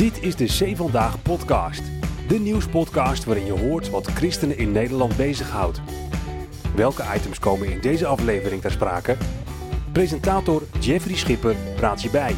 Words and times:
Dit 0.00 0.22
is 0.22 0.36
de 0.36 0.44
C 0.44 0.76
Vandaag 0.76 1.22
podcast. 1.22 1.82
De 2.28 2.38
nieuwspodcast 2.38 3.24
waarin 3.24 3.44
je 3.44 3.52
hoort 3.52 3.90
wat 3.90 4.06
christenen 4.06 4.58
in 4.58 4.72
Nederland 4.72 5.16
bezighoudt. 5.16 5.80
Welke 6.74 7.04
items 7.16 7.38
komen 7.38 7.72
in 7.72 7.80
deze 7.80 8.06
aflevering 8.06 8.60
ter 8.60 8.70
sprake? 8.70 9.16
Presentator 9.92 10.62
Jeffrey 10.78 11.16
Schipper 11.16 11.56
praat 11.76 12.02
je 12.02 12.10
bij. 12.10 12.34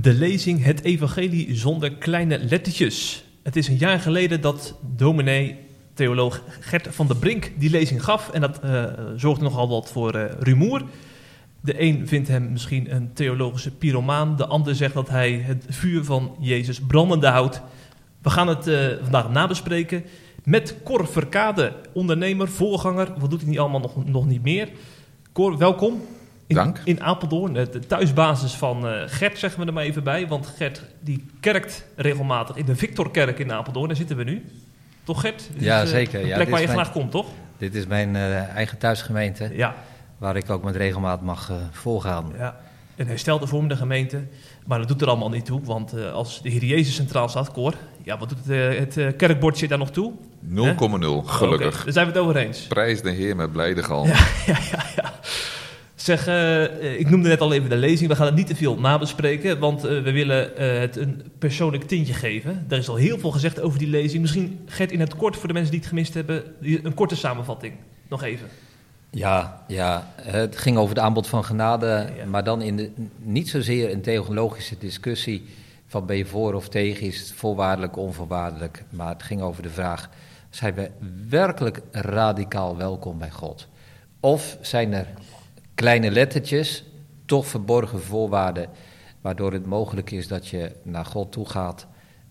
De 0.00 0.12
lezing 0.12 0.64
Het 0.64 0.82
Evangelie 0.82 1.54
zonder 1.56 1.92
kleine 1.92 2.38
lettertjes. 2.38 3.24
Het 3.42 3.56
is 3.56 3.68
een 3.68 3.78
jaar 3.78 4.00
geleden 4.00 4.40
dat 4.40 4.78
dominee, 4.96 5.58
theoloog 5.94 6.42
Gert 6.60 6.88
van 6.90 7.06
der 7.06 7.16
Brink 7.16 7.50
die 7.58 7.70
lezing 7.70 8.04
gaf. 8.04 8.30
En 8.30 8.40
dat 8.40 8.60
uh, 8.64 8.84
zorgde 9.16 9.44
nogal 9.44 9.68
wat 9.68 9.90
voor 9.90 10.16
uh, 10.16 10.24
rumoer. 10.38 10.82
De 11.64 11.80
een 11.80 12.08
vindt 12.08 12.28
hem 12.28 12.52
misschien 12.52 12.94
een 12.94 13.12
theologische 13.12 13.70
pyromaan. 13.70 14.36
De 14.36 14.46
ander 14.46 14.74
zegt 14.74 14.94
dat 14.94 15.08
hij 15.08 15.32
het 15.32 15.64
vuur 15.68 16.04
van 16.04 16.36
Jezus 16.40 16.80
brandende 16.80 17.26
houdt. 17.26 17.62
We 18.22 18.30
gaan 18.30 18.48
het 18.48 18.66
uh, 18.66 18.86
vandaag 19.02 19.30
nabespreken 19.30 20.04
met 20.42 20.76
Cor 20.84 21.06
Verkade, 21.06 21.72
ondernemer, 21.92 22.48
voorganger. 22.48 23.08
Wat 23.18 23.30
doet 23.30 23.40
hij 23.40 23.48
niet 23.48 23.58
allemaal 23.58 23.80
nog, 23.80 24.06
nog 24.06 24.26
niet 24.26 24.42
meer? 24.42 24.68
Cor, 25.32 25.58
welkom. 25.58 26.02
In, 26.46 26.54
Dank. 26.54 26.80
In 26.84 27.02
Apeldoorn, 27.02 27.52
de 27.52 27.86
thuisbasis 27.86 28.52
van 28.52 28.86
uh, 28.86 29.02
Gert, 29.06 29.38
zeggen 29.38 29.60
we 29.60 29.66
er 29.66 29.72
maar 29.72 29.84
even 29.84 30.04
bij. 30.04 30.28
Want 30.28 30.46
Gert 30.46 30.82
die 31.00 31.26
kerkt 31.40 31.84
regelmatig 31.96 32.56
in 32.56 32.64
de 32.64 32.76
Victorkerk 32.76 33.38
in 33.38 33.52
Apeldoorn. 33.52 33.88
Daar 33.88 33.96
zitten 33.96 34.16
we 34.16 34.24
nu. 34.24 34.44
Toch 35.04 35.20
Gert? 35.20 35.48
Dit 35.52 35.62
ja, 35.62 35.80
is, 35.80 35.88
uh, 35.88 35.94
zeker. 35.94 36.20
Een 36.20 36.26
ja, 36.26 36.34
plek 36.34 36.48
waar 36.48 36.60
je 36.60 36.66
mijn, 36.66 36.78
graag 36.78 36.92
komt, 36.92 37.10
toch? 37.10 37.26
Dit 37.58 37.74
is 37.74 37.86
mijn 37.86 38.16
eigen 38.16 38.78
thuisgemeente. 38.78 39.50
Ja. 39.52 39.74
Waar 40.24 40.36
ik 40.36 40.50
ook 40.50 40.64
met 40.64 40.76
regelmaat 40.76 41.22
mag 41.22 41.52
volgaan. 41.70 42.32
Ja. 42.36 42.56
Een 42.96 43.06
herstelde 43.06 43.46
vormende 43.46 43.76
gemeente. 43.76 44.22
Maar 44.66 44.78
dat 44.78 44.88
doet 44.88 45.02
er 45.02 45.08
allemaal 45.08 45.28
niet 45.28 45.44
toe. 45.44 45.60
Want 45.64 45.94
als 46.12 46.42
de 46.42 46.48
Heer 46.48 46.64
Jezus 46.64 46.94
centraal 46.94 47.28
staat, 47.28 47.52
Cor. 47.52 47.74
Ja, 48.02 48.18
wat 48.18 48.28
doet 48.28 48.38
het, 48.46 48.94
het 48.94 49.16
kerkbordje 49.16 49.68
daar 49.68 49.78
nog 49.78 49.90
toe? 49.90 50.12
0,0, 50.12 50.18
gelukkig. 50.50 51.28
Okay, 51.40 51.58
daar 51.58 51.92
zijn 51.92 52.06
we 52.06 52.12
het 52.12 52.18
over 52.18 52.36
eens. 52.36 52.66
Prijs 52.66 53.02
de 53.02 53.10
Heer 53.10 53.36
met 53.36 53.52
blijde 53.52 53.82
galm. 53.82 54.06
Ja, 54.06 54.14
ja, 54.46 54.58
ja. 54.70 54.84
ja. 54.96 55.12
Zeg, 55.94 56.28
uh, 56.28 56.98
ik 56.98 57.10
noemde 57.10 57.28
net 57.28 57.40
al 57.40 57.52
even 57.52 57.68
de 57.68 57.76
lezing. 57.76 58.10
We 58.10 58.16
gaan 58.16 58.26
het 58.26 58.34
niet 58.34 58.46
te 58.46 58.56
veel 58.56 58.78
nabespreken, 58.78 59.58
want 59.58 59.84
uh, 59.84 60.02
we 60.02 60.12
willen 60.12 60.50
uh, 60.52 60.78
het 60.78 60.96
een 60.96 61.22
persoonlijk 61.38 61.84
tintje 61.84 62.14
geven. 62.14 62.66
Er 62.68 62.78
is 62.78 62.88
al 62.88 62.96
heel 62.96 63.18
veel 63.18 63.30
gezegd 63.30 63.60
over 63.60 63.78
die 63.78 63.88
lezing. 63.88 64.20
Misschien, 64.20 64.60
Gert, 64.66 64.92
in 64.92 65.00
het 65.00 65.16
kort 65.16 65.36
voor 65.36 65.48
de 65.48 65.54
mensen 65.54 65.70
die 65.70 65.80
het 65.80 65.88
gemist 65.88 66.14
hebben, 66.14 66.42
een 66.60 66.94
korte 66.94 67.16
samenvatting. 67.16 67.74
Nog 68.08 68.22
even. 68.22 68.48
Ja, 69.14 69.64
ja, 69.66 70.06
het 70.16 70.56
ging 70.56 70.76
over 70.76 70.94
het 70.94 71.04
aanbod 71.04 71.26
van 71.26 71.44
genade, 71.44 72.08
ja. 72.16 72.26
maar 72.26 72.44
dan 72.44 72.62
in 72.62 72.76
de, 72.76 72.90
niet 73.18 73.48
zozeer 73.48 73.92
een 73.92 74.02
theologische 74.02 74.78
discussie 74.78 75.44
van 75.86 76.06
ben 76.06 76.16
je 76.16 76.26
voor 76.26 76.54
of 76.54 76.68
tegen, 76.68 77.06
is 77.06 77.20
het 77.20 77.32
voorwaardelijk, 77.32 77.96
onvoorwaardelijk. 77.96 78.84
Maar 78.90 79.08
het 79.08 79.22
ging 79.22 79.42
over 79.42 79.62
de 79.62 79.70
vraag, 79.70 80.10
zijn 80.50 80.74
we 80.74 80.90
werkelijk 81.28 81.80
radicaal 81.90 82.76
welkom 82.76 83.18
bij 83.18 83.30
God? 83.30 83.68
Of 84.20 84.58
zijn 84.60 84.92
er 84.92 85.06
kleine 85.74 86.10
lettertjes, 86.10 86.84
toch 87.26 87.46
verborgen 87.46 88.02
voorwaarden, 88.02 88.68
waardoor 89.20 89.52
het 89.52 89.66
mogelijk 89.66 90.10
is 90.10 90.28
dat 90.28 90.48
je 90.48 90.72
naar 90.82 91.04
God 91.04 91.32
toe 91.32 91.48
gaat 91.48 91.86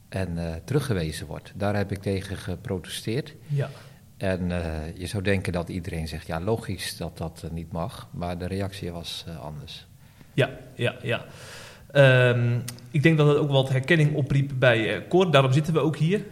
en 0.10 0.30
uh, 0.38 0.54
teruggewezen 0.64 1.28
wordt. 1.28 1.52
Daar 1.56 1.76
heb 1.76 1.92
ik 1.92 2.02
tegen 2.02 2.38
geprotesteerd. 2.38 3.34
Ja. 3.48 3.70
En 4.18 4.50
uh, 4.50 4.98
je 4.98 5.08
zou 5.08 5.24
denken 5.24 5.54
dat 5.54 5.70
iedereen 5.70 6.08
zegt, 6.08 6.28
ja 6.28 6.42
logisch 6.42 6.98
dat 6.98 7.18
dat 7.18 7.42
uh, 7.46 7.52
niet 7.52 7.72
mag, 7.72 8.08
maar 8.12 8.38
de 8.38 8.48
reactie 8.48 8.92
was 8.92 9.26
anders. 9.42 9.88
Ja, 10.34 10.50
ja, 10.76 10.96
ja. 11.02 11.26
Um, 12.30 12.64
ik 12.92 13.04
denk 13.04 13.18
dat 13.18 13.28
het 13.28 13.38
ook 13.38 13.50
wat 13.50 13.70
herkenning 13.70 14.16
opriep 14.16 14.52
bij 14.56 15.08
Cor, 15.10 15.32
daarom 15.32 15.52
zitten 15.52 15.74
we 15.74 15.80
ook 15.80 15.98
hier. 15.98 16.26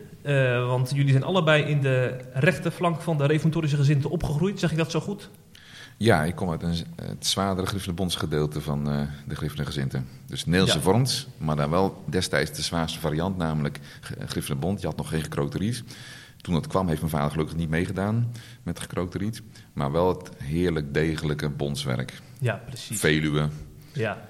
want 0.68 0.92
jullie 0.94 1.12
zijn 1.12 1.24
allebei 1.24 1.64
in 1.64 1.82
de 1.82 2.18
rechterflank 2.34 3.02
van 3.02 3.18
de 3.18 3.26
reformatorische 3.26 3.78
gezinten 3.78 4.10
opgegroeid, 4.10 4.60
zeg 4.60 4.72
ik 4.72 4.78
dat 4.78 4.92
zo 4.92 5.00
goed? 5.00 5.30
Ja, 6.02 6.24
ik 6.24 6.36
kom 6.36 6.50
uit 6.50 6.64
een, 6.64 6.76
het 6.96 7.26
zwaardere 7.26 7.68
Griffenbondsgedeelte 7.68 8.62
van 8.62 8.90
uh, 8.90 9.02
de 9.28 9.36
Griffengezinten. 9.36 10.08
Dus 10.26 10.46
Neelse 10.46 10.76
ja. 10.76 10.82
vorms, 10.82 11.28
maar 11.38 11.56
dan 11.56 11.70
wel 11.70 12.04
destijds 12.06 12.52
de 12.52 12.62
zwaarste 12.62 13.00
variant, 13.00 13.38
namelijk 13.38 13.80
Griffenbond. 14.26 14.82
Je 14.82 14.88
had 14.88 14.98
nog 14.98 15.10
geen 15.10 15.22
gekrookte 15.22 15.58
riet. 15.58 15.84
Toen 16.42 16.54
dat 16.54 16.68
kwam 16.68 16.88
heeft 16.88 17.00
mijn 17.00 17.12
vader 17.12 17.32
gelukkig 17.32 17.56
niet 17.56 17.70
meegedaan 17.70 18.32
met 18.64 18.80
gekrookte 18.80 19.18
riet. 19.18 19.42
Maar 19.74 19.92
wel 19.92 20.08
het 20.08 20.30
heerlijk 20.38 20.94
degelijke 20.94 21.50
bondswerk. 21.50 22.22
Ja, 22.40 22.62
precies. 22.66 23.00
Veluwe. 23.00 23.50
Ja. 23.94 24.30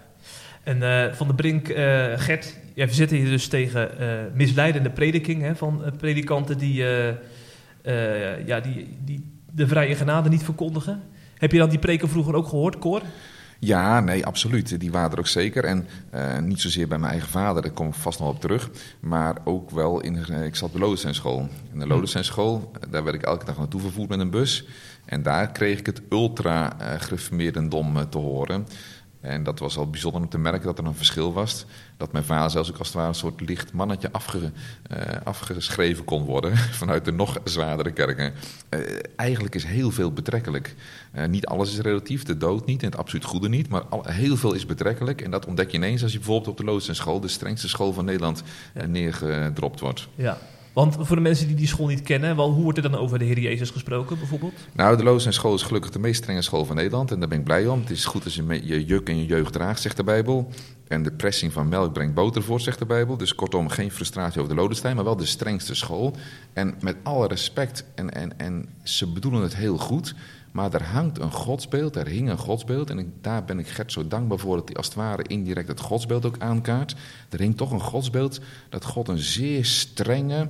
En 0.64 0.78
uh, 0.78 1.14
Van 1.14 1.28
de 1.28 1.36
Brink, 1.36 1.68
uh, 1.68 1.76
Gert, 2.16 2.58
jij 2.74 2.88
verzet 2.88 3.10
je 3.10 3.24
dus 3.24 3.48
tegen 3.48 3.90
misleidende 4.34 4.90
prediking 4.90 5.42
hè, 5.42 5.56
van 5.56 5.84
predikanten 5.98 6.58
die, 6.58 6.84
ja, 8.46 8.60
die, 8.60 8.98
die 9.04 9.40
de 9.52 9.68
vrije 9.68 9.96
genade 9.96 10.30
niet 10.30 10.44
verkondigen. 10.44 11.02
Heb 11.38 11.52
je 11.52 11.58
dan 11.58 11.70
die 11.70 11.80
preken 11.80 12.10
vroeger 12.10 12.36
ook 12.36 12.48
gehoord, 12.48 12.78
Cor? 12.78 13.02
Ja, 13.64 14.00
nee, 14.00 14.26
absoluut. 14.26 14.80
Die 14.80 14.92
waren 14.92 15.12
er 15.12 15.20
ook 15.20 15.28
zeker. 15.28 15.64
En 15.64 15.88
uh, 16.16 16.40
niet 16.40 16.62
zozeer 16.62 16.88
bij 16.88 16.98
mijn 16.98 17.12
eigen 17.12 17.30
vader, 17.30 17.62
daar 17.62 17.72
kom 17.72 17.88
ik 17.88 17.94
vast 17.94 18.20
nog 18.20 18.30
op 18.30 18.40
terug. 18.40 18.70
Maar 19.00 19.38
ook 19.44 19.70
wel 19.70 20.02
in. 20.02 20.26
Uh, 20.30 20.46
ik 20.46 20.56
zat 20.56 20.68
op 20.68 20.74
de 20.74 20.80
Lodensenschool. 20.80 21.48
In 21.74 21.80
de 21.80 21.88
Lodensenschool, 21.88 22.72
daar 22.90 23.04
werd 23.04 23.16
ik 23.16 23.22
elke 23.22 23.46
dag 23.46 23.58
naartoe 23.58 23.82
vervoerd 23.82 24.10
met 24.10 24.20
een 24.20 24.30
bus. 24.30 24.66
En 25.06 25.24
daar 25.24 25.52
kreeg 25.52 25.80
ik 25.80 25.86
het 25.86 26.02
ultra-gereformeerdendom 26.10 28.10
te 28.10 28.18
horen. 28.18 28.68
En 29.22 29.44
dat 29.44 29.60
was 29.60 29.78
al 29.78 29.90
bijzonder 29.90 30.22
om 30.22 30.30
te 30.30 30.38
merken 30.38 30.66
dat 30.66 30.78
er 30.78 30.86
een 30.86 30.96
verschil 30.96 31.34
was. 31.34 31.66
Dat 31.98 32.12
mijn 32.12 32.24
vader 32.24 32.52
zelfs 32.52 32.72
ook 32.72 32.78
als 32.78 32.88
het 32.88 32.96
ware 32.96 33.08
een 33.08 33.16
soort 33.16 33.42
licht 33.42 33.74
mannetje 33.74 34.12
uh, 34.12 34.52
afgeschreven 35.24 36.04
kon 36.04 36.24
worden 36.24 36.58
vanuit 36.82 37.06
de 37.06 37.12
nog 37.12 37.38
zwaardere 37.44 37.92
kerken. 37.92 38.34
Uh, 38.70 38.80
eigenlijk 39.16 39.56
is 39.56 39.64
heel 39.64 39.92
veel 39.92 40.14
betrekkelijk. 40.14 40.76
Uh, 41.16 41.26
niet 41.26 41.46
alles 41.46 41.72
is 41.72 41.80
relatief, 41.80 42.24
de 42.24 42.38
dood 42.38 42.66
niet 42.66 42.82
en 42.84 42.90
het 42.90 42.98
absoluut 42.98 43.26
goede 43.26 43.50
niet, 43.50 43.70
maar 43.70 43.82
al, 43.82 44.04
heel 44.08 44.38
veel 44.38 44.54
is 44.54 44.66
betrekkelijk. 44.66 45.22
En 45.22 45.32
dat 45.32 45.46
ontdek 45.46 45.72
je 45.72 45.78
ineens 45.78 46.04
als 46.04 46.12
je 46.12 46.18
bijvoorbeeld 46.18 46.48
op 46.48 46.58
de 46.58 46.64
Loodsenschool, 46.64 47.20
de 47.20 47.28
strengste 47.28 47.70
school 47.70 47.94
van 47.94 48.06
Nederland, 48.06 48.44
neergedropt 48.88 49.80
wordt. 49.80 50.08
Ja. 50.16 50.38
Want 50.74 50.96
voor 51.00 51.16
de 51.16 51.22
mensen 51.22 51.48
die 51.48 51.56
die 51.56 51.68
school 51.68 51.88
niet 51.88 52.02
kennen, 52.02 52.36
wel, 52.36 52.52
hoe 52.52 52.64
wordt 52.64 52.78
er 52.78 52.92
dan 52.92 53.00
over 53.00 53.20
de 53.20 53.26
Heer 53.26 53.40
Jezus 53.40 53.70
gesproken 53.70 54.18
bijvoorbeeld? 54.18 54.54
Nou, 54.74 54.98
de 54.98 55.04
Loos 55.04 55.26
School 55.30 55.54
is 55.54 55.62
gelukkig 55.62 55.92
de 55.92 56.00
meest 56.00 56.22
strenge 56.22 56.42
school 56.42 56.66
van 56.66 56.76
Nederland 56.76 57.12
en 57.12 57.20
daar 57.20 57.28
ben 57.28 57.38
ik 57.38 57.44
blij 57.44 57.68
om. 57.68 57.80
Het 57.80 57.90
is 57.90 58.06
goed 58.06 58.24
als 58.24 58.36
je 58.36 58.62
je 58.64 58.86
juk 58.86 59.10
en 59.10 59.18
je 59.18 59.26
jeugd 59.26 59.54
draagt, 59.54 59.82
zegt 59.82 59.98
de 59.98 60.04
Bijbel. 60.04 60.52
En 60.88 61.04
de 61.04 61.12
pressing 61.12 61.54
van 61.54 61.70
melk 61.70 61.94
brengt 61.94 62.14
boter 62.14 62.44
voort, 62.44 62.62
zegt 62.62 62.80
de 62.80 62.86
Bijbel. 62.86 63.18
Dus 63.18 63.36
kortom, 63.36 63.70
geen 63.70 63.92
frustratie 63.92 64.42
over 64.42 64.56
de 64.56 64.62
Lodenstein, 64.62 64.96
maar 64.96 65.06
wel 65.06 65.16
de 65.16 65.26
strengste 65.26 65.76
school. 65.76 66.16
En 66.54 66.76
met 66.82 66.96
alle 67.04 67.28
respect, 67.28 67.86
en, 67.96 68.14
en, 68.14 68.40
en 68.40 68.70
ze 68.84 69.08
bedoelen 69.08 69.42
het 69.42 69.56
heel 69.56 69.78
goed, 69.78 70.16
maar 70.52 70.74
er 70.74 70.84
hangt 70.84 71.20
een 71.20 71.32
godsbeeld, 71.32 71.96
er 71.96 72.08
hing 72.08 72.30
een 72.30 72.38
godsbeeld. 72.38 72.90
En 72.90 73.00
ik, 73.00 73.08
daar 73.22 73.46
ben 73.46 73.60
ik 73.60 73.68
Gert 73.68 73.92
zo 73.92 74.08
dankbaar 74.08 74.40
voor 74.40 74.56
dat 74.56 74.68
hij 74.68 74.76
als 74.76 74.86
het 74.86 74.96
ware 74.96 75.24
indirect 75.28 75.68
het 75.68 75.80
godsbeeld 75.80 76.26
ook 76.26 76.40
aankaart. 76.40 76.96
Er 77.30 77.40
hing 77.40 77.58
toch 77.58 77.72
een 77.72 77.82
godsbeeld 77.82 78.40
dat 78.70 78.86
God 78.86 79.08
een 79.08 79.18
zeer 79.18 79.66
strenge, 79.66 80.50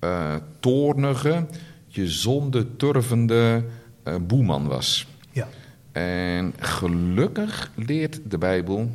uh, 0.00 0.34
toornige, 0.60 1.46
je 1.86 2.08
zonde 2.08 2.76
turvende 2.76 3.64
uh, 4.04 4.14
boeman 4.26 4.66
was. 4.66 5.06
Ja. 5.32 5.48
En 5.92 6.54
gelukkig 6.58 7.70
leert 7.74 8.20
de 8.30 8.38
Bijbel, 8.38 8.90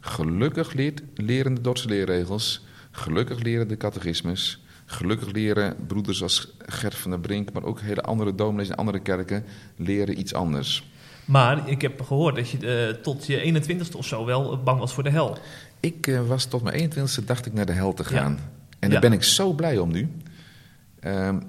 gelukkig 0.00 0.72
leert, 0.72 1.02
leren 1.14 1.54
de 1.54 1.60
Dordtse 1.60 1.88
leerregels, 1.88 2.64
gelukkig 2.90 3.42
leren 3.42 3.68
de 3.68 3.76
catechismus, 3.76 4.65
gelukkig 4.86 5.32
leren 5.32 5.76
broeders 5.86 6.22
als 6.22 6.56
Gert 6.58 6.94
van 6.94 7.10
der 7.10 7.20
Brink, 7.20 7.52
maar 7.52 7.64
ook 7.64 7.80
hele 7.80 8.02
andere 8.02 8.34
dominees 8.34 8.68
en 8.68 8.76
andere 8.76 8.98
kerken 9.00 9.44
leren 9.76 10.18
iets 10.18 10.34
anders. 10.34 10.90
Maar 11.24 11.68
ik 11.68 11.82
heb 11.82 12.00
gehoord 12.02 12.36
dat 12.36 12.48
je 12.50 12.88
uh, 12.94 13.02
tot 13.02 13.26
je 13.26 13.62
21ste 13.64 13.96
of 13.96 14.06
zo 14.06 14.24
wel 14.24 14.62
bang 14.62 14.78
was 14.78 14.92
voor 14.94 15.02
de 15.02 15.10
hel. 15.10 15.38
Ik 15.80 16.06
uh, 16.06 16.26
was 16.26 16.44
tot 16.44 16.62
mijn 16.62 16.90
21ste 16.92 17.24
dacht 17.24 17.46
ik 17.46 17.52
naar 17.52 17.66
de 17.66 17.72
hel 17.72 17.92
te 17.94 18.04
gaan. 18.04 18.32
Ja. 18.32 18.38
En 18.78 18.90
daar 18.90 19.02
Ja. 19.02 19.08
ben 19.08 19.12
ik 19.12 19.22
zo 19.22 19.52
blij 19.52 19.78
om 19.78 19.92
nu. 19.92 20.10
Um, 21.04 21.42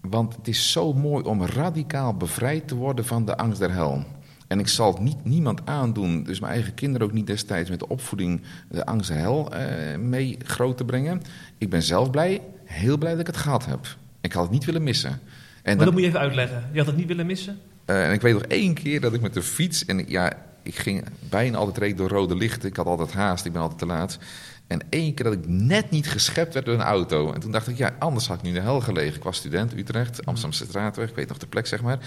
want 0.00 0.36
het 0.36 0.48
is 0.48 0.72
zo 0.72 0.92
mooi 0.92 1.24
om 1.24 1.44
radicaal 1.46 2.14
bevrijd 2.16 2.68
te 2.68 2.74
worden 2.74 3.04
van 3.04 3.24
de 3.24 3.36
angst 3.36 3.58
der 3.58 3.72
hel. 3.72 4.04
En 4.48 4.58
ik 4.58 4.68
zal 4.68 4.92
het 4.92 5.00
niet, 5.02 5.24
niemand 5.24 5.60
aandoen, 5.66 6.22
dus 6.22 6.40
mijn 6.40 6.52
eigen 6.52 6.74
kinderen 6.74 7.06
ook 7.06 7.12
niet 7.12 7.26
destijds 7.26 7.70
met 7.70 7.78
de 7.78 7.88
opvoeding 7.88 8.42
de 8.68 8.86
angst 8.86 9.08
der 9.08 9.18
hel 9.18 9.52
mee 9.98 10.36
groot 10.44 10.76
te 10.76 10.84
brengen. 10.84 11.22
Ik 11.58 11.70
ben 11.70 11.82
zelf 11.82 12.10
blij, 12.10 12.40
heel 12.74 12.98
blij 12.98 13.10
dat 13.10 13.20
ik 13.20 13.26
het 13.26 13.36
gehad 13.36 13.66
heb. 13.66 13.96
Ik 14.20 14.32
had 14.32 14.42
het 14.42 14.52
niet 14.52 14.64
willen 14.64 14.82
missen. 14.82 15.10
En 15.10 15.18
Maar 15.62 15.74
dan- 15.76 15.84
dat 15.84 15.92
moet 15.92 16.02
je 16.02 16.08
even 16.08 16.20
uitleggen. 16.20 16.68
Je 16.72 16.78
had 16.78 16.86
het 16.86 16.96
niet 16.96 17.06
willen 17.06 17.26
missen? 17.26 17.58
Uh, 17.86 18.06
en 18.06 18.12
ik 18.12 18.20
weet 18.20 18.32
nog 18.32 18.42
één 18.42 18.74
keer 18.74 19.00
dat 19.00 19.14
ik 19.14 19.20
met 19.20 19.34
de 19.34 19.42
fiets. 19.42 19.84
En 19.84 20.04
ja, 20.08 20.32
ik 20.62 20.74
ging 20.74 21.04
bijna 21.28 21.56
altijd 21.58 21.78
reed 21.78 21.96
door 21.96 22.08
rode 22.08 22.36
lichten. 22.36 22.68
Ik 22.68 22.76
had 22.76 22.86
altijd 22.86 23.12
haast, 23.12 23.44
ik 23.44 23.52
ben 23.52 23.60
altijd 23.62 23.78
te 23.80 23.86
laat. 23.86 24.18
En 24.66 24.80
één 24.88 25.14
keer 25.14 25.24
dat 25.24 25.34
ik 25.34 25.46
net 25.48 25.90
niet 25.90 26.08
geschept 26.10 26.54
werd 26.54 26.66
door 26.66 26.74
een 26.74 26.80
auto. 26.80 27.32
En 27.32 27.40
toen 27.40 27.52
dacht 27.52 27.68
ik, 27.68 27.76
ja, 27.76 27.94
anders 27.98 28.26
had 28.26 28.36
ik 28.36 28.42
nu 28.42 28.48
in 28.48 28.54
de 28.54 28.60
hel 28.60 28.80
gelegen. 28.80 29.16
Ik 29.16 29.22
was 29.22 29.36
student, 29.36 29.72
Utrecht, 29.76 30.26
Amsterdamse 30.26 30.64
straatweg. 30.64 31.08
Ik 31.08 31.14
weet 31.14 31.28
nog 31.28 31.38
de 31.38 31.46
plek, 31.46 31.66
zeg 31.66 31.82
maar. 31.82 31.98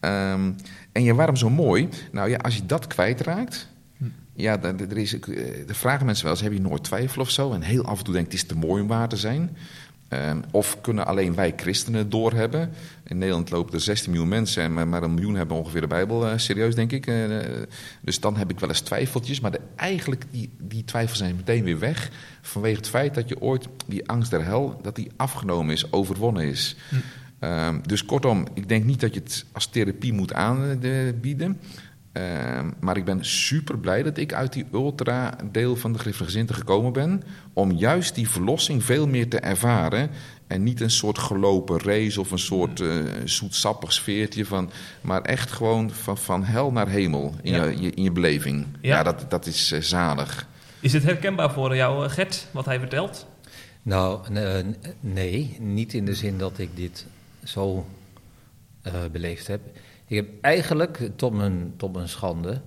Um, 0.00 0.56
en 0.92 1.02
ja, 1.02 1.14
waarom 1.14 1.36
zo 1.36 1.50
mooi? 1.50 1.88
Nou 2.12 2.30
ja, 2.30 2.36
als 2.36 2.56
je 2.56 2.66
dat 2.66 2.86
kwijtraakt... 2.86 3.68
Ja, 4.38 4.62
er, 4.62 4.74
er 4.90 4.96
is, 4.96 5.16
ook, 5.16 5.26
eh, 5.26 5.68
er 5.68 5.74
vragen 5.74 6.06
mensen 6.06 6.24
wel 6.24 6.32
eens, 6.34 6.42
heb 6.42 6.52
je 6.52 6.60
nooit 6.60 6.84
twijfel 6.84 7.22
of 7.22 7.30
zo? 7.30 7.52
En 7.52 7.62
heel 7.62 7.84
af 7.84 7.98
en 7.98 8.04
toe 8.04 8.14
denk 8.14 8.26
ik, 8.26 8.32
het 8.32 8.40
is 8.40 8.46
te 8.48 8.56
mooi 8.56 8.82
om 8.82 8.88
waar 8.88 9.08
te 9.08 9.16
zijn. 9.16 9.56
Ehm, 10.08 10.40
of 10.50 10.80
kunnen 10.80 11.06
alleen 11.06 11.34
wij 11.34 11.52
christenen 11.56 12.10
doorhebben? 12.10 12.72
In 13.04 13.18
Nederland 13.18 13.50
lopen 13.50 13.74
er 13.74 13.80
16 13.80 14.10
miljoen 14.10 14.28
mensen 14.28 14.62
en 14.62 14.72
maar, 14.72 14.88
maar 14.88 15.02
een 15.02 15.14
miljoen 15.14 15.34
hebben 15.34 15.56
ongeveer 15.56 15.80
de 15.80 15.86
Bijbel 15.86 16.26
eh, 16.26 16.38
serieus, 16.38 16.74
denk 16.74 16.92
ik. 16.92 17.06
Eh, 17.06 17.24
dus 18.00 18.20
dan 18.20 18.36
heb 18.36 18.50
ik 18.50 18.60
wel 18.60 18.68
eens 18.68 18.80
twijfeltjes. 18.80 19.40
Maar 19.40 19.50
de, 19.50 19.60
eigenlijk, 19.76 20.24
die, 20.30 20.50
die 20.58 20.84
twijfels 20.84 21.18
zijn 21.18 21.36
meteen 21.36 21.64
weer 21.64 21.78
weg. 21.78 22.10
Vanwege 22.40 22.76
het 22.76 22.88
feit 22.88 23.14
dat 23.14 23.28
je 23.28 23.40
ooit 23.40 23.68
die 23.86 24.08
angst 24.08 24.30
der 24.30 24.44
hel, 24.44 24.78
dat 24.82 24.96
die 24.96 25.10
afgenomen 25.16 25.74
is, 25.74 25.92
overwonnen 25.92 26.44
is. 26.44 26.76
Hm. 26.88 26.96
Ehm, 27.38 27.78
dus 27.82 28.04
kortom, 28.04 28.46
ik 28.54 28.68
denk 28.68 28.84
niet 28.84 29.00
dat 29.00 29.14
je 29.14 29.20
het 29.20 29.44
als 29.52 29.66
therapie 29.66 30.12
moet 30.12 30.32
aanbieden. 30.32 31.60
Ehm, 32.16 32.70
maar 32.80 32.96
ik 32.96 33.04
ben 33.04 33.24
super 33.24 33.78
blij 33.78 34.02
dat 34.02 34.16
ik 34.16 34.32
uit 34.32 34.52
die 34.52 34.66
ultra-deel 34.72 35.76
van 35.76 35.92
de 35.92 35.98
Griffengezinte 35.98 36.54
gekomen 36.54 36.92
ben. 36.92 37.22
Om 37.52 37.72
juist 37.72 38.14
die 38.14 38.28
verlossing 38.28 38.84
veel 38.84 39.06
meer 39.06 39.28
te 39.28 39.38
ervaren. 39.40 40.10
En 40.46 40.62
niet 40.62 40.80
een 40.80 40.90
soort 40.90 41.18
gelopen 41.18 41.80
race 41.80 42.20
of 42.20 42.30
een 42.30 42.38
soort 42.38 42.80
uh, 42.80 43.04
zoetsappig 43.24 43.92
sfeertje. 43.92 44.44
Van, 44.46 44.70
maar 45.00 45.22
echt 45.22 45.52
gewoon 45.52 45.90
van, 45.90 46.18
van 46.18 46.44
hel 46.44 46.72
naar 46.72 46.88
hemel 46.88 47.34
in, 47.42 47.52
Ja. 47.52 47.64
je, 47.64 47.90
in 47.90 48.02
je 48.02 48.12
beleving. 48.12 48.66
Ja. 48.80 48.96
Ja, 48.96 49.02
dat, 49.02 49.24
dat 49.28 49.46
is 49.46 49.72
eh, 49.72 49.80
zalig. 49.80 50.46
Is 50.80 50.92
het 50.92 51.02
herkenbaar 51.02 51.52
voor 51.52 51.76
jou, 51.76 52.04
eh, 52.04 52.10
Gert, 52.10 52.46
wat 52.50 52.64
hij 52.64 52.78
vertelt? 52.78 53.26
Nou, 53.82 54.20
nee, 55.00 55.56
niet 55.60 55.94
in 55.94 56.04
de 56.04 56.14
zin 56.14 56.38
dat 56.38 56.58
ik 56.58 56.68
dit 56.74 57.06
zo 57.44 57.86
eh, 58.82 58.92
beleefd 59.12 59.46
heb. 59.46 59.60
Ik 60.08 60.16
heb 60.16 60.28
eigenlijk 60.40 61.08
tot 61.16 61.32
mijn, 61.32 61.74
tot 61.76 61.92
mijn 61.92 62.08
schande, 62.08 62.60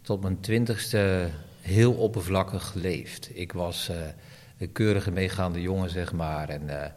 tot 0.00 0.22
mijn 0.22 0.40
twintigste, 0.40 1.28
heel 1.60 1.92
oppervlakkig 1.92 2.66
geleefd. 2.66 3.30
Ik 3.32 3.52
was 3.52 3.88
eh, 3.88 3.96
een 4.58 4.72
keurige 4.72 5.10
meegaande 5.10 5.60
jongen, 5.60 5.90
zeg 5.90 6.12
maar, 6.12 6.48
en 6.48 6.68
eh, 6.68 6.90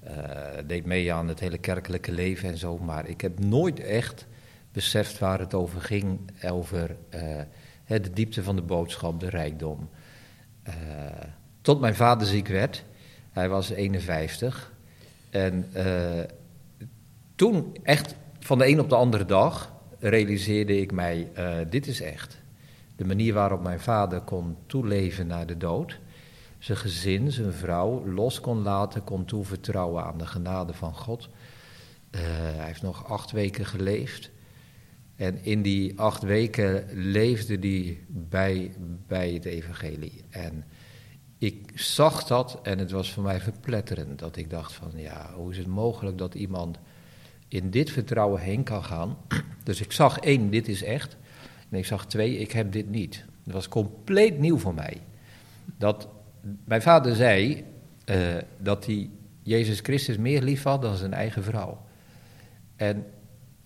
eh, 0.00 0.66
deed 0.66 0.84
mee 0.84 1.12
aan 1.12 1.28
het 1.28 1.40
hele 1.40 1.58
kerkelijke 1.58 2.12
leven 2.12 2.48
en 2.48 2.58
zo. 2.58 2.78
Maar 2.78 3.08
ik 3.08 3.20
heb 3.20 3.38
nooit 3.38 3.80
echt 3.80 4.26
beseft 4.72 5.18
waar 5.18 5.38
het 5.38 5.54
over 5.54 5.80
ging, 5.80 6.18
over 6.44 6.96
de 7.86 8.12
diepte 8.12 8.42
van 8.42 8.56
de 8.56 8.62
boodschap, 8.62 9.20
de 9.20 9.28
rijkdom. 9.28 9.88
Tot 11.60 11.80
mijn 11.80 11.94
vader 11.94 12.26
ziek 12.26 12.48
werd. 12.48 12.84
Hij 13.30 13.48
was 13.48 13.70
51. 13.70 14.72
En 15.30 15.70
toen, 17.34 17.76
echt 17.82 18.14
van 18.46 18.58
de 18.58 18.68
een 18.68 18.80
op 18.80 18.88
de 18.88 18.94
andere 18.94 19.24
dag, 19.24 19.72
realiseerde 19.98 20.80
ik 20.80 20.92
mij: 20.92 21.30
eh, 21.34 21.56
dit 21.70 21.86
is 21.86 22.00
echt. 22.00 22.38
De 22.96 23.04
manier 23.04 23.34
waarop 23.34 23.62
mijn 23.62 23.80
vader 23.80 24.20
kon 24.20 24.56
toeleven 24.66 25.26
naar 25.26 25.46
de 25.46 25.56
dood. 25.56 25.98
Zijn 26.58 26.78
gezin, 26.78 27.32
zijn 27.32 27.52
vrouw, 27.52 28.06
los 28.08 28.40
kon 28.40 28.62
laten, 28.62 29.04
kon 29.04 29.24
toevertrouwen 29.24 30.04
aan 30.04 30.18
de 30.18 30.26
genade 30.26 30.72
van 30.72 30.94
God. 30.94 31.28
Eh, 32.10 32.20
hij 32.56 32.66
heeft 32.66 32.82
nog 32.82 33.08
acht 33.08 33.30
weken 33.30 33.66
geleefd. 33.66 34.30
En 35.16 35.44
in 35.44 35.62
die 35.62 36.00
acht 36.00 36.22
weken 36.22 36.84
leefde 36.92 37.56
hij 37.58 37.98
bij, 38.08 38.72
bij 39.06 39.32
het 39.32 39.44
evangelie. 39.44 40.24
En 40.30 40.64
ik 41.38 41.70
zag 41.74 42.24
dat 42.24 42.58
en 42.62 42.78
het 42.78 42.90
was 42.90 43.12
voor 43.12 43.22
mij 43.22 43.40
verpletterend. 43.40 44.18
Dat 44.18 44.36
ik 44.36 44.50
dacht 44.50 44.72
van, 44.72 44.90
ja, 44.94 45.30
hoe 45.34 45.50
is 45.50 45.58
het 45.58 45.66
mogelijk 45.66 46.18
dat 46.18 46.34
iemand 46.34 46.78
in 47.48 47.70
dit 47.70 47.90
vertrouwen 47.90 48.40
heen 48.40 48.62
kan 48.62 48.84
gaan? 48.84 49.16
Dus 49.62 49.80
ik 49.80 49.92
zag 49.92 50.18
één, 50.18 50.50
dit 50.50 50.68
is 50.68 50.82
echt. 50.82 51.16
En 51.70 51.78
ik 51.78 51.86
zag 51.86 52.06
twee, 52.06 52.38
ik 52.38 52.52
heb 52.52 52.72
dit 52.72 52.90
niet. 52.90 53.24
Dat 53.44 53.54
was 53.54 53.68
compleet 53.68 54.38
nieuw 54.38 54.58
voor 54.58 54.74
mij. 54.74 55.00
Dat 55.78 56.08
mijn 56.64 56.82
vader 56.82 57.14
zei 57.14 57.64
eh, 58.04 58.18
dat 58.58 58.86
hij 58.86 59.10
Jezus 59.42 59.80
Christus 59.80 60.16
meer 60.16 60.42
lief 60.42 60.62
had 60.62 60.82
dan 60.82 60.96
zijn 60.96 61.12
eigen 61.12 61.44
vrouw. 61.44 61.84
En 62.76 63.04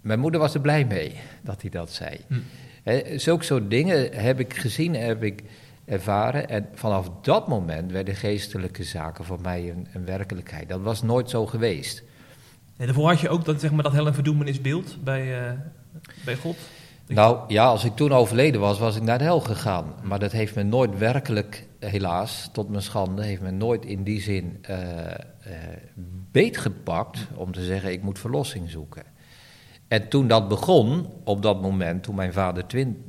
mijn 0.00 0.20
moeder 0.20 0.40
was 0.40 0.54
er 0.54 0.60
blij 0.60 0.84
mee 0.84 1.14
dat 1.42 1.60
hij 1.60 1.70
dat 1.70 1.92
zei. 1.92 2.20
Hm. 2.26 3.18
Zulke 3.18 3.44
soort 3.44 3.70
dingen 3.70 4.12
heb 4.12 4.40
ik 4.40 4.54
gezien, 4.54 4.94
heb 4.94 5.22
ik 5.22 5.42
ervaren. 5.84 6.48
En 6.48 6.68
vanaf 6.74 7.10
dat 7.22 7.48
moment 7.48 7.92
werden 7.92 8.14
geestelijke 8.14 8.84
zaken 8.84 9.24
voor 9.24 9.40
mij 9.40 9.70
een, 9.70 9.86
een 9.92 10.04
werkelijkheid. 10.04 10.68
Dat 10.68 10.80
was 10.80 11.02
nooit 11.02 11.30
zo 11.30 11.46
geweest. 11.46 12.02
En 12.80 12.86
daarvoor 12.86 13.08
had 13.08 13.20
je 13.20 13.28
ook 13.28 13.44
dat, 13.44 13.60
zeg 13.60 13.72
maar, 13.72 13.82
dat 13.82 13.92
hel- 13.92 14.06
en 14.06 14.14
verdoemenisbeeld 14.14 14.96
bij, 15.04 15.46
eh, 15.46 15.52
bij 16.24 16.36
God. 16.36 16.56
Nou 17.06 17.38
ja, 17.48 17.64
als 17.64 17.84
ik 17.84 17.96
toen 17.96 18.12
overleden 18.12 18.60
was, 18.60 18.78
was 18.78 18.96
ik 18.96 19.02
naar 19.02 19.18
de 19.18 19.24
hel 19.24 19.40
gegaan. 19.40 19.94
Maar 20.02 20.18
dat 20.18 20.32
heeft 20.32 20.54
me 20.54 20.62
nooit 20.62 20.98
werkelijk, 20.98 21.66
helaas, 21.78 22.48
tot 22.52 22.68
mijn 22.68 22.82
schande, 22.82 23.22
heeft 23.22 23.42
me 23.42 23.50
nooit 23.50 23.84
in 23.84 24.02
die 24.02 24.20
zin 24.20 24.58
eh 24.62 25.14
eh, 25.40 25.56
beetgepakt 26.30 27.26
om 27.34 27.52
te 27.52 27.64
zeggen: 27.64 27.92
ik 27.92 28.02
moet 28.02 28.18
verlossing 28.18 28.70
zoeken. 28.70 29.02
En 29.88 30.08
toen 30.08 30.28
dat 30.28 30.48
begon, 30.48 31.06
op 31.24 31.42
dat 31.42 31.62
moment, 31.62 32.02
toen, 32.02 32.14
mijn 32.14 32.32
vader 32.32 32.66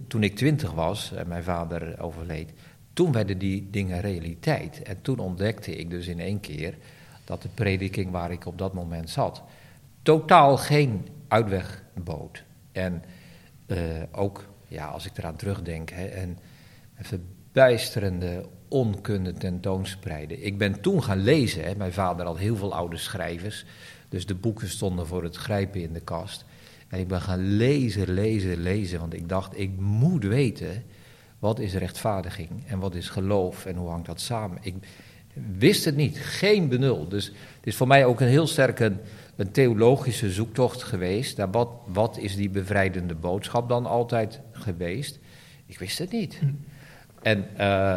toen 0.07 0.23
ik 0.23 0.35
twintig 0.35 0.71
was 0.71 1.11
en 1.13 1.27
mijn 1.27 1.43
vader 1.43 2.01
overleed, 2.01 2.53
toen 2.93 3.11
werden 3.11 3.37
die 3.37 3.67
dingen 3.71 4.01
realiteit. 4.01 4.81
En 4.81 5.01
toen 5.01 5.19
ontdekte 5.19 5.75
ik 5.75 5.89
dus 5.89 6.07
in 6.07 6.19
één 6.19 6.39
keer 6.39 6.77
dat 7.25 7.41
de 7.41 7.49
prediking 7.53 8.11
waar 8.11 8.31
ik 8.31 8.45
op 8.45 8.57
dat 8.57 8.73
moment 8.73 9.09
zat, 9.09 9.43
totaal 10.01 10.57
geen 10.57 11.07
uitweg 11.27 11.83
bood. 12.03 12.43
En 12.71 13.03
eh, 13.65 13.77
ook, 14.11 14.45
ja, 14.67 14.85
als 14.85 15.05
ik 15.05 15.17
eraan 15.17 15.35
terugdenk, 15.35 15.89
hè, 15.89 16.05
en 16.05 16.37
een 16.97 17.05
verbijsterende 17.05 18.45
onkunde 18.67 19.33
tentoonspreiden. 19.33 20.45
Ik 20.45 20.57
ben 20.57 20.81
toen 20.81 21.03
gaan 21.03 21.23
lezen, 21.23 21.63
hè, 21.63 21.75
mijn 21.75 21.93
vader 21.93 22.25
had 22.25 22.37
heel 22.37 22.55
veel 22.55 22.75
oude 22.75 22.97
schrijvers, 22.97 23.65
dus 24.09 24.25
de 24.25 24.35
boeken 24.35 24.69
stonden 24.69 25.07
voor 25.07 25.23
het 25.23 25.35
grijpen 25.35 25.81
in 25.81 25.93
de 25.93 25.99
kast. 25.99 26.45
En 26.87 26.99
ik 26.99 27.07
ben 27.07 27.21
gaan 27.21 27.55
lezen, 27.55 28.13
lezen, 28.13 28.57
lezen, 28.57 28.99
want 28.99 29.13
ik 29.13 29.29
dacht, 29.29 29.59
ik 29.59 29.79
moet 29.79 30.23
weten, 30.23 30.83
wat 31.39 31.59
is 31.59 31.73
rechtvaardiging 31.73 32.49
en 32.67 32.79
wat 32.79 32.95
is 32.95 33.09
geloof 33.09 33.65
en 33.65 33.75
hoe 33.75 33.89
hangt 33.89 34.05
dat 34.05 34.21
samen? 34.21 34.57
Ik 34.61 34.75
wist 35.57 35.85
het 35.85 35.95
niet, 35.95 36.19
geen 36.19 36.69
benul. 36.69 37.07
Dus 37.07 37.25
het 37.25 37.67
is 37.67 37.75
voor 37.75 37.87
mij 37.87 38.05
ook 38.05 38.21
een 38.21 38.27
heel 38.27 38.47
sterk 38.47 38.79
een, 39.41 39.51
theologische 39.51 40.31
zoektocht 40.31 40.83
geweest. 40.83 41.37
Naar 41.37 41.51
wat, 41.51 41.69
wat 41.85 42.17
is 42.17 42.35
die 42.35 42.49
bevrijdende 42.49 43.15
boodschap 43.15 43.69
dan 43.69 43.85
altijd 43.85 44.41
geweest? 44.51 45.19
Ik 45.65 45.79
wist 45.79 45.97
het 45.97 46.11
niet. 46.11 46.39
En 47.21 47.57
eh, 47.57 47.95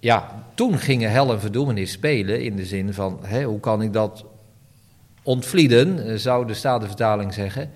ja, 0.00 0.44
toen 0.54 0.78
gingen 0.78 1.10
hel 1.10 1.32
en 1.32 1.40
verdoemenis 1.40 1.92
spelen 1.92 2.42
in 2.42 2.56
de 2.56 2.66
zin 2.66 2.94
van, 2.94 3.18
hè, 3.22 3.42
hoe 3.42 3.60
kan 3.60 3.82
ik 3.82 3.92
dat 3.92 4.24
ontvlieden, 5.22 6.06
eh, 6.06 6.14
zou 6.14 6.46
de 6.46 6.54
Statenvertaling 6.54 7.34
zeggen, 7.34 7.70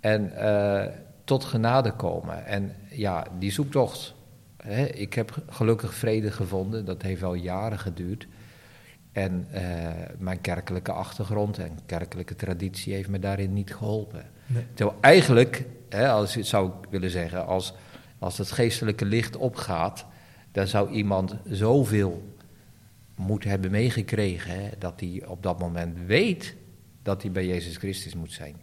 en 0.00 0.36
eh, 0.36 0.94
tot 1.24 1.44
genade 1.44 1.92
komen. 1.92 2.46
En 2.46 2.74
ja, 2.90 3.26
die 3.38 3.52
zoektocht, 3.52 4.14
hè, 4.56 4.84
ik 4.84 5.14
heb 5.14 5.42
gelukkig 5.48 5.94
vrede 5.94 6.30
gevonden, 6.30 6.84
dat 6.84 7.02
heeft 7.02 7.20
wel 7.20 7.34
jaren 7.34 7.78
geduurd. 7.78 8.26
En 9.18 9.46
eh, 9.50 9.62
mijn 10.18 10.40
kerkelijke 10.40 10.92
achtergrond 10.92 11.58
en 11.58 11.78
kerkelijke 11.86 12.36
traditie 12.36 12.94
heeft 12.94 13.08
me 13.08 13.18
daarin 13.18 13.52
niet 13.52 13.74
geholpen. 13.74 14.30
Nee. 14.46 14.64
Terwijl 14.74 14.98
eigenlijk, 15.00 15.64
hè, 15.88 16.08
als, 16.08 16.36
zou 16.36 16.68
ik 16.68 16.90
willen 16.90 17.10
zeggen, 17.10 17.46
als, 17.46 17.74
als 18.18 18.38
het 18.38 18.50
geestelijke 18.50 19.04
licht 19.04 19.36
opgaat, 19.36 20.06
dan 20.52 20.66
zou 20.66 20.90
iemand 20.90 21.36
zoveel 21.44 22.34
moeten 23.14 23.50
hebben 23.50 23.70
meegekregen, 23.70 24.50
hè, 24.50 24.68
dat 24.78 25.00
hij 25.00 25.22
op 25.26 25.42
dat 25.42 25.58
moment 25.58 25.98
weet 26.06 26.56
dat 27.02 27.22
hij 27.22 27.30
bij 27.30 27.46
Jezus 27.46 27.76
Christus 27.76 28.14
moet 28.14 28.32
zijn. 28.32 28.56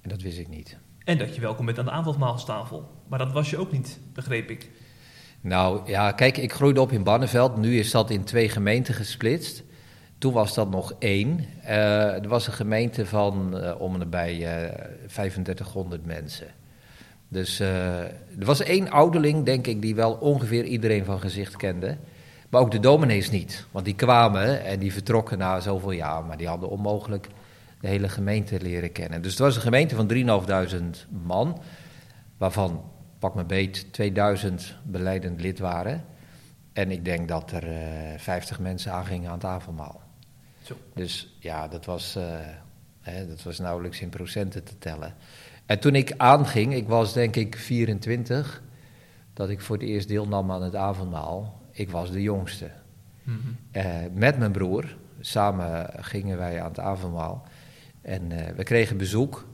En 0.00 0.08
dat 0.08 0.22
wist 0.22 0.38
ik 0.38 0.48
niet. 0.48 0.76
En 1.04 1.18
dat 1.18 1.34
je 1.34 1.40
welkom 1.40 1.66
bent 1.66 1.78
aan 1.78 1.84
de 1.84 1.90
avondmaalstafel. 1.90 3.02
Maar 3.08 3.18
dat 3.18 3.32
was 3.32 3.50
je 3.50 3.58
ook 3.58 3.72
niet, 3.72 3.98
begreep 4.12 4.50
ik. 4.50 4.70
Nou 5.44 5.80
ja, 5.86 6.12
kijk, 6.12 6.36
ik 6.36 6.52
groeide 6.52 6.80
op 6.80 6.92
in 6.92 7.02
Barneveld. 7.02 7.56
Nu 7.56 7.78
is 7.78 7.90
dat 7.90 8.10
in 8.10 8.24
twee 8.24 8.48
gemeenten 8.48 8.94
gesplitst. 8.94 9.62
Toen 10.18 10.32
was 10.32 10.54
dat 10.54 10.70
nog 10.70 10.94
één. 10.98 11.46
Eh, 11.62 12.22
er 12.22 12.28
was 12.28 12.46
een 12.46 12.52
gemeente 12.52 13.06
van 13.06 13.58
eh, 13.58 13.80
om 13.80 13.94
en 13.94 14.12
eh 14.12 14.68
3500 15.06 16.06
mensen. 16.06 16.46
Dus 17.28 17.60
eh, 17.60 17.98
er 18.02 18.44
was 18.44 18.62
één 18.62 18.90
ouderling, 18.90 19.44
denk 19.44 19.66
ik, 19.66 19.82
die 19.82 19.94
wel 19.94 20.12
ongeveer 20.12 20.64
iedereen 20.64 21.04
van 21.04 21.20
gezicht 21.20 21.56
kende. 21.56 21.96
Maar 22.48 22.60
ook 22.60 22.70
de 22.70 22.80
dominees 22.80 23.30
niet. 23.30 23.66
Want 23.70 23.84
die 23.84 23.94
kwamen 23.94 24.64
en 24.64 24.78
die 24.78 24.92
vertrokken 24.92 25.38
na 25.38 25.60
zoveel 25.60 25.90
jaar. 25.90 26.24
Maar 26.24 26.36
die 26.36 26.48
hadden 26.48 26.68
onmogelijk 26.68 27.28
de 27.80 27.88
hele 27.88 28.08
gemeente 28.08 28.60
leren 28.60 28.92
kennen. 28.92 29.22
Dus 29.22 29.30
het 29.30 29.40
was 29.40 29.56
een 29.56 29.62
gemeente 29.62 29.94
van 29.94 30.08
3.500 30.08 31.06
man. 31.24 31.60
Waarvan, 32.36 32.82
pak 33.24 33.34
me 33.34 33.44
beet, 33.44 33.92
2000 33.92 34.76
beleidend 34.82 35.40
lid 35.40 35.58
waren. 35.58 36.04
En 36.72 36.90
ik 36.90 37.04
denk 37.04 37.28
dat 37.28 37.52
er 37.52 37.68
eh 37.68 38.18
50 38.18 38.60
mensen 38.60 38.92
aangingen 38.92 39.28
aan 39.28 39.34
het 39.34 39.44
avondmaal. 39.44 40.02
Zo. 40.62 40.76
Dus 40.94 41.36
ja, 41.38 41.68
dat 41.68 41.84
was, 41.84 42.16
eh, 42.16 42.38
hè, 43.00 43.28
dat 43.28 43.42
was 43.42 43.58
nauwelijks 43.58 44.00
in 44.00 44.08
procenten 44.08 44.64
te 44.64 44.78
tellen. 44.78 45.14
En 45.66 45.80
toen 45.80 45.94
ik 45.94 46.14
aanging, 46.16 46.74
ik 46.74 46.88
was 46.88 47.12
denk 47.12 47.36
ik 47.36 47.56
24, 47.56 48.62
dat 49.32 49.48
ik 49.48 49.60
voor 49.60 49.76
het 49.76 49.86
eerst 49.86 50.08
deelnam 50.08 50.50
aan 50.50 50.62
het 50.62 50.74
avondmaal. 50.74 51.60
Ik 51.70 51.90
was 51.90 52.10
de 52.10 52.22
jongste. 52.22 52.70
Mhm. 53.22 53.38
Eh, 53.70 53.86
met 54.12 54.38
mijn 54.38 54.52
broer. 54.52 54.96
Samen 55.20 55.90
gingen 55.96 56.38
wij 56.38 56.60
aan 56.60 56.68
het 56.68 56.78
avondmaal. 56.78 57.46
En 58.02 58.32
eh, 58.32 58.54
we 58.56 58.62
kregen 58.62 58.96
bezoek. 58.96 59.46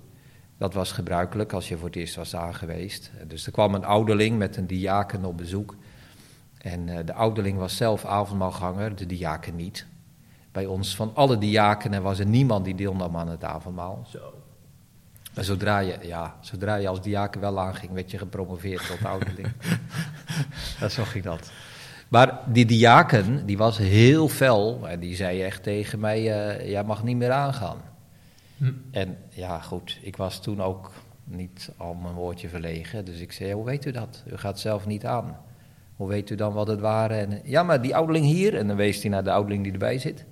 Dat 0.61 0.75
was 0.75 0.93
gebruikelijk 0.93 1.53
als 1.53 1.69
je 1.69 1.77
voor 1.77 1.87
het 1.87 1.97
eerst 1.97 2.17
was 2.17 2.37
aangeweest. 2.37 3.11
Dus 3.27 3.47
er 3.47 3.53
kwam 3.53 3.75
een 3.75 3.85
ouderling 3.85 4.39
met 4.39 4.57
een 4.57 4.67
diaken 4.67 5.25
op 5.25 5.37
bezoek. 5.37 5.77
En 6.59 6.89
eh, 6.89 7.07
de 7.07 7.13
ouderling 7.13 7.59
was 7.59 7.77
zelf 7.77 8.05
avondmaalganger, 8.05 8.97
de 8.97 9.07
diaken 9.07 9.57
niet. 9.57 9.87
Bij 10.53 10.67
ons, 10.67 10.97
van 10.97 11.11
alle 11.15 11.39
diakenen, 11.39 12.03
was 12.03 12.19
er 12.19 12.27
niemand 12.27 12.65
die 12.65 12.75
deelnam 12.75 13.17
aan 13.17 13.29
het 13.29 13.45
avondmaal. 13.45 14.07
Zo. 14.11 14.43
En 15.35 15.45
zodra 15.45 15.79
je, 15.79 15.99
ja, 16.03 16.37
zodra 16.41 16.75
je 16.75 16.89
als 16.89 17.03
diaken 17.03 17.41
wel 17.41 17.61
aanging, 17.61 17.93
werd 17.93 18.11
je 18.11 18.19
gepromoveerd 18.19 18.87
tot 18.87 19.05
ouderling. 19.05 19.49
dat 20.81 20.93
zo 20.93 21.05
ging 21.05 21.25
dat. 21.25 21.51
Maar 22.09 22.41
die 22.47 22.67
diaken, 22.67 23.47
die 23.47 23.59
was 23.59 23.79
heel 23.79 24.29
fel. 24.29 24.89
En 24.89 25.01
die 25.01 25.17
zei 25.17 25.43
echt 25.43 25.63
tegen 25.63 26.01
mij, 26.01 26.19
eh, 26.19 26.71
jij 26.71 26.85
mag 26.85 27.03
niet 27.03 27.17
meer 27.17 27.33
aangaan. 27.33 27.90
Hm. 28.61 28.73
En 28.91 29.17
ja, 29.29 29.61
goed, 29.61 29.99
ik 30.03 30.17
was 30.17 30.43
toen 30.43 30.63
ook 30.63 30.93
niet 31.25 31.71
al 31.77 31.95
mijn 31.95 32.15
woordje 32.15 32.49
verlegen. 32.49 33.05
Dus 33.05 33.21
ik 33.21 33.33
zei, 33.33 33.53
hoe 33.53 33.65
weet 33.65 33.85
u 33.85 33.91
dat? 33.91 34.23
U 34.27 34.37
gaat 34.37 34.61
zelf 34.61 34.87
niet 34.87 35.07
aan. 35.07 35.37
Hoe 35.97 36.09
weet 36.09 36.31
u 36.31 36.35
dan 36.35 36.53
wat 36.53 36.67
het 36.67 36.81
waren? 36.81 37.19
En, 37.19 37.41
ja, 37.45 37.63
maar 37.63 37.83
die 37.83 37.97
ouderling 37.97 38.25
hier, 38.25 38.57
en 38.57 38.67
dan 38.67 38.77
wees 38.77 39.03
hij 39.03 39.11
naar 39.11 39.25
de 39.25 39.33
ouderling 39.33 39.63
die 39.63 39.73
erbij 39.73 39.99
zit. 39.99 40.25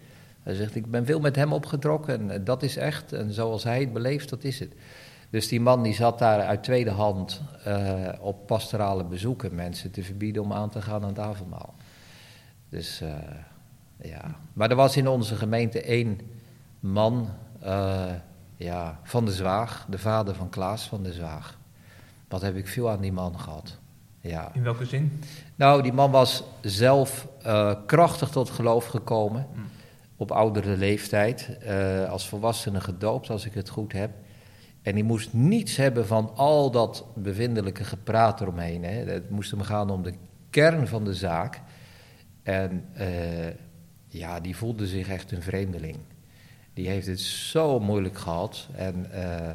Hij 0.43 0.55
zegt, 0.55 0.75
ik 0.75 0.91
ben 0.91 1.07
veel 1.07 1.21
met 1.21 1.37
hem 1.37 1.53
opgetrokken 1.53 2.31
en 2.31 2.45
dat 2.45 2.63
is 2.63 2.77
echt. 2.77 3.13
En 3.13 3.33
zoals 3.33 3.65
hij 3.65 3.81
het 3.81 3.93
beleeft, 3.93 4.29
dat 4.29 4.45
is 4.45 4.59
het. 4.59 4.75
Dus 5.31 5.49
die 5.49 5.61
man 5.61 5.83
die 5.83 5.95
zat 5.95 6.19
daar 6.19 6.41
uit 6.41 6.63
tweede 6.63 6.91
hand 6.91 7.43
eh, 7.65 8.09
op 8.21 8.47
pastorale 8.47 9.05
bezoeken 9.05 9.55
mensen 9.55 9.91
te 9.91 10.03
verbieden 10.03 10.43
om 10.43 10.53
aan 10.53 10.71
te 10.71 10.83
gaan 10.83 11.03
aan 11.03 11.09
het 11.09 11.19
avondmaal. 11.19 11.75
Dus 12.69 13.01
eh, 13.01 13.11
ja, 14.03 14.37
maar 14.53 14.71
er 14.71 14.77
was 14.77 14.97
in 14.97 15.09
onze 15.09 15.37
gemeente 15.37 15.83
één 15.83 16.21
man 16.81 17.29
eh, 17.69 18.15
ja, 18.57 19.01
van 19.03 19.25
de 19.25 19.33
Zwaag, 19.33 19.87
de 19.89 19.99
vader 19.99 20.35
van 20.35 20.49
Klaas 20.49 20.89
van 20.89 21.03
de 21.03 21.13
Zwaag. 21.13 21.59
Wat 22.29 22.43
heb 22.43 22.57
ik 22.57 22.69
veel 22.69 22.91
aan 22.91 23.01
die 23.01 23.13
man 23.13 23.41
gehad. 23.41 23.79
Ja. 24.21 24.51
In 24.55 24.63
welke 24.63 24.85
zin? 24.85 25.21
Nou, 25.55 25.83
die 25.83 25.93
man 25.93 26.11
was 26.11 26.45
zelf 26.61 27.29
eh, 27.43 27.75
krachtig 27.87 28.29
tot 28.29 28.51
geloof 28.51 28.87
gekomen. 28.87 29.47
Hm. 29.53 29.61
Op 30.17 30.31
oudere 30.31 30.77
leeftijd. 30.77 31.59
eh, 31.59 32.11
als 32.11 32.29
volwassene 32.29 32.81
gedoopt, 32.81 33.31
als 33.31 33.45
ik 33.45 33.55
het 33.55 33.69
goed 33.69 33.93
heb. 33.93 34.11
En 34.83 34.95
die 34.95 35.05
moest 35.05 35.33
niets 35.33 35.77
hebben 35.77 36.07
van 36.07 36.33
al 36.35 36.71
dat 36.71 37.05
bevindelijke 37.15 37.85
gepraat 37.85 38.41
eromheen. 38.41 38.85
Hè. 38.85 38.91
Het 38.91 39.31
moest 39.31 39.51
hem 39.51 39.63
gaan 39.63 39.91
om 39.91 40.03
de 40.03 40.15
kern 40.51 40.87
van 40.89 41.05
de 41.05 41.15
zaak. 41.15 41.61
En 42.43 42.85
ja, 44.07 44.41
die 44.41 44.57
voelde 44.57 44.87
zich 44.87 45.09
echt 45.09 45.33
een 45.33 45.43
vreemdeling. 45.43 45.97
Die 46.79 46.89
heeft 46.89 47.07
het 47.07 47.21
zo 47.21 47.81
moeilijk 47.81 48.19
gehad. 48.19 48.69
En 48.75 49.13
eh, 49.13 49.51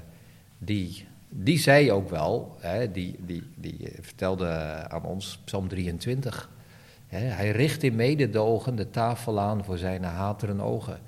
die, 0.57 1.05
die 1.29 1.59
zei 1.59 1.91
ook 1.91 2.09
wel, 2.09 2.57
hè, 2.59 2.91
die, 2.91 3.15
die, 3.25 3.43
die 3.55 3.89
vertelde 4.01 4.47
aan 4.87 5.03
ons, 5.03 5.39
Psalm 5.45 5.67
23. 5.67 6.49
Hè, 7.07 7.17
hij 7.17 7.51
richt 7.51 7.83
in 7.83 7.95
mededogen 7.95 8.75
de 8.75 8.89
tafel 8.89 9.39
aan 9.39 9.63
voor 9.63 9.77
zijn 9.77 10.03
hateren 10.03 10.61
ogen. 10.61 10.99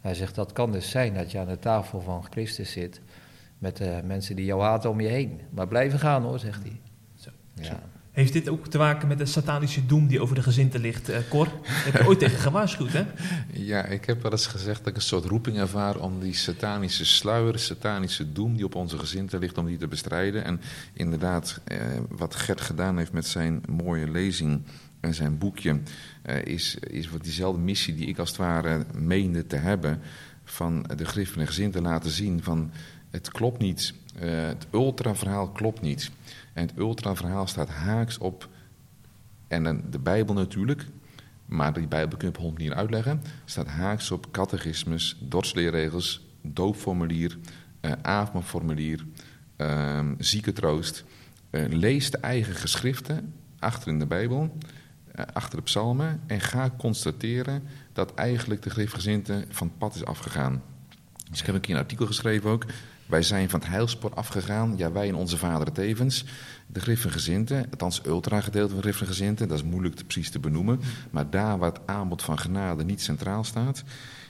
Hij 0.00 0.14
zegt, 0.14 0.34
dat 0.34 0.52
kan 0.52 0.72
dus 0.72 0.90
zijn 0.90 1.14
dat 1.14 1.30
je 1.30 1.38
aan 1.38 1.46
de 1.46 1.58
tafel 1.58 2.00
van 2.00 2.24
Christus 2.30 2.72
zit... 2.72 3.00
met 3.58 3.80
eh, 3.80 4.00
mensen 4.04 4.36
die 4.36 4.44
jou 4.44 4.62
haten 4.62 4.90
om 4.90 5.00
je 5.00 5.08
heen. 5.08 5.40
Maar 5.50 5.68
blijven 5.68 5.98
gaan 5.98 6.22
hoor, 6.22 6.38
zegt 6.38 6.62
hij. 6.62 6.80
Zo. 7.14 7.30
Ja. 7.54 7.80
Heeft 8.12 8.32
dit 8.32 8.48
ook 8.48 8.66
te 8.66 8.78
maken 8.78 9.08
met 9.08 9.18
de 9.18 9.26
satanische 9.26 9.86
doem 9.86 10.06
die 10.06 10.20
over 10.20 10.34
de 10.34 10.42
gezinten 10.42 10.80
ligt, 10.80 11.08
eh, 11.08 11.18
Cor? 11.28 11.48
Heb 11.62 12.02
je 12.02 12.08
ooit 12.08 12.18
tegen 12.18 12.38
gewaarschuwd, 12.38 12.92
hè? 12.92 13.04
Ja, 13.52 13.84
ik 13.84 14.04
heb 14.04 14.22
wel 14.22 14.30
eens 14.30 14.46
gezegd 14.46 14.78
dat 14.78 14.88
ik 14.88 14.94
een 14.94 15.02
soort 15.02 15.24
roeping 15.24 15.58
ervaar 15.58 15.96
om 15.96 16.20
die 16.20 16.34
satanische 16.34 17.04
sluier, 17.04 17.58
satanische 17.58 18.32
doem 18.32 18.56
die 18.56 18.64
op 18.64 18.74
onze 18.74 18.98
gezinten 18.98 19.38
ligt, 19.38 19.58
om 19.58 19.66
die 19.66 19.76
te 19.76 19.88
bestrijden. 19.88 20.44
En 20.44 20.60
inderdaad, 20.92 21.60
eh, 21.64 21.78
wat 22.08 22.34
Gert 22.34 22.60
gedaan 22.60 22.98
heeft 22.98 23.12
met 23.12 23.26
zijn 23.26 23.62
mooie 23.68 24.10
lezing 24.10 24.62
en 25.00 25.14
zijn 25.14 25.38
boekje, 25.38 25.80
eh, 26.22 26.44
is, 26.44 26.76
is 26.80 27.10
wat 27.10 27.22
diezelfde 27.22 27.60
missie 27.60 27.94
die 27.94 28.06
ik 28.06 28.18
als 28.18 28.28
het 28.28 28.38
ware 28.38 28.86
meende 28.94 29.46
te 29.46 29.56
hebben, 29.56 30.00
van 30.44 30.86
de 30.96 31.04
griff 31.04 31.32
van 31.32 31.40
een 31.40 31.46
gezin 31.46 31.70
te 31.70 31.82
laten 31.82 32.10
zien 32.10 32.42
van 32.42 32.70
het 33.10 33.30
klopt 33.30 33.58
niet, 33.58 33.94
het 34.18 34.66
ultra-verhaal 34.72 35.48
klopt 35.48 35.80
niet. 35.80 36.10
En 36.52 36.66
het 36.66 36.78
ultra-verhaal 36.78 37.46
staat 37.46 37.68
haaks 37.68 38.18
op, 38.18 38.48
en 39.48 39.84
de 39.90 39.98
Bijbel 39.98 40.34
natuurlijk, 40.34 40.86
maar 41.44 41.72
die 41.72 41.88
Bijbel 41.88 42.18
kun 42.18 42.28
je 42.28 42.34
op 42.34 42.40
honderd 42.40 42.58
manieren 42.58 42.78
uitleggen. 42.78 43.22
Staat 43.44 43.66
haaks 43.66 44.10
op 44.10 44.30
catechismus, 44.30 45.16
dorpsleerregels, 45.20 46.26
doopformulier, 46.42 47.38
eh 47.80 47.92
avondformulier, 48.02 49.06
eh, 49.56 50.06
ziekentroost. 50.18 51.04
Eh, 51.50 51.64
lees 51.68 52.10
de 52.10 52.18
eigen 52.18 52.54
geschriften 52.54 53.34
achter 53.58 53.88
in 53.88 53.98
de 53.98 54.06
Bijbel, 54.06 54.56
eh, 55.12 55.24
achter 55.32 55.56
de 55.56 55.64
psalmen... 55.64 56.20
en 56.26 56.40
ga 56.40 56.70
constateren 56.78 57.62
dat 57.92 58.14
eigenlijk 58.14 58.62
de 58.62 58.70
griffgezinte 58.70 59.44
van 59.48 59.66
het 59.66 59.78
pad 59.78 59.94
is 59.94 60.04
afgegaan. 60.04 60.62
Dus 61.30 61.40
ik 61.40 61.46
heb 61.46 61.54
een 61.54 61.60
keer 61.60 61.74
een 61.74 61.80
artikel 61.80 62.06
geschreven 62.06 62.50
ook. 62.50 62.66
Wij 63.06 63.22
zijn 63.22 63.50
van 63.50 63.60
het 63.60 63.68
heilspoor 63.68 64.14
afgegaan, 64.14 64.74
ja 64.76 64.92
wij 64.92 65.08
en 65.08 65.14
onze 65.14 65.38
vaderen 65.38 65.72
tevens. 65.72 66.24
De 66.66 66.80
griffengezinte, 66.80 67.66
althans 67.70 68.00
ultra-gedeelte 68.06 68.72
van 68.72 68.82
griffengezinte, 68.82 69.46
dat 69.46 69.58
is 69.58 69.64
moeilijk 69.64 69.94
te, 69.94 70.04
precies 70.04 70.30
te 70.30 70.38
benoemen. 70.38 70.80
Maar 71.10 71.30
daar 71.30 71.58
waar 71.58 71.72
het 71.72 71.86
aanbod 71.86 72.22
van 72.22 72.38
genade 72.38 72.84
niet 72.84 73.00
centraal 73.00 73.44
staat, 73.44 73.84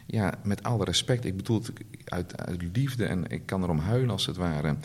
ja, 0.07 0.35
met 0.43 0.63
alle 0.63 0.85
respect, 0.85 1.25
ik 1.25 1.37
bedoel 1.37 1.59
het 1.59 1.73
uit, 2.05 2.47
uit 2.47 2.63
liefde 2.73 3.05
en 3.05 3.31
ik 3.31 3.47
kan 3.47 3.63
erom 3.63 3.79
huilen 3.79 4.11
als 4.11 4.27
het 4.27 4.37
ware. 4.37 4.77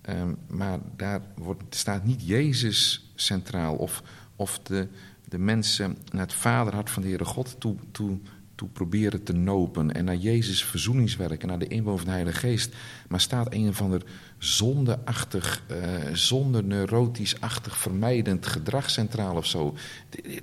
Ehm, 0.00 0.32
maar 0.46 0.78
daar 0.96 1.20
wordt, 1.34 1.74
staat 1.74 2.04
niet 2.04 2.26
Jezus 2.26 3.10
centraal 3.14 3.74
of, 3.74 4.02
of 4.36 4.58
de, 4.58 4.88
de 5.28 5.38
mensen 5.38 5.96
naar 6.12 6.22
het 6.22 6.32
vaderhart 6.32 6.90
van 6.90 7.02
de 7.02 7.08
Heere 7.08 7.24
God 7.24 7.56
toe, 7.58 7.76
toe, 7.90 8.18
toe 8.56 8.68
proberen 8.68 9.22
te 9.22 9.32
nopen. 9.32 9.92
En 9.92 10.04
naar 10.04 10.16
Jezus 10.16 10.64
verzoeningswerk 10.64 11.42
en 11.42 11.48
naar 11.48 11.58
de 11.58 11.68
inwoon 11.68 11.96
van 11.96 12.06
de 12.06 12.12
Heilige 12.12 12.38
Geest. 12.38 12.74
Maar 13.08 13.20
staat 13.20 13.54
een 13.54 13.68
of 13.68 13.80
ander 13.80 14.02
zondeachtig, 14.38 15.62
eh 15.66 15.76
zonde 16.12 16.62
neurotisch-achtig 16.62 17.78
vermijdend 17.78 18.46
gedrag 18.46 18.90
centraal 18.90 19.36
of 19.36 19.46
zo. 19.46 19.76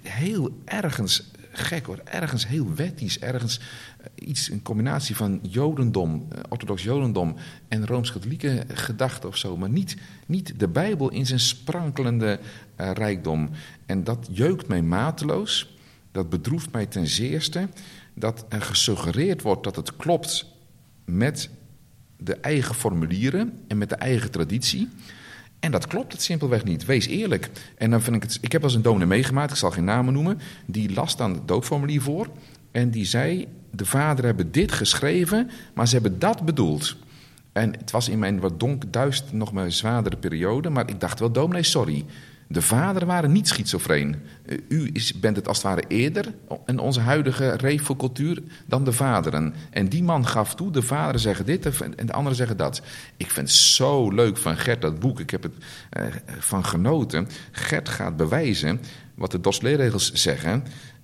Heel 0.01 0.61
ergens 0.65 1.31
gek 1.51 1.85
hoor, 1.85 2.01
ergens 2.03 2.47
heel 2.47 2.73
wettisch, 2.75 3.19
ergens 3.19 3.59
eh, 3.97 4.27
iets, 4.27 4.49
een 4.49 4.61
combinatie 4.61 5.15
van 5.15 5.39
jodendom, 5.41 6.25
eh, 6.29 6.39
orthodox 6.49 6.83
jodendom 6.83 7.35
en 7.67 7.87
rooms-katholieke 7.87 8.63
gedachten 8.67 9.29
of 9.29 9.37
zo. 9.37 9.57
Maar 9.57 9.69
niet, 9.69 9.97
niet 10.25 10.59
de 10.59 10.67
Bijbel 10.67 11.11
in 11.11 11.25
zijn 11.25 11.39
sprankelende 11.39 12.39
rijkdom. 12.75 13.49
En 13.85 14.03
dat 14.03 14.27
jeukt 14.31 14.67
mij 14.67 14.81
mateloos, 14.81 15.77
dat 16.11 16.29
bedroeft 16.29 16.71
mij 16.71 16.85
ten 16.85 17.07
zeerste, 17.07 17.69
dat 18.13 18.45
er 18.49 18.61
gesuggereerd 18.61 19.41
wordt 19.41 19.63
dat 19.63 19.75
het 19.75 19.95
klopt 19.95 20.45
met 21.05 21.49
de 22.17 22.35
eigen 22.35 22.75
formulieren 22.75 23.59
en 23.67 23.77
met 23.77 23.89
de 23.89 23.95
eigen 23.95 24.31
traditie. 24.31 24.89
En 25.59 25.71
dat 25.71 25.87
klopt 25.87 26.11
het 26.11 26.21
simpelweg 26.21 26.63
niet. 26.63 26.85
Wees 26.85 27.07
eerlijk. 27.07 27.49
En 27.77 27.89
dan 27.89 28.01
vind 28.01 28.15
ik 28.15 28.23
het. 28.23 28.37
Ik 28.41 28.51
heb 28.51 28.63
eens 28.63 28.73
een 28.73 28.81
dominee 28.81 29.07
meegemaakt, 29.07 29.51
ik 29.51 29.57
zal 29.57 29.71
geen 29.71 29.83
namen 29.83 30.13
noemen. 30.13 30.39
Die 30.65 30.93
las 30.93 31.17
dan 31.17 31.33
het 31.33 31.47
doopformulier 31.47 32.01
voor. 32.01 32.27
En 32.71 32.89
die 32.89 33.05
zei: 33.05 33.47
De 33.71 33.85
vader 33.85 34.25
hebben 34.25 34.51
dit 34.51 34.71
geschreven, 34.71 35.49
maar 35.73 35.87
ze 35.87 35.93
hebben 35.93 36.19
dat 36.19 36.45
bedoeld. 36.45 36.95
En 37.51 37.71
het 37.77 37.91
was 37.91 38.09
in 38.09 38.19
mijn 38.19 38.39
wat 38.39 38.59
donk, 38.59 38.93
duist, 38.93 39.31
nog 39.31 39.51
maar 39.51 39.71
zwaardere 39.71 40.17
periode. 40.17 40.69
Maar 40.69 40.89
ik 40.89 40.99
dacht 40.99 41.19
wel, 41.19 41.31
dominee, 41.31 41.63
sorry. 41.63 42.05
De 42.53 42.61
vaderen 42.61 43.07
waren 43.07 43.31
niet 43.31 43.47
schizofreen. 43.47 44.15
Uh, 44.45 44.57
U 44.67 44.89
is, 44.93 45.19
bent 45.19 45.35
het 45.35 45.47
als 45.47 45.57
het 45.57 45.65
ware 45.65 45.83
eerder 45.87 46.33
in 46.65 46.79
onze 46.79 46.99
huidige 46.99 47.51
revelcultuur 47.51 48.43
dan 48.65 48.83
de 48.83 48.91
vaderen. 48.91 49.53
En 49.69 49.89
die 49.89 50.03
man 50.03 50.27
gaf 50.27 50.55
toe, 50.55 50.71
de 50.71 50.81
vaderen 50.81 51.19
zeggen 51.19 51.45
dit 51.45 51.81
en 51.81 52.05
de 52.05 52.13
anderen 52.13 52.37
zeggen 52.37 52.57
dat. 52.57 52.81
Ik 53.17 53.31
vind 53.31 53.47
het 53.47 53.57
zo 53.57 54.09
leuk 54.09 54.37
van 54.37 54.57
Gert, 54.57 54.81
dat 54.81 54.99
boek. 54.99 55.19
Ik 55.19 55.29
heb 55.29 55.43
het 55.43 55.53
uh, 55.97 56.05
van 56.39 56.65
genoten. 56.65 57.27
Gert 57.51 57.89
gaat 57.89 58.17
bewijzen 58.17 58.79
wat 59.15 59.31
de 59.31 59.39
DOS-leerregels 59.39 60.13
zeggen. 60.13 60.63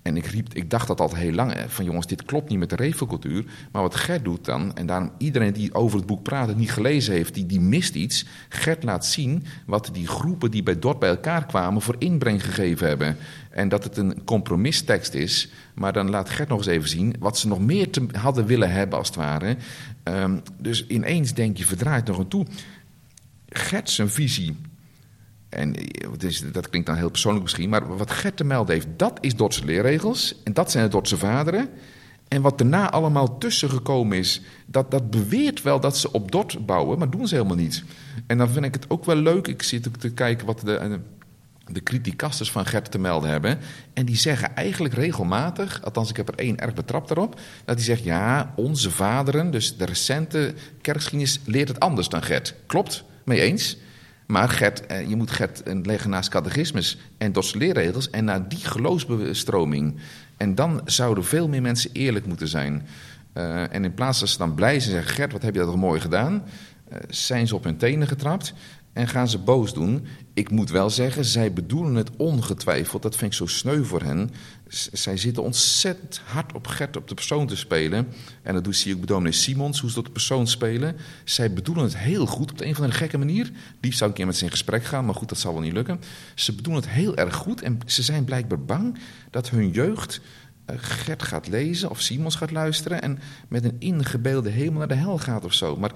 En 0.09 0.17
ik, 0.17 0.31
ik 0.53 0.69
dacht 0.69 0.87
dat 0.87 1.01
al 1.01 1.15
heel 1.15 1.31
lang, 1.31 1.53
van 1.67 1.85
jongens, 1.85 2.07
dit 2.07 2.25
klopt 2.25 2.49
niet 2.49 2.59
met 2.59 2.69
de 2.69 2.75
revelcultuur. 2.75 3.45
Maar 3.71 3.81
wat 3.81 3.95
Gert 3.95 4.23
doet 4.23 4.45
dan, 4.45 4.75
en 4.75 4.85
daarom 4.85 5.11
iedereen 5.17 5.53
die 5.53 5.73
over 5.73 5.97
het 5.97 6.07
boek 6.07 6.23
praat, 6.23 6.47
het 6.47 6.57
niet 6.57 6.71
gelezen 6.71 7.13
heeft, 7.13 7.33
die, 7.33 7.45
die 7.45 7.59
mist 7.59 7.95
iets. 7.95 8.25
Gert 8.49 8.83
laat 8.83 9.05
zien 9.05 9.43
wat 9.65 9.89
die 9.93 10.07
groepen 10.07 10.51
die 10.51 10.63
bij 10.63 10.79
Dort 10.79 10.99
bij 10.99 11.09
elkaar 11.09 11.45
kwamen 11.45 11.81
voor 11.81 11.95
inbreng 11.97 12.43
gegeven 12.43 12.87
hebben. 12.87 13.17
En 13.49 13.69
dat 13.69 13.83
het 13.83 13.97
een 13.97 14.23
compromistekst 14.23 15.13
is. 15.13 15.51
Maar 15.73 15.93
dan 15.93 16.09
laat 16.09 16.29
Gert 16.29 16.49
nog 16.49 16.57
eens 16.57 16.67
even 16.67 16.89
zien 16.89 17.15
wat 17.19 17.37
ze 17.37 17.47
nog 17.47 17.59
meer 17.59 17.87
hadden 18.11 18.45
willen 18.45 18.71
hebben, 18.71 18.97
als 18.97 19.07
het 19.07 19.17
ware. 19.17 19.57
Um, 20.03 20.41
dus 20.57 20.87
ineens 20.87 21.33
denk 21.33 21.57
je, 21.57 21.65
verdraait 21.65 22.05
nog 22.05 22.17
een 22.17 22.27
toe. 22.27 22.45
Gert 23.49 23.89
zijn 23.89 24.09
visie 24.09 24.55
En 25.49 25.75
dus, 26.17 26.43
dat 26.51 26.69
klinkt 26.69 26.87
dan 26.87 26.97
heel 26.97 27.09
persoonlijk 27.09 27.43
misschien, 27.43 27.69
maar 27.69 27.97
wat 27.97 28.11
Gert 28.11 28.37
te 28.37 28.43
melden 28.43 28.73
heeft, 28.73 28.87
dat 28.97 29.17
is 29.21 29.35
Dordtse 29.35 29.65
leerregels. 29.65 30.35
En 30.43 30.53
dat 30.53 30.71
zijn 30.71 30.83
de 30.83 30.89
Dordtse 30.89 31.17
vaderen. 31.17 31.69
En 32.27 32.41
wat 32.41 32.57
daarna 32.57 32.91
allemaal 32.91 33.37
tussen 33.37 33.69
gekomen 33.69 34.17
is, 34.17 34.41
dat, 34.65 34.91
dat 34.91 35.09
beweert 35.09 35.61
wel 35.61 35.79
dat 35.79 35.97
ze 35.97 36.11
op 36.11 36.31
Dort 36.31 36.65
bouwen, 36.65 36.99
maar 36.99 37.09
doen 37.09 37.27
ze 37.27 37.35
helemaal 37.35 37.55
niet. 37.55 37.83
En 38.27 38.37
dan 38.37 38.49
vind 38.49 38.65
ik 38.65 38.73
het 38.73 38.89
ook 38.89 39.05
wel 39.05 39.15
leuk, 39.15 39.47
ik 39.47 39.63
zit 39.63 39.87
ook 39.87 39.97
te 39.97 40.09
kijken 40.09 40.45
wat 40.45 40.59
de, 40.59 40.99
de 41.71 41.83
criticasters 41.83 42.51
van 42.51 42.65
Gert 42.65 42.91
te 42.91 42.99
melden 42.99 43.29
hebben. 43.29 43.59
En 43.93 44.05
die 44.05 44.15
zeggen 44.15 44.55
eigenlijk 44.55 44.93
regelmatig, 44.93 45.83
althans 45.83 46.09
ik 46.09 46.17
heb 46.17 46.27
er 46.27 46.35
één 46.35 46.59
erg 46.59 46.73
betrapt 46.73 47.07
daarop, 47.07 47.39
dat 47.65 47.75
die 47.75 47.85
zegt, 47.85 48.03
ja, 48.03 48.53
onze 48.55 48.91
vaderen, 48.91 49.51
dus 49.51 49.77
de 49.77 49.85
recente 49.85 50.53
kerkgeschiedenis, 50.81 51.39
leert 51.45 51.67
het 51.67 51.79
anders 51.79 52.09
dan 52.09 52.23
Gert. 52.23 52.55
Klopt, 52.65 53.03
mee 53.23 53.41
eens. 53.41 53.77
Maar 54.31 54.50
Gert, 54.50 54.86
eh, 54.86 55.09
je 55.09 55.15
moet 55.15 55.31
Gert 55.31 55.62
leggen 55.83 56.09
naast 56.09 56.29
catechismus 56.29 56.98
en 57.17 57.31
Dordtse 57.31 57.57
leerregels 57.57 58.09
en 58.09 58.25
naar 58.25 58.50
die 58.50 58.65
geloofsbestroming. 58.65 60.00
En 60.38 60.55
dan 60.55 60.81
zouden 60.86 61.25
veel 61.25 61.48
meer 61.48 61.62
mensen 61.62 61.89
eerlijk 61.93 62.25
moeten 62.25 62.48
zijn. 62.48 62.88
Uh, 63.33 63.74
en 63.74 63.83
in 63.83 63.93
plaats 63.93 64.19
dat 64.19 64.29
ze 64.29 64.38
dan 64.38 64.53
blij 64.53 64.79
zijn 64.79 64.95
en 64.95 65.01
zeggen: 65.01 65.15
Gert, 65.15 65.31
wat 65.31 65.41
heb 65.41 65.53
je 65.53 65.59
dat 65.59 65.69
toch 65.69 65.79
mooi 65.79 66.00
gedaan? 66.00 66.33
Uh, 66.33 66.98
zijn 67.07 67.48
ze 67.48 67.55
op 67.55 67.63
hun 67.63 67.77
tenen 67.77 68.07
getrapt 68.07 68.53
en 68.99 69.07
gaan 69.07 69.27
ze 69.27 69.37
boos 69.37 69.73
doen. 69.73 70.05
Ik 70.33 70.51
moet 70.51 70.69
wel 70.69 70.89
zeggen, 70.89 71.25
zij 71.25 71.53
bedoelen 71.53 71.95
het 71.95 72.09
ongetwijfeld. 72.17 73.01
Dat 73.01 73.15
vind 73.15 73.31
ik 73.31 73.37
zo 73.37 73.45
sneu 73.45 73.83
voor 73.83 74.01
hen. 74.01 74.31
zij 74.91 75.17
zitten 75.17 75.43
ontzettend 75.43 76.21
hard 76.25 76.53
op 76.53 76.67
Gert 76.67 76.97
op 76.97 77.07
de 77.07 77.13
persoon 77.13 77.47
te 77.47 77.55
spelen. 77.55 78.07
En 78.43 78.53
dat 78.53 78.63
doet 78.63 78.75
zie 78.75 78.95
ik 78.95 79.05
bij 79.05 79.31
Simons, 79.31 79.79
hoe 79.79 79.91
ze 79.91 79.99
op 79.99 80.05
de 80.05 80.11
persoon 80.11 80.47
spelen. 80.47 80.95
Zij 81.23 81.53
bedoelen 81.53 81.83
het 81.83 81.97
heel 81.97 82.25
goed 82.25 82.51
op 82.51 82.57
de 82.57 82.65
een 82.65 82.71
of 82.71 82.77
andere 82.77 82.97
gekke 82.97 83.17
manier. 83.17 83.51
Liefst 83.81 83.97
zou 83.97 84.11
ik 84.11 84.17
een 84.17 84.23
keer 84.23 84.25
met 84.25 84.37
ze 84.37 84.43
in 84.43 84.51
gesprek 84.51 84.83
gaan, 84.83 85.05
maar 85.05 85.15
goed, 85.15 85.29
dat 85.29 85.39
zal 85.39 85.53
wel 85.53 85.61
niet 85.61 85.73
lukken. 85.73 85.99
Ze 86.35 86.53
bedoelen 86.53 86.81
het 86.81 86.91
heel 86.91 87.15
erg 87.15 87.35
goed 87.35 87.61
en 87.61 87.79
ze 87.85 88.03
zijn 88.03 88.23
blijkbaar 88.23 88.61
bang 88.61 88.97
dat 89.31 89.49
hun 89.49 89.71
jeugd 89.71 90.21
eh, 90.65 90.75
Gert 90.79 91.23
gaat 91.23 91.47
lezen 91.47 91.89
of 91.89 92.01
Simons 92.01 92.35
gaat 92.35 92.51
luisteren 92.51 93.01
en 93.01 93.19
met 93.47 93.63
een 93.63 93.75
ingebeelde 93.79 94.49
hemel 94.49 94.77
naar 94.77 94.87
de 94.87 94.93
hel 94.93 95.17
gaat 95.17 95.45
of 95.45 95.53
zo. 95.53 95.75
Maar 95.75 95.91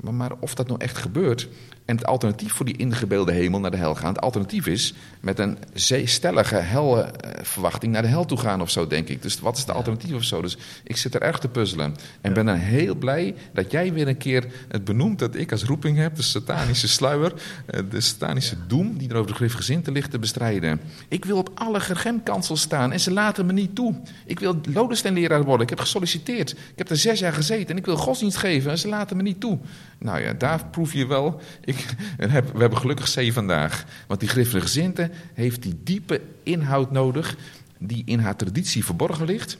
maar, 0.00 0.30
of 0.40 0.54
dat 0.54 0.66
nou 0.66 0.80
echt 0.80 0.98
gebeurt. 0.98 1.48
En 1.90 1.96
het 1.96 2.06
alternatief 2.06 2.52
voor 2.52 2.66
die 2.66 2.76
ingebeelde 2.76 3.32
hemel 3.32 3.60
naar 3.60 3.70
de 3.70 3.76
hel 3.76 3.94
gaan. 3.94 4.12
Het 4.12 4.20
alternatief 4.20 4.66
is 4.66 4.94
met 5.20 5.38
een 5.38 5.58
stellige 6.04 6.56
helverwachting 6.56 7.92
naar 7.92 8.02
de 8.02 8.08
hel 8.08 8.24
toe 8.24 8.38
gaan 8.38 8.60
of 8.60 8.70
zo, 8.70 8.86
denk 8.86 9.08
ik. 9.08 9.22
Dus 9.22 9.40
wat 9.40 9.56
is 9.56 9.60
het 9.60 9.70
alternatief 9.70 10.14
of 10.14 10.24
zo? 10.24 10.42
Dus 10.42 10.58
ik 10.84 10.96
zit 10.96 11.14
er 11.14 11.22
erg 11.22 11.38
te 11.38 11.48
puzzelen. 11.48 11.96
En 12.20 12.32
ben 12.32 12.46
dan 12.46 12.56
heel 12.56 12.94
blij 12.94 13.34
dat 13.52 13.70
jij 13.70 13.92
weer 13.92 14.08
een 14.08 14.16
keer 14.16 14.46
het 14.68 14.84
benoemt 14.84 15.18
dat 15.18 15.34
ik 15.34 15.52
als 15.52 15.64
roeping 15.64 15.96
heb. 15.96 16.16
De 16.16 16.22
satanische 16.22 16.88
sluier, 16.98 17.32
eh, 17.66 17.80
de 17.90 18.00
satanische 18.00 18.56
doem 18.66 18.98
die 18.98 19.08
er 19.08 19.16
over 19.16 19.30
de 19.30 19.36
griffgezinten 19.36 19.92
ligt 19.92 20.10
te 20.10 20.18
bestrijden. 20.18 20.80
Ik 21.08 21.24
wil 21.24 21.36
op 21.36 21.50
alle 21.54 21.80
gergemkansels 21.80 22.60
staan 22.60 22.92
en 22.92 23.00
ze 23.00 23.12
laten 23.12 23.46
me 23.46 23.52
niet 23.52 23.74
toe. 23.74 23.94
Ik 24.26 24.40
wil 24.40 24.60
Lodensteinleraar 24.72 25.44
worden. 25.44 25.62
Ik 25.62 25.70
heb 25.70 25.80
gesolliciteerd. 25.80 26.50
Ik 26.50 26.58
heb 26.78 26.90
er 26.90 26.96
zes 26.96 27.18
jaar 27.18 27.32
gezeten 27.32 27.68
en 27.68 27.76
ik 27.76 27.84
wil 27.84 27.96
godsdienst 27.96 28.36
geven 28.36 28.70
en 28.70 28.78
ze 28.78 28.88
laten 28.88 29.16
me 29.16 29.22
niet 29.22 29.40
toe. 29.40 29.58
Nou 30.00 30.20
ja, 30.20 30.32
daar 30.32 30.66
proef 30.66 30.92
je 30.92 31.06
wel. 31.06 31.40
Ik, 31.64 31.76
we 32.54 32.60
hebben 32.60 32.78
gelukkig 32.78 33.08
zee 33.08 33.32
vandaag. 33.32 33.84
Want 34.06 34.20
die 34.20 34.28
griffige 34.28 34.60
gezinte 34.60 35.10
heeft 35.34 35.62
die 35.62 35.80
diepe 35.84 36.20
inhoud 36.42 36.90
nodig. 36.90 37.36
die 37.78 38.02
in 38.04 38.18
haar 38.18 38.36
traditie 38.36 38.84
verborgen 38.84 39.26
ligt. 39.26 39.58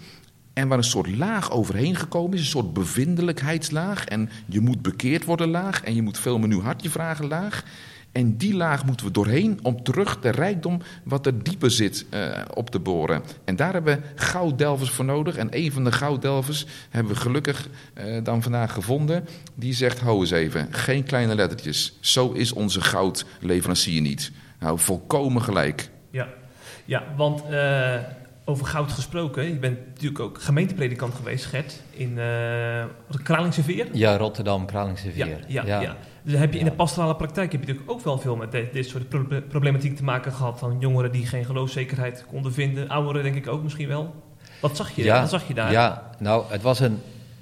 En 0.52 0.68
waar 0.68 0.78
een 0.78 0.84
soort 0.84 1.16
laag 1.16 1.50
overheen 1.50 1.96
gekomen 1.96 2.34
is, 2.34 2.40
een 2.40 2.46
soort 2.46 2.72
bevindelijkheidslaag. 2.72 4.04
En 4.04 4.30
je 4.46 4.60
moet 4.60 4.82
bekeerd 4.82 5.24
worden 5.24 5.48
laag. 5.48 5.82
En 5.82 5.94
je 5.94 6.02
moet 6.02 6.18
veel 6.18 6.38
menu 6.38 6.60
hartje 6.60 6.90
vragen 6.90 7.26
laag. 7.26 7.64
En 8.12 8.36
die 8.36 8.54
laag 8.54 8.84
moeten 8.84 9.06
we 9.06 9.12
doorheen 9.12 9.58
om 9.62 9.82
terug 9.82 10.20
de 10.20 10.30
rijkdom 10.30 10.80
wat 11.04 11.26
er 11.26 11.42
dieper 11.42 11.70
zit 11.70 12.06
uh, 12.14 12.28
op 12.54 12.70
te 12.70 12.78
boren. 12.78 13.22
En 13.44 13.56
daar 13.56 13.72
hebben 13.72 13.96
we 13.96 14.22
gouddelvers 14.22 14.90
voor 14.90 15.04
nodig. 15.04 15.36
En 15.36 15.48
een 15.50 15.72
van 15.72 15.84
de 15.84 15.92
gouddelvers 15.92 16.66
hebben 16.90 17.12
we 17.12 17.20
gelukkig 17.20 17.68
uh, 17.94 18.24
dan 18.24 18.42
vandaag 18.42 18.72
gevonden. 18.72 19.28
Die 19.54 19.74
zegt, 19.74 20.00
hou 20.00 20.20
eens 20.20 20.30
even, 20.30 20.68
geen 20.70 21.04
kleine 21.04 21.34
lettertjes. 21.34 21.96
Zo 22.00 22.32
is 22.32 22.52
onze 22.52 22.80
goudleverancier 22.80 24.00
niet. 24.00 24.32
Nou, 24.58 24.78
volkomen 24.78 25.42
gelijk. 25.42 25.90
Ja, 26.10 26.28
ja 26.84 27.04
want... 27.16 27.42
Uh 27.50 27.94
over 28.44 28.66
goud 28.66 28.92
gesproken. 28.92 29.44
Je 29.44 29.58
bent 29.58 29.86
natuurlijk 29.86 30.20
ook 30.20 30.40
gemeentepredikant 30.40 31.14
geweest, 31.14 31.44
Gert, 31.44 31.80
in 31.90 32.16
uh, 32.16 32.84
Kralingse 33.22 33.62
Veer. 33.62 33.86
Ja, 33.92 34.16
Rotterdam, 34.16 34.66
Kralingse 34.66 35.10
Veer. 35.10 35.44
Ja, 35.46 35.64
ja, 35.66 35.80
ja. 35.80 35.96
Heb 36.38 36.52
je 36.52 36.58
in 36.58 36.64
de 36.64 36.72
pastorale 36.72 37.16
praktijk 37.16 37.52
heb 37.52 37.60
je 37.60 37.66
natuurlijk 37.66 37.90
ook 37.90 38.04
wel 38.04 38.18
veel 38.18 38.36
met 38.36 38.50
dit, 38.50 38.86
soort 38.86 39.08
problematiek 39.48 39.96
te 39.96 40.04
maken 40.04 40.32
gehad. 40.32 40.58
Van 40.58 40.76
jongeren 40.80 41.12
die 41.12 41.26
geen 41.26 41.44
geloofszekerheid 41.44 42.24
konden 42.28 42.52
vinden. 42.52 42.88
Ouderen 42.88 43.22
denk 43.22 43.36
ik 43.36 43.48
ook 43.48 43.62
misschien 43.62 43.88
wel. 43.88 44.14
Wat 44.60 44.76
zag 44.76 44.90
je, 44.90 45.02
ja, 45.02 45.20
wat 45.20 45.30
zag 45.30 45.48
je 45.48 45.54
daar? 45.54 45.72
Ja, 45.72 46.10
nou, 46.18 46.44
het 46.48 46.62
was 46.62 46.80
een, 46.80 46.98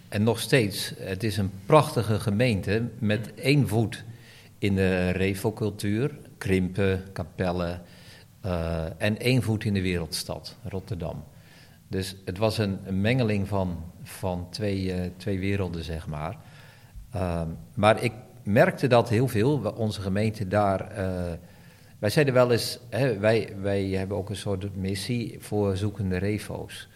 en 0.09 0.22
nog 0.22 0.40
steeds, 0.40 0.92
het 0.98 1.22
is 1.22 1.37
een 1.37 1.51
prachtige 1.66 2.20
gemeente 2.20 2.88
met 2.98 3.35
één 3.35 3.68
voet 3.68 4.05
in 4.59 4.74
de 4.74 5.11
revelcultuur. 5.11 6.18
Krimpen, 6.38 7.03
kapellen 7.12 7.83
uh, 8.46 8.85
en 8.98 9.18
één 9.18 9.42
voet 9.42 9.64
in 9.64 9.74
de 9.74 9.83
wereldstad, 9.83 10.57
Rotterdam. 10.62 11.24
Dus 11.88 12.16
het 12.24 12.38
was 12.38 12.59
een, 12.59 12.79
een 12.85 13.01
mengeling 13.01 13.48
van, 13.48 13.85
van 14.03 14.46
twee, 14.51 14.85
uh, 14.85 15.11
twee 15.16 15.38
werelden, 15.38 15.85
zeg 15.85 16.07
maar. 16.07 16.37
Uh, 17.16 17.42
maar 17.74 18.03
ik 18.03 18.12
merkte 18.42 18.87
dat 18.87 19.09
heel 19.09 19.29
veel. 19.29 19.72
Onze 19.77 20.01
gemeente 20.01 20.48
daar. 20.48 20.98
Uh, 20.98 21.33
wij 21.98 22.11
zeiden 22.11 22.35
wel 22.35 22.53
eens. 22.53 22.79
Hè, 22.88 23.18
wij, 23.18 23.53
wij 23.61 23.85
hebben 23.85 24.16
ook 24.16 24.31
een 24.31 24.37
soort 24.37 24.77
missie 24.77 25.37
voor 25.40 25.77
zoekende 25.77 26.16
refo's. 26.16 26.88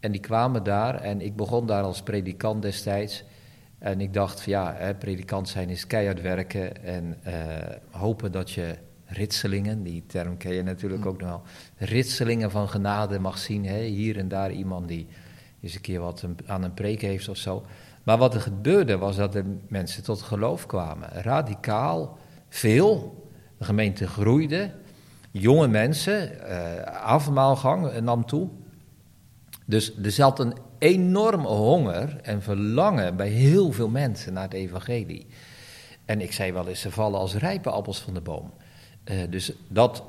En 0.00 0.12
die 0.12 0.20
kwamen 0.20 0.62
daar 0.62 1.00
en 1.00 1.20
ik 1.20 1.36
begon 1.36 1.66
daar 1.66 1.82
als 1.82 2.02
predikant 2.02 2.62
destijds. 2.62 3.24
En 3.78 4.00
ik 4.00 4.12
dacht, 4.12 4.42
ja, 4.42 4.74
hè, 4.76 4.94
predikant 4.94 5.48
zijn 5.48 5.68
is 5.68 5.86
keihard 5.86 6.20
werken 6.20 6.84
en 6.84 7.18
uh, 7.26 7.32
hopen 7.90 8.32
dat 8.32 8.50
je 8.50 8.74
ritselingen, 9.06 9.82
die 9.82 10.04
term 10.06 10.36
ken 10.36 10.52
je 10.52 10.62
natuurlijk 10.62 11.02
mm. 11.02 11.08
ook 11.08 11.20
nog 11.20 11.28
wel, 11.28 11.42
ritselingen 11.76 12.50
van 12.50 12.68
genade 12.68 13.18
mag 13.18 13.38
zien. 13.38 13.66
Hè? 13.66 13.80
Hier 13.80 14.18
en 14.18 14.28
daar 14.28 14.52
iemand 14.52 14.88
die 14.88 15.06
eens 15.62 15.74
een 15.74 15.80
keer 15.80 16.00
wat 16.00 16.24
aan 16.46 16.62
een 16.62 16.74
preek 16.74 17.00
heeft 17.00 17.28
of 17.28 17.36
zo. 17.36 17.66
Maar 18.06 18.18
wat 18.18 18.34
er 18.34 18.40
gebeurde 18.40 18.98
was 18.98 19.16
dat 19.16 19.34
er 19.34 19.44
mensen 19.68 20.02
tot 20.02 20.22
geloof 20.22 20.66
kwamen. 20.66 21.08
Radicaal 21.08 22.18
veel. 22.48 23.24
De 23.58 23.64
gemeente 23.64 24.06
groeide. 24.06 24.70
Jonge 25.30 25.68
mensen, 25.68 26.32
uh, 26.32 26.82
avondmaalgang 26.82 28.00
nam 28.00 28.26
toe. 28.26 28.48
Dus 29.64 29.96
er 30.02 30.10
zat 30.10 30.38
een 30.38 30.54
enorme 30.78 31.48
honger 31.48 32.20
en 32.22 32.42
verlangen 32.42 33.16
bij 33.16 33.28
heel 33.28 33.72
veel 33.72 33.88
mensen 33.88 34.32
naar 34.32 34.42
het 34.42 34.54
evangelie. 34.54 35.26
En 36.04 36.20
ik 36.20 36.32
zei 36.32 36.52
wel 36.52 36.68
eens, 36.68 36.80
ze 36.80 36.90
vallen 36.90 37.20
als 37.20 37.34
rijpe 37.34 37.70
appels 37.70 38.00
van 38.00 38.14
de 38.14 38.20
boom. 38.20 38.52
Uh, 39.04 39.16
dus 39.30 39.52
dat, 39.68 40.02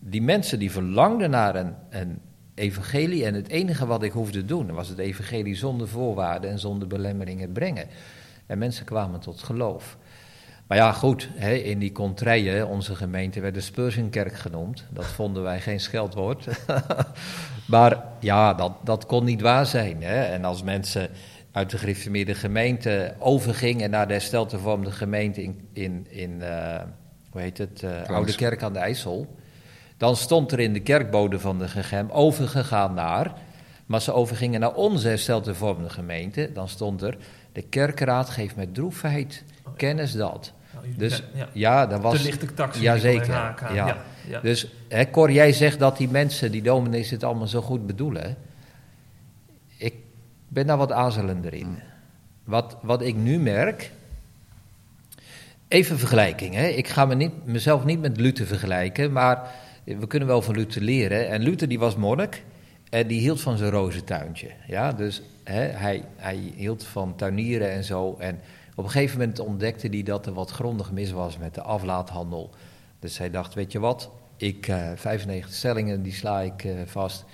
die 0.00 0.22
mensen 0.22 0.58
die 0.58 0.70
verlangden 0.70 1.30
naar 1.30 1.56
een, 1.56 1.74
een 1.90 2.20
evangelie 2.54 3.24
en 3.24 3.34
het 3.34 3.48
enige 3.48 3.86
wat 3.86 4.02
ik 4.02 4.12
hoefde 4.12 4.38
te 4.38 4.44
doen 4.44 4.72
was 4.72 4.88
het 4.88 4.98
evangelie 4.98 5.54
zonder 5.54 5.88
voorwaarden 5.88 6.50
en 6.50 6.58
zonder 6.58 6.88
belemmeringen 6.88 7.52
brengen. 7.52 7.86
En 8.46 8.58
mensen 8.58 8.84
kwamen 8.84 9.20
tot 9.20 9.42
geloof. 9.42 9.96
Maar 10.66 10.78
ja, 10.78 10.92
goed, 10.92 11.28
hè, 11.34 11.52
in 11.52 11.78
die 11.78 11.92
contraien, 11.92 12.68
onze 12.68 12.94
gemeente 12.94 13.40
werd 13.40 13.54
de 13.54 13.60
Spursinkerk 13.60 14.34
genoemd. 14.34 14.84
Dat 14.90 15.06
vonden 15.06 15.42
wij 15.42 15.60
geen 15.60 15.80
scheldwoord. 15.80 16.46
maar 17.66 18.04
ja, 18.20 18.54
dat, 18.54 18.72
dat 18.84 19.06
kon 19.06 19.24
niet 19.24 19.40
waar 19.40 19.66
zijn. 19.66 20.02
Hè. 20.02 20.22
En 20.22 20.44
als 20.44 20.62
mensen 20.62 21.10
uit 21.52 21.70
de 21.70 21.78
gereformeerde 21.78 22.34
gemeente 22.34 23.14
overgingen 23.18 23.90
naar 23.90 24.06
de 24.06 24.12
hersteltevormde 24.12 24.90
gemeente 24.90 25.42
in, 25.42 25.68
in, 25.72 26.06
in 26.10 26.30
uh, 26.40 26.80
hoe 27.30 27.40
heet 27.40 27.58
het, 27.58 27.82
uh, 27.82 28.02
Oude 28.02 28.34
Kerk 28.34 28.62
aan 28.62 28.72
de 28.72 28.78
IJssel... 28.78 29.40
Dan 30.02 30.16
stond 30.16 30.52
er 30.52 30.60
in 30.60 30.72
de 30.72 30.80
kerkbode 30.80 31.40
van 31.40 31.58
de 31.58 31.68
Gegem 31.68 32.10
overgegaan 32.10 32.94
naar, 32.94 33.32
maar 33.86 34.00
ze 34.00 34.12
overgingen 34.12 34.60
naar 34.60 34.74
onze 34.74 35.08
herstelde 35.08 35.54
vormende 35.54 35.90
gemeente. 35.90 36.50
Dan 36.54 36.68
stond 36.68 37.02
er, 37.02 37.16
de 37.52 37.62
kerkraad 37.62 38.30
geeft 38.30 38.56
met 38.56 38.74
droefheid 38.74 39.44
oh, 39.66 39.76
kennis 39.76 40.12
dat. 40.12 40.52
Nou, 40.74 40.86
dus 40.96 41.22
ja, 41.34 41.48
ja 41.52 41.86
dat 41.86 42.00
was. 42.00 42.16
Te 42.16 42.22
lichte 42.22 42.54
tax. 42.54 42.80
Jazeker. 42.80 43.32
Ja. 43.32 43.56
Ja, 43.74 43.96
ja. 44.28 44.40
Dus 44.40 44.72
hè, 44.88 45.10
Cor, 45.10 45.32
jij 45.32 45.52
zegt 45.52 45.78
dat 45.78 45.96
die 45.96 46.08
mensen, 46.08 46.52
die 46.52 46.62
dominees, 46.62 47.10
het 47.10 47.24
allemaal 47.24 47.46
zo 47.46 47.60
goed 47.60 47.86
bedoelen. 47.86 48.36
Ik 49.76 49.94
ben 50.48 50.66
daar 50.66 50.76
wat 50.76 50.92
aarzelender 50.92 51.54
in. 51.54 51.78
Wat, 52.44 52.76
wat 52.80 53.02
ik 53.02 53.16
nu 53.16 53.38
merk. 53.38 53.90
Even 55.68 55.98
vergelijking. 55.98 56.54
Hè. 56.54 56.66
Ik 56.66 56.88
ga 56.88 57.04
me 57.04 57.14
niet, 57.14 57.46
mezelf 57.46 57.84
niet 57.84 58.00
met 58.00 58.16
Luther 58.16 58.46
vergelijken, 58.46 59.12
maar 59.12 59.50
we 59.84 60.06
kunnen 60.06 60.28
wel 60.28 60.42
van 60.42 60.54
Luther 60.54 60.82
leren. 60.82 61.28
En 61.28 61.42
Luther 61.42 61.68
die 61.68 61.78
was 61.78 61.96
monnik 61.96 62.44
en 62.90 63.06
die 63.06 63.20
hield 63.20 63.40
van 63.40 63.56
zijn 63.56 63.70
rozentuintje. 63.70 64.48
Ja, 64.66 64.92
dus 64.92 65.22
hè, 65.44 65.60
hij, 65.60 66.04
hij 66.16 66.52
hield 66.56 66.84
van 66.84 67.16
tuinieren 67.16 67.70
en 67.70 67.84
zo. 67.84 68.16
En 68.18 68.40
op 68.74 68.84
een 68.84 68.90
gegeven 68.90 69.18
moment 69.18 69.38
ontdekte 69.38 69.88
hij 69.88 70.02
dat 70.02 70.26
er 70.26 70.32
wat 70.32 70.50
grondig 70.50 70.92
mis 70.92 71.10
was 71.10 71.38
met 71.38 71.54
de 71.54 71.62
aflaathandel 71.62 72.50
Dus 72.98 73.14
zij 73.14 73.30
dacht, 73.30 73.54
weet 73.54 73.72
je 73.72 73.78
wat, 73.78 74.10
ik, 74.36 74.68
uh, 74.68 74.90
95 74.94 75.54
stellingen, 75.54 76.02
die 76.02 76.12
sla 76.12 76.40
ik 76.40 76.64
uh, 76.64 76.72
vast. 76.86 77.24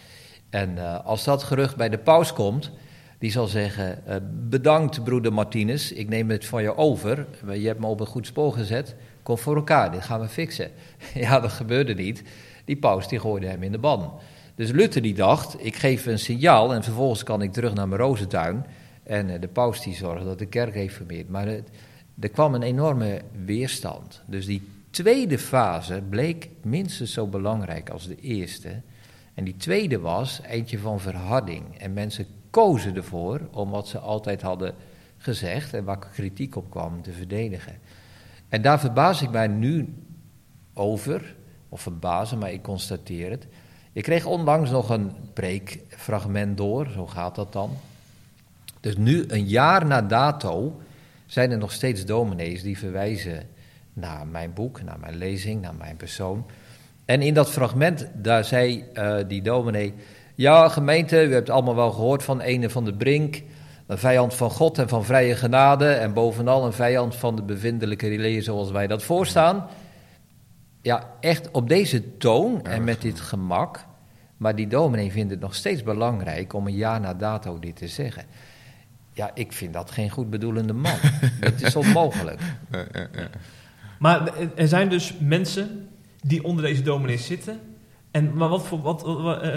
En 0.51 0.71
uh, 0.77 1.05
als 1.05 1.25
dat 1.25 1.43
gerucht 1.43 1.77
bij 1.77 1.89
de 1.89 1.99
paus 1.99 2.33
komt, 2.33 2.71
die 3.19 3.31
zal 3.31 3.47
zeggen, 3.47 4.03
bedankt 4.49 5.05
broeder 5.05 5.33
Martinez, 5.33 5.91
ik 5.91 6.09
neem 6.09 6.31
het 6.31 6.47
van 6.47 6.63
je 6.63 6.77
over. 6.77 7.27
Je 7.53 7.67
hebt 7.67 7.81
me 7.81 7.87
op 7.87 8.01
een 8.01 8.07
goed 8.07 8.27
spoor 8.27 8.53
gezet, 8.53 8.95
kom 9.29 9.39
voor 9.39 9.57
elkaar, 9.57 9.93
dit 9.93 10.03
gaan 10.03 10.21
we 10.21 10.29
fixen. 10.29 10.71
ja, 11.15 11.41
dat 11.41 11.53
gebeurde 11.53 11.95
niet. 11.95 12.23
Die 12.65 12.77
paus 12.77 13.09
die 13.09 13.21
gooide 13.21 13.47
hem 13.47 13.63
in 13.63 13.73
de 13.73 13.79
ban. 13.79 14.13
Dus 14.55 14.71
Luther 14.71 15.03
die 15.03 15.15
dacht, 15.15 15.65
ik 15.65 15.77
geef 15.77 16.07
een 16.07 16.19
signaal 16.19 16.75
en 16.75 16.83
vervolgens 16.83 17.23
kan 17.23 17.43
ik 17.43 17.53
terug 17.53 17.75
naar 17.75 17.89
mijn 17.89 18.01
rozentuin. 18.01 18.67
En 19.03 19.41
de 19.41 19.49
paus 19.49 19.83
die 19.83 19.95
zorgt 19.95 20.25
dat 20.25 20.39
de 20.39 20.47
kerk 20.47 20.75
reformeert. 20.75 21.29
Maar 21.29 21.47
er 22.21 22.29
kwam 22.29 22.55
een 22.55 22.63
enorme 22.63 23.21
weerstand. 23.45 24.23
Dus 24.27 24.47
die 24.47 24.69
tweede 24.91 25.39
fase 25.39 26.03
bleek 26.09 26.49
minstens 26.63 27.13
zo 27.13 27.27
belangrijk 27.27 27.91
als 27.91 28.07
de 28.07 28.21
eerste. 28.21 28.81
En 29.35 29.45
die 29.45 29.57
tweede 29.57 29.99
was 29.99 30.41
eentje 30.47 30.79
van 30.79 31.01
verharding. 31.01 31.79
En 31.79 31.93
mensen 31.93 32.27
kozen 32.51 32.97
ervoor 32.97 33.41
om 33.51 33.71
wat 33.71 33.89
ze 33.89 33.99
altijd 33.99 34.43
hadden 34.43 34.75
gezegd 35.17 35.75
en 35.75 35.85
waar 35.85 35.99
kritiek 35.99 36.57
op 36.57 36.71
kwam 36.71 37.03
te 37.03 37.13
verdedigen. 37.13 37.79
En 38.49 38.63
daar 38.63 38.81
verbaas 38.81 39.23
ik 39.23 39.31
mij 39.31 39.47
nu 39.47 39.95
over, 40.75 41.35
of 41.69 41.81
verbazen, 41.81 42.39
maar 42.39 42.53
ik 42.53 42.63
constateer 42.63 43.31
het. 43.31 43.47
Ik 43.93 44.03
kreeg 44.03 44.27
onlangs 44.27 44.71
nog 44.71 44.91
een 44.91 45.13
preekfragment 45.33 46.57
door, 46.57 46.89
zo 46.91 47.07
gaat 47.07 47.35
dat 47.35 47.53
dan. 47.53 47.71
Dus 48.81 48.97
nu, 48.97 49.25
een 49.29 49.47
jaar 49.47 49.87
na 49.87 50.03
dato, 50.03 50.81
zijn 51.27 51.51
er 51.51 51.59
nog 51.59 51.73
steeds 51.73 52.05
dominees 52.05 52.63
die 52.63 52.79
verwijzen 52.79 53.47
naar 53.93 54.27
mijn 54.27 54.53
boek, 54.53 54.83
naar 54.83 54.99
mijn 54.99 55.17
lezing, 55.17 55.63
naar 55.63 55.75
mijn 55.75 55.97
persoon. 55.97 56.47
En 57.05 57.23
in 57.23 57.35
dat 57.35 57.51
fragment, 57.51 58.09
daar 58.15 58.45
zei 58.45 58.85
uh, 58.95 59.17
die 59.29 59.43
dominee... 59.43 59.95
Ja, 60.35 60.69
gemeente, 60.69 61.25
u 61.25 61.33
hebt 61.33 61.51
allemaal 61.51 61.75
wel 61.75 61.91
gehoord 61.91 62.23
van 62.23 62.41
ene 62.41 62.71
van 62.71 62.85
de 62.85 62.95
Brink... 62.95 63.43
een 63.89 63.99
vijand 63.99 64.35
van 64.35 64.51
God 64.51 64.79
en 64.79 64.89
van 64.89 65.05
vrije 65.05 65.37
genade... 65.37 65.89
en 65.93 66.13
bovenal 66.13 66.67
een 66.67 66.73
vijand 66.73 67.17
van 67.17 67.37
de 67.37 67.43
bevindelijke 67.43 68.09
religie 68.09 68.43
zoals 68.43 68.71
wij 68.71 68.87
dat 68.87 69.03
voorstaan. 69.03 69.67
Ja, 70.83 71.11
echt 71.21 71.51
op 71.51 71.69
deze 71.69 72.17
toon 72.17 72.65
en 72.65 72.85
met 72.85 73.03
dit 73.03 73.21
gemak... 73.21 73.85
maar 74.37 74.57
die 74.57 74.67
dominee 74.67 75.13
vindt 75.13 75.31
het 75.31 75.41
nog 75.41 75.55
steeds 75.55 75.83
belangrijk 75.83 76.53
om 76.53 76.67
een 76.67 76.77
jaar 76.77 77.01
na 77.01 77.15
dato 77.15 77.59
dit 77.59 77.77
te 77.77 77.89
zeggen... 77.89 78.25
Ja, 79.13 79.31
ik 79.35 79.53
vind 79.53 79.73
dat 79.73 79.91
geen 79.91 80.11
goed 80.11 80.31
bedoelende 80.31 80.73
man. 80.73 80.97
Het 81.41 81.63
is 81.63 81.77
onmogelijk. 81.77 82.41
Maar 83.99 84.33
er 84.55 84.69
zijn 84.69 84.89
dus 84.89 85.15
mensen 85.21 85.89
die 86.21 86.45
onder 86.45 86.65
deze 86.65 86.83
dominees 86.83 87.27
zitten. 87.27 87.61
En 88.11 88.37
maar 88.37 88.49
wat, 88.49 88.67
voor, 88.67 88.81
wat, 88.81 89.03
wat, 89.03 89.45
uh, 89.45 89.57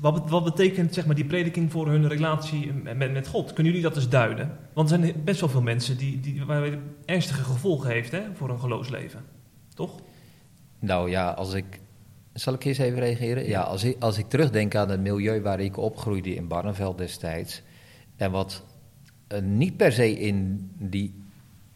wat, 0.00 0.30
wat, 0.30 0.44
betekent 0.44 0.94
zeg 0.94 1.06
maar, 1.06 1.14
die 1.14 1.24
prediking 1.24 1.70
voor 1.70 1.88
hun 1.88 2.08
relatie 2.08 2.72
met, 2.72 3.12
met 3.12 3.28
God? 3.28 3.52
Kunnen 3.52 3.72
jullie 3.72 3.88
dat 3.88 3.96
eens 3.96 4.08
duiden? 4.08 4.58
Want 4.72 4.90
er 4.90 4.98
zijn 4.98 5.24
best 5.24 5.40
wel 5.40 5.48
veel 5.48 5.62
mensen 5.62 5.96
die, 5.96 6.20
die, 6.20 6.44
waar 6.44 6.64
het 6.64 6.78
ernstige 7.04 7.42
gevolgen 7.42 7.90
heeft 7.90 8.10
hè, 8.10 8.20
voor 8.34 8.48
hun 8.48 8.60
geloofsleven. 8.60 9.24
Toch? 9.74 10.00
Nou 10.78 11.10
ja, 11.10 11.30
als 11.30 11.54
ik. 11.54 11.80
Zal 12.32 12.54
ik 12.54 12.64
eerst 12.64 12.80
even 12.80 12.98
reageren? 12.98 13.48
Ja, 13.48 13.60
als 13.60 13.84
ik, 13.84 13.96
als 14.02 14.18
ik 14.18 14.28
terugdenk 14.28 14.74
aan 14.74 14.90
het 14.90 15.00
milieu 15.00 15.40
waar 15.40 15.60
ik 15.60 15.76
opgroeide 15.76 16.34
in 16.34 16.48
Barneveld 16.48 16.98
destijds. 16.98 17.62
En 18.16 18.30
wat 18.30 18.64
uh, 19.28 19.38
niet 19.40 19.76
per 19.76 19.92
se 19.92 20.18
in 20.18 20.70
die 20.78 21.14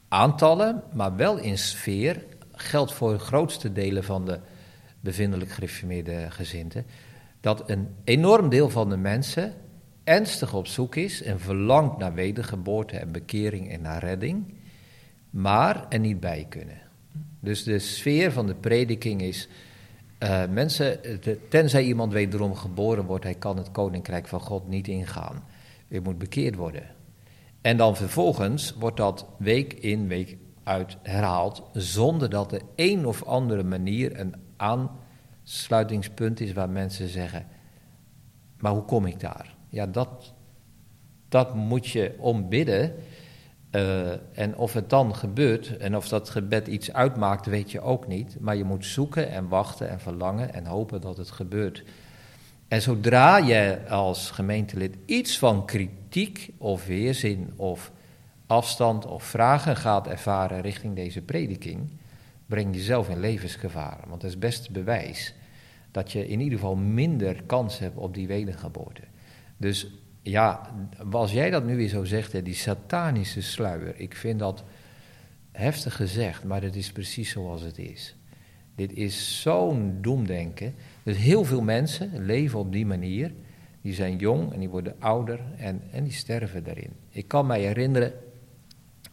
aantallen, 0.09 0.83
maar 0.93 1.17
wel 1.17 1.39
in 1.39 1.59
sfeer, 1.59 2.25
geldt 2.53 2.93
voor 2.93 3.13
de 3.13 3.19
grootste 3.19 3.73
delen 3.73 4.05
van 4.05 4.25
de 4.25 4.41
bevindelijk 5.07 5.51
gereformeerde 5.51 6.27
gezinten, 6.31 6.87
dat 7.41 7.71
een 7.71 7.89
enorm 8.05 8.49
deel 8.49 8.71
van 8.71 8.89
de 8.89 8.97
mensen 8.97 9.55
ernstig 10.05 10.55
op 10.55 10.67
zoek 10.67 10.95
is 10.97 11.23
en 11.23 11.41
verlangt 11.41 11.99
naar 11.99 12.15
wedergeboorte 12.15 12.97
en 12.97 13.13
bekering 13.13 13.71
en 13.71 13.83
naar 13.83 14.05
redding, 14.05 14.55
maar 15.31 15.87
er 15.89 15.99
niet 15.99 16.21
bij 16.21 16.47
kunnen. 16.49 16.81
Dus 17.41 17.65
de 17.65 17.79
sfeer 17.79 18.33
van 18.33 18.47
de 18.47 18.55
prediking 18.55 19.23
is, 19.23 19.49
uh, 20.23 20.43
mensen, 20.51 21.01
tenzij 21.49 21.85
iemand 21.85 22.13
wederom 22.13 22.55
geboren 22.55 23.05
wordt, 23.05 23.25
hij 23.25 23.35
kan 23.35 23.57
het 23.57 23.71
koninkrijk 23.71 24.29
van 24.29 24.41
God 24.41 24.69
niet 24.69 24.89
ingaan. 24.89 25.45
U 25.89 26.01
moet 26.01 26.19
bekeerd 26.19 26.55
worden. 26.55 26.95
En 27.61 27.77
dan 27.77 27.97
vervolgens 27.97 28.75
wordt 28.79 28.97
dat 28.97 29.27
week 29.39 29.73
in, 29.73 30.09
week 30.09 30.37
uit 30.63 30.97
herhaald, 31.03 31.63
zonder 31.73 32.31
dat 32.31 32.53
er 32.53 32.61
een 32.77 33.07
of 33.07 33.25
andere 33.25 33.63
manier 33.63 34.21
een 34.21 34.35
aansluitingspunt 34.57 36.41
is 36.41 36.53
waar 36.53 36.71
mensen 36.71 37.09
zeggen: 37.09 37.47
Maar 38.59 38.73
hoe 38.73 38.85
kom 38.85 39.07
ik 39.07 39.21
daar? 39.21 39.55
Ja, 39.69 39.87
dat, 39.87 40.35
dat 41.29 41.55
moet 41.55 41.87
je 41.87 42.15
ombidden. 42.19 42.95
Uh, 43.71 44.39
en 44.39 44.57
of 44.57 44.73
het 44.73 44.91
dan 44.91 45.15
gebeurt 45.15 45.77
en 45.77 45.97
of 45.97 46.09
dat 46.09 46.31
gebed 46.31 46.67
iets 46.67 46.93
uitmaakt, 46.93 47.47
weet 47.47 47.71
je 47.71 47.81
ook 47.81 48.07
niet. 48.07 48.37
Maar 48.41 48.57
je 48.57 48.65
moet 48.65 48.85
zoeken 48.85 49.31
en 49.31 49.49
wachten 49.49 49.89
en 49.89 50.01
verlangen 50.01 50.55
en 50.55 50.67
hopen 50.67 51.01
dat 51.01 51.17
het 51.17 51.31
gebeurt. 51.31 51.85
En 52.69 52.83
zodra 52.83 53.37
je 53.37 53.89
als 53.89 54.31
gemeentelid 54.31 54.97
iets 55.05 55.39
van 55.39 55.67
kritiek 55.67 56.51
of 56.59 56.87
weerzin 56.87 57.53
of 57.57 57.93
afstand 58.47 59.07
of 59.07 59.23
vragen 59.23 59.77
gaat 59.77 60.07
ervaren 60.07 60.61
richting 60.61 60.97
deze 60.97 61.23
prediking, 61.23 61.91
breng 62.47 62.73
je 62.73 62.79
jezelf 62.79 63.09
in 63.09 63.21
levensgevaar. 63.21 64.05
Want 64.09 64.21
dat 64.21 64.31
is 64.31 64.39
best 64.39 64.71
bewijs 64.71 65.35
dat 65.91 66.13
je 66.13 66.29
in 66.29 66.41
ieder 66.41 66.59
geval 66.59 66.77
minder 66.77 67.43
kans 67.43 67.79
hebt 67.79 67.97
op 67.97 68.15
die 68.15 68.27
wedergeboorte. 68.27 69.03
Dus 69.57 69.87
ja, 70.23 70.71
als 71.11 71.33
jij 71.33 71.51
dat 71.51 71.65
nu 71.65 71.77
weer 71.77 71.89
zo 71.89 72.05
zegt, 72.05 72.33
hè, 72.33 72.43
die 72.43 72.55
satanische 72.55 73.43
sluier, 73.43 74.01
ik 74.01 74.15
vind 74.15 74.39
dat 74.39 74.65
heftig 75.53 75.97
gezegd, 75.97 76.45
maar 76.45 76.61
dat 76.61 76.75
is 76.75 76.93
precies 76.93 77.31
zoals 77.31 77.63
het 77.63 77.79
is. 77.79 78.17
Dit 78.75 78.93
is 78.93 79.41
zo'n 79.43 79.99
doemdenken. 80.01 80.75
Dus 81.03 81.17
heel 81.17 81.45
veel 81.45 81.63
mensen 81.63 82.25
leven 82.25 82.59
op 82.59 82.73
die 82.73 82.87
manier. 82.87 83.33
Die 83.83 83.95
zijn 83.95 84.17
jong 84.17 84.53
en 84.53 84.59
die 84.59 84.69
worden 84.69 84.95
ouder 84.99 85.41
en, 85.57 85.83
en 85.91 86.05
die 86.05 86.13
sterven 86.13 86.65
daarin. 86.65 86.93
Ik 87.11 87.29
kan 87.29 87.47
mij 87.47 87.61
herinneren 87.61 88.13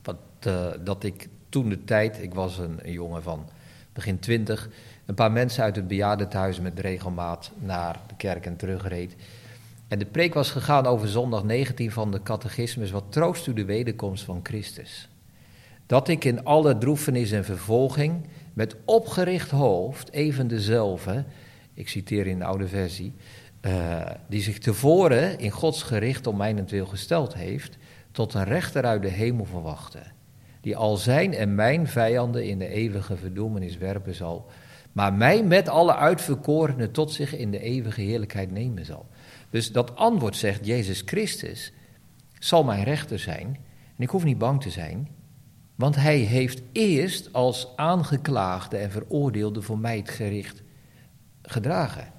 wat, 0.02 0.18
uh, 0.48 0.72
dat 0.84 1.04
ik 1.04 1.30
toen 1.54 1.70
de 1.70 1.84
tijd, 1.84 2.22
ik 2.22 2.34
was 2.34 2.58
een, 2.58 2.80
jongen 2.84 3.24
van 3.24 3.46
begin 3.94 4.20
twintig, 4.20 4.70
een 5.06 5.16
paar 5.16 5.32
mensen 5.32 5.64
uit 5.64 5.76
het 5.76 5.88
bejaardentehuis 5.88 6.60
met 6.60 6.80
regelmaat 6.80 7.52
naar 7.60 8.00
de 8.08 8.16
kerk 8.18 8.46
en 8.46 8.56
terugreed. 8.56 9.16
En 9.88 10.00
de 10.00 10.06
preek 10.06 10.34
was 10.34 10.52
gegaan 10.52 10.86
over 10.86 11.08
zondag 11.08 11.44
19 11.44 11.92
van 11.92 12.12
de 12.12 12.24
catechismus, 12.24 12.92
wat 12.92 13.04
troost 13.10 13.48
u 13.48 13.54
de 13.54 13.66
wederkomst 13.66 14.24
van 14.24 14.40
Christus. 14.44 15.10
Dat 15.86 16.08
ik 16.08 16.24
in 16.24 16.46
alle 16.46 16.78
droefenis 16.78 17.32
en 17.32 17.46
vervolging 17.46 18.28
met 18.54 18.76
opgericht 18.86 19.50
hoofd, 19.50 20.12
even 20.12 20.48
dezelfde, 20.48 21.26
ik 21.74 21.90
citeer 21.90 22.28
in 22.28 22.40
de 22.40 22.46
oude 22.46 22.68
versie, 22.68 23.14
uh, 23.62 24.02
die 24.28 24.42
zich 24.42 24.58
tevoren 24.58 25.40
in 25.40 25.52
Gods 25.52 25.84
gericht 25.84 26.28
om 26.28 26.38
mijnentwil 26.38 26.86
gesteld 26.86 27.34
heeft, 27.34 27.78
tot 28.12 28.34
een 28.34 28.44
rechter 28.44 28.86
uit 28.86 29.02
de 29.02 29.10
hemel 29.10 29.46
verwachten, 29.46 30.13
die 30.64 30.78
al 30.78 30.98
zijn 30.98 31.34
en 31.34 31.56
mijn 31.56 31.88
vijanden 31.88 32.46
in 32.46 32.60
de 32.60 32.68
eeuwige 32.68 33.18
verdoemenis 33.18 33.78
werpen 33.78 34.16
zal, 34.16 34.46
maar 34.92 35.14
mij 35.14 35.44
met 35.44 35.70
alle 35.70 35.96
uitverkorenen 35.96 36.92
tot 36.92 37.12
zich 37.12 37.36
in 37.36 37.52
de 37.52 37.60
eeuwige 37.60 38.02
heerlijkheid 38.02 38.52
nemen 38.52 38.86
zal. 38.86 39.06
Dus 39.50 39.72
dat 39.72 39.96
antwoord 39.96 40.36
zegt 40.36 40.66
Jezus 40.66 41.02
Christus 41.06 41.74
zal 42.40 42.64
mijn 42.64 42.84
rechter 42.84 43.20
zijn 43.20 43.46
en 43.96 44.04
ik 44.04 44.10
hoef 44.10 44.24
niet 44.24 44.38
bang 44.38 44.62
te 44.62 44.70
zijn, 44.70 45.08
want 45.76 45.96
hij 45.96 46.18
heeft 46.18 46.62
eerst 46.72 47.34
als 47.34 47.68
aangeklaagde 47.76 48.78
en 48.78 48.92
veroordeelde 48.92 49.62
voor 49.62 49.80
mij 49.80 49.98
het 49.98 50.10
gericht 50.10 50.64
gedragen. 51.42 52.12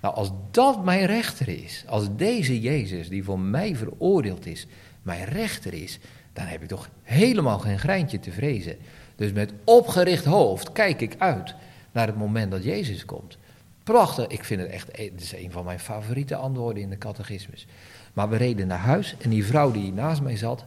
Nou, 0.00 0.14
als 0.14 0.32
dat 0.50 0.84
mijn 0.84 1.06
rechter 1.06 1.48
is, 1.48 1.84
als 1.86 2.16
deze 2.16 2.60
Jezus 2.60 3.08
die 3.08 3.24
voor 3.24 3.40
mij 3.40 3.76
veroordeeld 3.76 4.46
is, 4.46 4.66
mijn 5.02 5.24
rechter 5.24 5.74
is, 5.74 5.98
dan 6.32 6.46
heb 6.46 6.62
ik 6.62 6.68
toch 6.68 6.90
helemaal 7.02 7.58
geen 7.58 7.78
greintje 7.78 8.18
te 8.18 8.32
vrezen. 8.32 8.76
Dus 9.16 9.32
met 9.32 9.52
opgericht 9.64 10.24
hoofd 10.24 10.72
kijk 10.72 11.00
ik 11.00 11.14
uit 11.18 11.54
naar 11.92 12.06
het 12.06 12.16
moment 12.16 12.50
dat 12.50 12.64
Jezus 12.64 13.04
komt. 13.04 13.38
Prachtig, 13.84 14.26
ik 14.26 14.44
vind 14.44 14.60
het 14.60 14.70
echt, 14.70 14.86
het 14.86 15.20
is 15.20 15.32
een 15.32 15.50
van 15.50 15.64
mijn 15.64 15.80
favoriete 15.80 16.36
antwoorden 16.36 16.82
in 16.82 16.90
de 16.90 16.98
catechismus. 16.98 17.66
Maar 18.12 18.28
we 18.28 18.36
reden 18.36 18.66
naar 18.66 18.78
huis 18.78 19.16
en 19.18 19.30
die 19.30 19.44
vrouw 19.44 19.70
die 19.70 19.92
naast 19.92 20.22
mij 20.22 20.36
zat, 20.36 20.64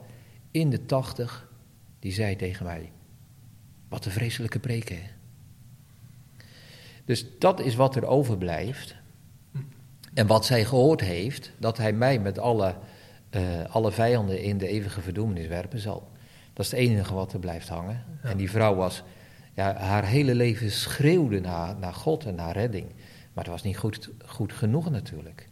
in 0.51 0.69
de 0.69 0.85
tachtig, 0.85 1.47
die 1.99 2.11
zei 2.11 2.35
tegen 2.35 2.65
mij: 2.65 2.91
Wat 3.89 4.05
een 4.05 4.11
vreselijke 4.11 4.59
preken. 4.59 4.97
Dus 7.05 7.25
dat 7.39 7.59
is 7.59 7.75
wat 7.75 7.95
er 7.95 8.05
overblijft. 8.05 8.95
En 10.13 10.27
wat 10.27 10.45
zij 10.45 10.65
gehoord 10.65 11.01
heeft, 11.01 11.51
dat 11.57 11.77
hij 11.77 11.93
mij 11.93 12.19
met 12.19 12.39
alle, 12.39 12.75
alle 13.69 13.91
vijanden 13.91 14.41
in 14.41 14.57
de 14.57 14.67
eeuwige 14.67 15.01
verdoemenis 15.01 15.47
werpen 15.47 15.79
zal. 15.79 16.11
Dat 16.53 16.65
is 16.65 16.71
het 16.71 16.79
enige 16.79 17.13
wat 17.13 17.33
er 17.33 17.39
blijft 17.39 17.67
hangen. 17.67 18.03
En 18.21 18.37
die 18.37 18.49
vrouw 18.49 18.75
was 18.75 19.03
ja, 19.53 19.75
haar 19.75 20.05
hele 20.05 20.35
leven 20.35 20.71
schreeuwde 20.71 21.39
naar, 21.39 21.75
naar 21.79 21.93
God 21.93 22.25
en 22.25 22.35
naar 22.35 22.53
redding. 22.53 22.85
Maar 23.33 23.43
het 23.43 23.53
was 23.53 23.63
niet 23.63 23.77
goed, 23.77 24.09
goed 24.25 24.53
genoeg 24.53 24.89
natuurlijk. 24.89 25.47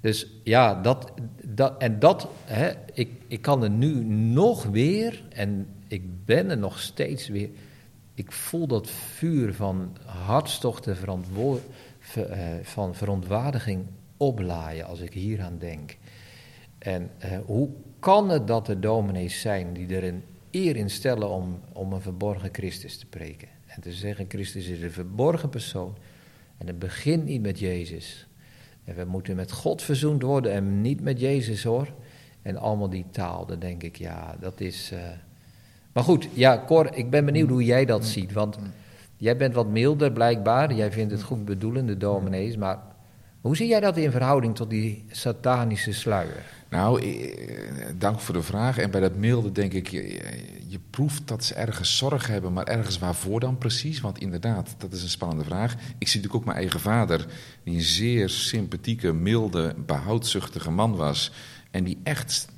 Dus 0.00 0.26
ja, 0.44 0.74
dat, 0.74 1.12
dat, 1.44 1.78
en 1.78 1.98
dat, 1.98 2.28
hè, 2.44 2.72
ik, 2.92 3.10
ik 3.26 3.42
kan 3.42 3.62
er 3.62 3.70
nu 3.70 4.04
nog 4.04 4.64
weer, 4.64 5.22
en 5.28 5.66
ik 5.86 6.24
ben 6.24 6.50
er 6.50 6.58
nog 6.58 6.80
steeds 6.80 7.28
weer, 7.28 7.50
ik 8.14 8.32
voel 8.32 8.66
dat 8.66 8.90
vuur 8.90 9.54
van 9.54 9.96
hartstochten, 10.04 10.96
eh, 12.14 12.24
van 12.62 12.94
verontwaardiging 12.94 13.86
oplaaien 14.16 14.86
als 14.86 15.00
ik 15.00 15.12
hier 15.12 15.42
aan 15.42 15.58
denk. 15.58 15.96
En 16.80 17.10
eh, 17.18 17.38
hoe 17.46 17.68
kan 17.98 18.28
het 18.28 18.46
dat 18.46 18.68
er 18.68 18.80
dominees 18.80 19.40
zijn 19.40 19.72
die 19.72 19.96
er 19.96 20.04
een 20.04 20.22
eer 20.50 20.76
in 20.76 20.90
stellen 20.90 21.30
om, 21.30 21.60
om 21.72 21.92
een 21.92 22.00
verborgen 22.00 22.48
Christus 22.52 22.98
te 22.98 23.06
preken? 23.06 23.48
En 23.66 23.80
te 23.80 23.92
zeggen, 23.92 24.24
Christus 24.28 24.68
is 24.68 24.82
een 24.82 24.92
verborgen 24.92 25.48
persoon. 25.48 25.96
En 26.58 26.66
het 26.66 26.78
begint 26.78 27.24
niet 27.24 27.42
met 27.42 27.58
Jezus. 27.58 28.26
En 28.84 28.94
we 28.94 29.04
moeten 29.04 29.36
met 29.36 29.52
God 29.52 29.82
verzoend 29.82 30.22
worden 30.22 30.52
en 30.52 30.80
niet 30.80 31.00
met 31.00 31.20
Jezus 31.20 31.62
hoor. 31.62 31.92
En 32.42 32.56
allemaal 32.56 32.90
die 32.90 33.06
taal, 33.10 33.46
dan 33.46 33.58
denk 33.58 33.82
ik, 33.82 33.96
ja, 33.96 34.36
dat 34.40 34.60
is... 34.60 34.90
Uh... 34.92 34.98
Maar 35.92 36.04
goed, 36.04 36.28
ja, 36.32 36.64
Cor, 36.66 36.94
ik 36.94 37.10
ben 37.10 37.24
benieuwd 37.24 37.48
hoe 37.48 37.64
jij 37.64 37.84
dat 37.84 38.04
ziet. 38.04 38.32
Want 38.32 38.58
jij 39.16 39.36
bent 39.36 39.54
wat 39.54 39.68
milder 39.68 40.12
blijkbaar. 40.12 40.74
Jij 40.74 40.92
vindt 40.92 41.12
het 41.12 41.22
goed 41.22 41.44
bedoelende 41.44 41.96
dominees. 41.96 42.56
Maar 42.56 42.78
hoe 43.40 43.56
zie 43.56 43.68
jij 43.68 43.80
dat 43.80 43.96
in 43.96 44.10
verhouding 44.10 44.54
tot 44.54 44.70
die 44.70 45.04
satanische 45.10 45.92
sluier? 45.92 46.44
Nou, 46.70 47.02
dank 47.98 48.20
voor 48.20 48.34
de 48.34 48.42
vraag. 48.42 48.78
En 48.78 48.90
bij 48.90 49.00
dat 49.00 49.14
milde 49.14 49.52
denk 49.52 49.72
ik, 49.72 49.88
je, 49.88 50.20
je, 50.66 50.78
proeft 50.90 51.28
dat 51.28 51.44
ze 51.44 51.54
ergens 51.54 51.96
zorg 51.96 52.26
hebben, 52.26 52.52
maar 52.52 52.64
ergens 52.64 52.98
waarvoor 52.98 53.40
dan 53.40 53.58
precies? 53.58 54.00
Want 54.00 54.18
inderdaad, 54.18 54.74
dat 54.78 54.92
is 54.92 55.02
een 55.02 55.08
spannende 55.08 55.44
vraag. 55.44 55.72
Ik 55.72 56.08
zie 56.08 56.16
natuurlijk 56.20 56.34
ook 56.34 56.44
mijn 56.44 56.56
eigen 56.56 56.80
vader, 56.80 57.26
die 57.64 57.74
een 57.74 57.82
zeer 57.82 58.28
sympathieke, 58.28 59.12
milde, 59.12 59.74
behoudzuchtige 59.86 60.70
man 60.70 60.96
was. 60.96 61.32
En 61.70 61.84
die 61.84 61.98
echt 62.02 62.48
eh, 62.48 62.54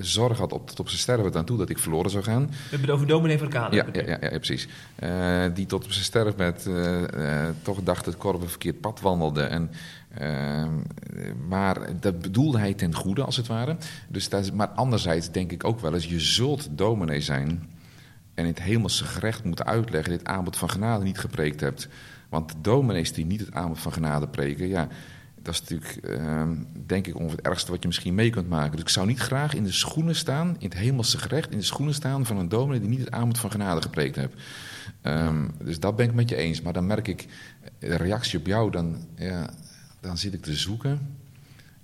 zorg 0.00 0.38
had 0.38 0.52
op, 0.52 0.68
tot 0.68 0.80
op 0.80 0.88
zijn 0.88 1.00
sterven 1.00 1.32
dan 1.32 1.44
toe 1.44 1.58
dat 1.58 1.70
ik 1.70 1.78
verloren 1.78 2.10
zou 2.10 2.24
gaan. 2.24 2.46
We 2.46 2.56
hebben 2.60 2.88
het 2.88 2.90
over 2.90 3.06
dominee 3.06 3.38
van 3.38 3.48
Kade. 3.48 3.76
Ja, 3.76 3.86
ja, 3.92 4.02
ja, 4.06 4.18
ja, 4.20 4.28
precies. 4.28 4.68
Uh, 5.02 5.44
die 5.54 5.66
tot 5.66 5.84
op 5.84 5.92
zijn 5.92 6.04
sterven 6.04 6.54
uh, 6.66 7.48
toch 7.62 7.82
dacht 7.82 8.04
dat 8.04 8.24
een 8.24 8.48
verkeerd 8.48 8.80
pad 8.80 9.00
wandelde. 9.00 9.42
En 9.42 9.70
maar 11.48 12.00
dat 12.00 12.20
bedoelde 12.20 12.58
hij 12.58 12.74
ten 12.74 12.94
goede, 12.94 13.24
als 13.24 13.36
het 13.36 13.46
ware. 13.46 13.76
Dus 14.08 14.28
dat, 14.28 14.52
maar 14.52 14.68
anderzijds 14.68 15.30
denk 15.30 15.52
ik 15.52 15.64
ook 15.64 15.80
wel 15.80 15.94
eens, 15.94 16.06
je 16.06 16.20
zult 16.20 16.68
dominee 16.70 17.20
zijn... 17.20 17.48
en 18.34 18.44
in 18.44 18.50
het 18.50 18.62
hemelse 18.62 19.04
gerecht 19.04 19.44
moeten 19.44 19.66
uitleggen... 19.66 20.12
dit 20.12 20.24
aanbod 20.24 20.56
van 20.56 20.70
genade 20.70 21.04
niet 21.04 21.18
gepreekt 21.18 21.60
hebt. 21.60 21.88
Want 22.28 22.48
de 22.48 22.54
dominees 22.60 23.12
die 23.12 23.26
niet 23.26 23.40
het 23.40 23.52
aanbod 23.52 23.78
van 23.78 23.92
genade 23.92 24.28
preken... 24.28 24.68
ja, 24.68 24.88
dat 25.42 25.54
is 25.54 25.60
natuurlijk, 25.60 25.96
ehm, 25.96 26.54
denk 26.86 27.06
ik, 27.06 27.14
ongeveer 27.14 27.36
het 27.36 27.46
ergste 27.46 27.70
wat 27.70 27.82
je 27.82 27.88
misschien 27.88 28.14
mee 28.14 28.30
kunt 28.30 28.48
maken. 28.48 28.72
Dus 28.72 28.80
ik 28.80 28.88
zou 28.88 29.06
niet 29.06 29.18
graag 29.18 29.54
in 29.54 29.64
de 29.64 29.72
schoenen 29.72 30.16
staan, 30.16 30.56
in 30.58 30.68
het 30.68 30.78
hemelse 30.78 31.18
gerecht... 31.18 31.50
in 31.50 31.58
de 31.58 31.64
schoenen 31.64 31.94
staan 31.94 32.26
van 32.26 32.36
een 32.36 32.48
dominee 32.48 32.80
die 32.80 32.88
niet 32.88 32.98
het 32.98 33.10
aanbod 33.10 33.38
van 33.38 33.50
genade 33.50 33.82
gepreekt 33.82 34.16
hebt. 34.16 34.42
Ehm, 35.02 35.48
dus 35.62 35.80
dat 35.80 35.96
ben 35.96 36.06
ik 36.06 36.14
met 36.14 36.28
je 36.28 36.36
eens. 36.36 36.62
Maar 36.62 36.72
dan 36.72 36.86
merk 36.86 37.08
ik, 37.08 37.26
de 37.78 37.96
reactie 37.96 38.38
op 38.38 38.46
jou, 38.46 38.70
dan... 38.70 38.96
Dan 40.00 40.18
zit 40.18 40.34
ik 40.34 40.42
te 40.42 40.54
zoeken. 40.54 41.19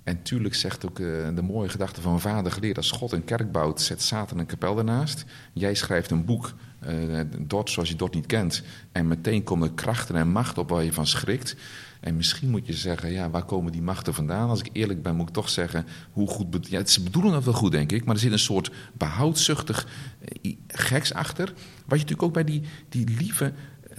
En 0.07 0.21
tuurlijk 0.21 0.55
zegt 0.55 0.85
ook 0.85 0.99
uh, 0.99 1.27
de 1.35 1.41
mooie 1.41 1.69
gedachte 1.69 2.01
van 2.01 2.21
vader 2.21 2.51
geleerd... 2.51 2.77
als 2.77 2.91
God 2.91 3.11
een 3.11 3.23
kerk 3.23 3.51
bouwt, 3.51 3.81
zet 3.81 4.01
Satan 4.01 4.39
een 4.39 4.45
kapel 4.45 4.77
ernaast. 4.77 5.25
Jij 5.53 5.73
schrijft 5.73 6.11
een 6.11 6.25
boek, 6.25 6.53
uh, 6.87 7.19
zoals 7.63 7.89
je 7.89 7.95
Dort 7.95 8.13
niet 8.13 8.25
kent... 8.25 8.63
en 8.91 9.07
meteen 9.07 9.43
komen 9.43 9.73
krachten 9.73 10.15
en 10.15 10.29
machten 10.29 10.61
op 10.61 10.69
waar 10.69 10.83
je 10.83 10.93
van 10.93 11.07
schrikt... 11.07 11.55
En 11.99 12.15
misschien 12.15 12.49
moet 12.49 12.67
je 12.67 12.73
zeggen, 12.73 13.11
ja, 13.11 13.29
waar 13.29 13.43
komen 13.43 13.71
die 13.71 13.81
machten 13.81 14.13
vandaan? 14.13 14.49
Als 14.49 14.59
ik 14.59 14.69
eerlijk 14.71 15.01
ben, 15.01 15.15
moet 15.15 15.27
ik 15.27 15.33
toch 15.33 15.49
zeggen, 15.49 15.85
hoe 16.11 16.27
goed... 16.27 16.67
Ja, 16.67 16.85
ze 16.85 17.03
bedoelen 17.03 17.31
dat 17.31 17.43
wel 17.43 17.53
goed, 17.53 17.71
denk 17.71 17.91
ik, 17.91 18.05
maar 18.05 18.15
er 18.15 18.21
zit 18.21 18.31
een 18.31 18.39
soort 18.39 18.71
behoudzuchtig 18.93 19.87
eh, 20.41 20.55
geks 20.67 21.13
achter. 21.13 21.45
Wat 21.45 21.99
je 21.99 22.05
natuurlijk 22.05 22.23
ook 22.23 22.33
bij 22.33 22.43
die, 22.43 22.61
die 22.89 23.09
lieve 23.17 23.53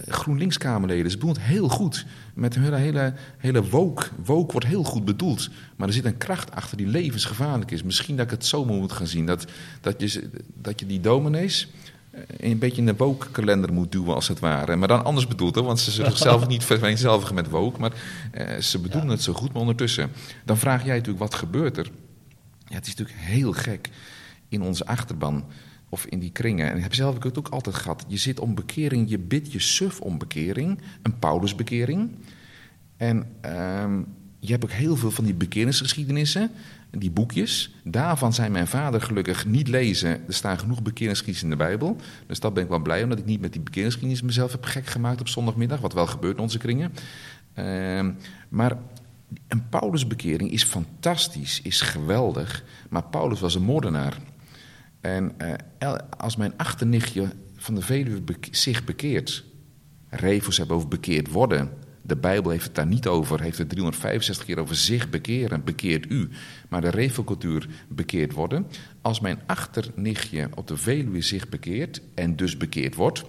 GroenLinks-Kamerleden. 0.07 1.11
Ze 1.11 1.17
bedoelt 1.17 1.35
het 1.35 1.45
heel 1.45 1.69
goed. 1.69 2.05
Met 2.33 2.55
hun 2.55 2.63
hele, 2.63 2.75
hele, 2.75 3.13
hele 3.37 3.63
woke. 3.69 4.07
Woke 4.25 4.51
wordt 4.51 4.67
heel 4.67 4.83
goed 4.83 5.05
bedoeld. 5.05 5.49
Maar 5.75 5.87
er 5.87 5.93
zit 5.93 6.05
een 6.05 6.17
kracht 6.17 6.51
achter 6.51 6.77
die 6.77 6.87
levensgevaarlijk 6.87 7.71
is. 7.71 7.83
Misschien 7.83 8.15
dat 8.15 8.25
ik 8.25 8.31
het 8.31 8.45
zo 8.45 8.65
moet 8.65 8.91
gaan 8.91 9.07
zien. 9.07 9.25
Dat, 9.25 9.45
dat, 9.81 10.11
je, 10.11 10.29
dat 10.53 10.79
je 10.79 10.85
die 10.85 10.99
dominees 10.99 11.67
eh, 12.11 12.21
een 12.37 12.59
beetje 12.59 12.81
in 12.81 12.85
de 12.85 12.95
woke-kalender 12.95 13.73
moet 13.73 13.91
duwen, 13.91 14.15
als 14.15 14.27
het 14.27 14.39
ware. 14.39 14.75
Maar 14.75 14.87
dan 14.87 15.03
anders 15.03 15.27
bedoeld, 15.27 15.55
hè, 15.55 15.61
want 15.61 15.79
ze 15.79 15.91
zullen 15.91 16.11
zichzelf 16.11 16.47
niet 16.47 16.63
vereenzelvigen 16.73 17.35
met 17.35 17.49
woke. 17.49 17.79
Maar 17.79 17.93
eh, 18.31 18.57
ze 18.57 18.79
bedoelen 18.79 19.09
het 19.09 19.21
zo 19.21 19.33
goed, 19.33 19.51
maar 19.53 19.61
ondertussen. 19.61 20.11
Dan 20.45 20.57
vraag 20.57 20.85
jij 20.85 20.95
natuurlijk, 20.95 21.19
wat 21.19 21.35
gebeurt 21.35 21.77
er? 21.77 21.91
Ja, 22.67 22.75
het 22.75 22.87
is 22.87 22.95
natuurlijk 22.95 23.19
heel 23.19 23.53
gek 23.53 23.89
in 24.49 24.61
onze 24.61 24.85
achterban 24.85 25.45
of 25.89 26.05
in 26.05 26.19
die 26.19 26.31
kringen. 26.31 26.71
En 26.71 26.81
heb 26.81 26.93
zelf 26.93 27.15
ik 27.15 27.23
het 27.23 27.37
ook 27.37 27.47
altijd 27.47 27.75
gehad. 27.75 28.05
Je 28.07 28.17
zit 28.17 28.39
om 28.39 28.55
bekering, 28.55 29.09
je 29.09 29.19
bidt 29.19 29.51
je 29.51 29.59
suf 29.59 30.01
om 30.01 30.17
bekering. 30.17 30.79
Een 31.01 31.19
Paulusbekering. 31.19 32.11
En 32.97 33.25
ehm, 33.41 34.01
je 34.39 34.51
hebt 34.51 34.63
ook 34.63 34.71
heel 34.71 34.95
veel 34.95 35.11
van 35.11 35.23
die 35.23 35.33
bekeringsgeschiedenissen. 35.33 36.51
Die 36.91 37.11
boekjes. 37.11 37.75
Daarvan 37.83 38.33
zijn 38.33 38.51
mijn 38.51 38.67
vader 38.67 39.01
gelukkig 39.01 39.45
niet 39.45 39.67
lezen. 39.67 40.09
Er 40.09 40.33
staan 40.33 40.59
genoeg 40.59 40.81
bekeringsgeschiedenissen 40.81 41.51
in 41.51 41.57
de 41.57 41.63
Bijbel. 41.63 41.95
Dus 42.27 42.39
dat 42.39 42.53
ben 42.53 42.63
ik 42.63 42.69
wel 42.69 42.79
blij, 42.79 43.03
omdat 43.03 43.19
ik 43.19 43.25
niet 43.25 43.41
met 43.41 43.51
die 43.51 43.61
bekeringsgeschiedenissen 43.61 44.25
mezelf 44.25 44.51
heb 44.51 44.63
gek 44.63 44.85
gemaakt 44.85 45.19
op 45.19 45.27
zondagmiddag. 45.27 45.79
Wat 45.79 45.93
wel 45.93 46.07
gebeurt 46.07 46.35
in 46.37 46.43
onze 46.43 46.57
kringen. 46.57 46.93
Ehm, 47.53 48.11
maar 48.49 48.77
een 49.47 49.69
Paulusbekering 49.69 50.51
is 50.51 50.63
fantastisch, 50.63 51.61
is 51.61 51.81
geweldig. 51.81 52.63
Maar 52.89 53.03
Paulus 53.03 53.39
was 53.39 53.55
een 53.55 53.63
moordenaar. 53.63 54.17
En 55.01 55.31
uh, 55.81 55.95
als 56.17 56.35
mijn 56.35 56.53
achternichtje 56.57 57.29
van 57.55 57.75
de 57.75 57.81
Veluwe 57.81 58.21
zich 58.51 58.83
bekeert, 58.83 59.43
Revos 60.09 60.57
hebben 60.57 60.75
over 60.75 60.87
bekeerd 60.87 61.31
worden. 61.31 61.69
De 62.01 62.15
Bijbel 62.15 62.51
heeft 62.51 62.63
het 62.63 62.75
daar 62.75 62.87
niet 62.87 63.07
over, 63.07 63.41
heeft 63.41 63.57
het 63.57 63.69
365 63.69 64.45
keer 64.45 64.59
over 64.59 64.75
zich 64.75 65.09
bekeren, 65.09 65.63
bekeert 65.63 66.11
u. 66.11 66.29
Maar 66.69 66.81
de 66.81 66.89
revelcultuur 66.89 67.67
bekeerd 67.89 68.33
worden. 68.33 68.67
Als 69.01 69.19
mijn 69.19 69.39
achternichtje 69.45 70.49
op 70.55 70.67
de 70.67 70.77
Veluwe 70.77 71.21
zich 71.21 71.49
bekeert 71.49 72.01
en 72.15 72.35
dus 72.35 72.57
bekeerd 72.57 72.95
wordt, 72.95 73.23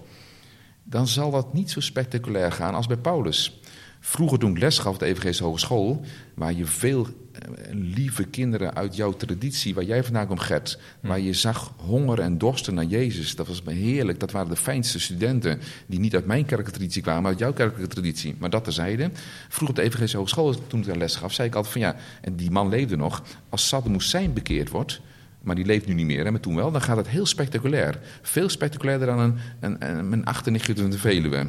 dan 0.83 1.07
zal 1.07 1.31
dat 1.31 1.53
niet 1.53 1.71
zo 1.71 1.81
spectaculair 1.81 2.53
gaan 2.53 2.75
als 2.75 2.87
bij 2.87 2.97
Paulus. 2.97 3.61
Vroeger 4.01 4.39
toen 4.39 4.51
ik 4.51 4.59
les 4.59 4.79
gaf 4.79 4.93
op 4.93 4.99
de 4.99 5.07
Evangelische 5.07 5.45
Hogeschool, 5.45 6.05
waar 6.35 6.53
je 6.53 6.65
veel 6.65 7.07
eh, 7.07 7.30
lieve 7.71 8.25
kinderen 8.25 8.75
uit 8.75 8.97
jouw 8.97 9.13
traditie, 9.13 9.75
waar 9.75 9.85
jij 9.85 10.05
vandaan 10.05 10.27
komt, 10.27 10.41
Gert, 10.41 10.79
hm. 11.01 11.07
waar 11.07 11.21
je 11.21 11.33
zag 11.33 11.73
honger 11.77 12.21
en 12.21 12.39
dorsten 12.39 12.75
naar 12.75 12.85
Jezus. 12.85 13.35
Dat 13.35 13.47
was 13.47 13.63
heerlijk. 13.65 14.21
Dat 14.21 14.31
waren 14.31 14.49
de 14.49 14.57
fijnste 14.57 15.01
studenten 15.01 15.61
die 15.87 16.01
niet 16.01 16.15
uit 16.15 16.27
mijn 16.27 16.45
kerkelijke 16.45 16.79
traditie 16.79 17.03
kwamen, 17.03 17.23
maar 17.23 17.31
uit 17.31 17.41
jouw 17.41 17.53
kerkelijke 17.53 17.95
traditie. 17.95 18.35
Maar 18.39 18.51
dat 18.51 18.65
terzijde. 18.65 19.11
Vroeger 19.49 19.69
op 19.69 19.75
de 19.75 19.83
Evangelische 19.83 20.17
Hogeschool, 20.17 20.67
toen 20.67 20.81
ik 20.81 20.87
daar 20.87 20.97
les 20.97 21.17
gaf, 21.17 21.33
zei 21.33 21.49
ik 21.49 21.55
altijd 21.55 21.73
van 21.73 21.83
ja, 21.83 21.97
en 22.21 22.37
die 22.37 22.51
man 22.51 22.69
leefde 22.69 22.97
nog. 22.97 23.23
Als 23.49 23.69
Saddam 23.69 23.93
Hussein 23.93 24.33
bekeerd 24.33 24.71
wordt, 24.71 25.01
maar 25.43 25.55
die 25.55 25.65
leeft 25.65 25.87
nu 25.87 25.95
niet 25.95 26.07
meer, 26.07 26.25
hè, 26.25 26.31
maar 26.31 26.41
toen 26.41 26.57
wel, 26.57 26.71
dan 26.71 26.83
gaat 26.83 26.97
het 26.97 27.09
heel 27.09 27.27
spectaculair. 27.27 27.99
Veel 28.23 28.49
spectaculairder 28.49 29.07
dan 29.07 29.19
een, 29.19 29.39
een, 29.61 29.89
een, 29.89 30.13
een 30.13 30.25
achternichtje 30.25 30.75
in 30.75 30.91
de 30.91 30.99
Veluwe. 30.99 31.49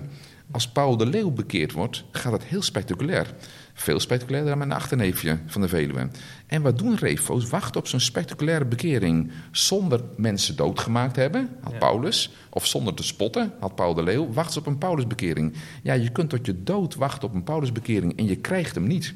Als 0.52 0.68
Paul 0.68 0.98
de 0.98 1.06
Leeuw 1.06 1.32
bekeerd 1.32 1.72
wordt, 1.72 2.04
gaat 2.12 2.32
het 2.32 2.44
heel 2.44 2.62
spectaculair. 2.62 3.34
Veel 3.82 4.00
spectaculairder 4.00 4.58
dan 4.58 4.68
mijn 4.68 4.80
achterneefje 4.80 5.40
van 5.46 5.62
de 5.62 5.68
Veluwe. 5.68 6.10
En 6.48 6.62
wat 6.62 6.78
doen 6.78 6.96
refo's? 6.96 7.50
Wachten 7.50 7.80
op 7.80 7.88
zo'n 7.88 8.00
spectaculaire 8.00 8.66
bekering. 8.66 9.32
Zonder 9.52 10.02
mensen 10.18 10.56
doodgemaakt 10.56 11.16
hebben, 11.16 11.50
had 11.62 11.80
Paulus. 11.80 12.34
Of 12.50 12.66
zonder 12.68 12.94
te 12.94 13.04
spotten, 13.04 13.54
had 13.60 13.76
Paul 13.76 13.94
de 13.94 14.04
Leeuw. 14.04 14.32
Wacht 14.34 14.58
op 14.58 14.66
een 14.66 14.78
Paulusbekering. 14.78 15.54
Ja, 15.84 15.94
je 15.94 16.10
kunt 16.10 16.30
tot 16.30 16.46
je 16.46 16.64
dood 16.64 16.96
wachten 16.96 17.28
op 17.28 17.34
een 17.34 17.44
Paulusbekering. 17.44 18.18
En 18.18 18.26
je 18.26 18.36
krijgt 18.36 18.76
hem 18.76 18.88
niet. 18.88 19.14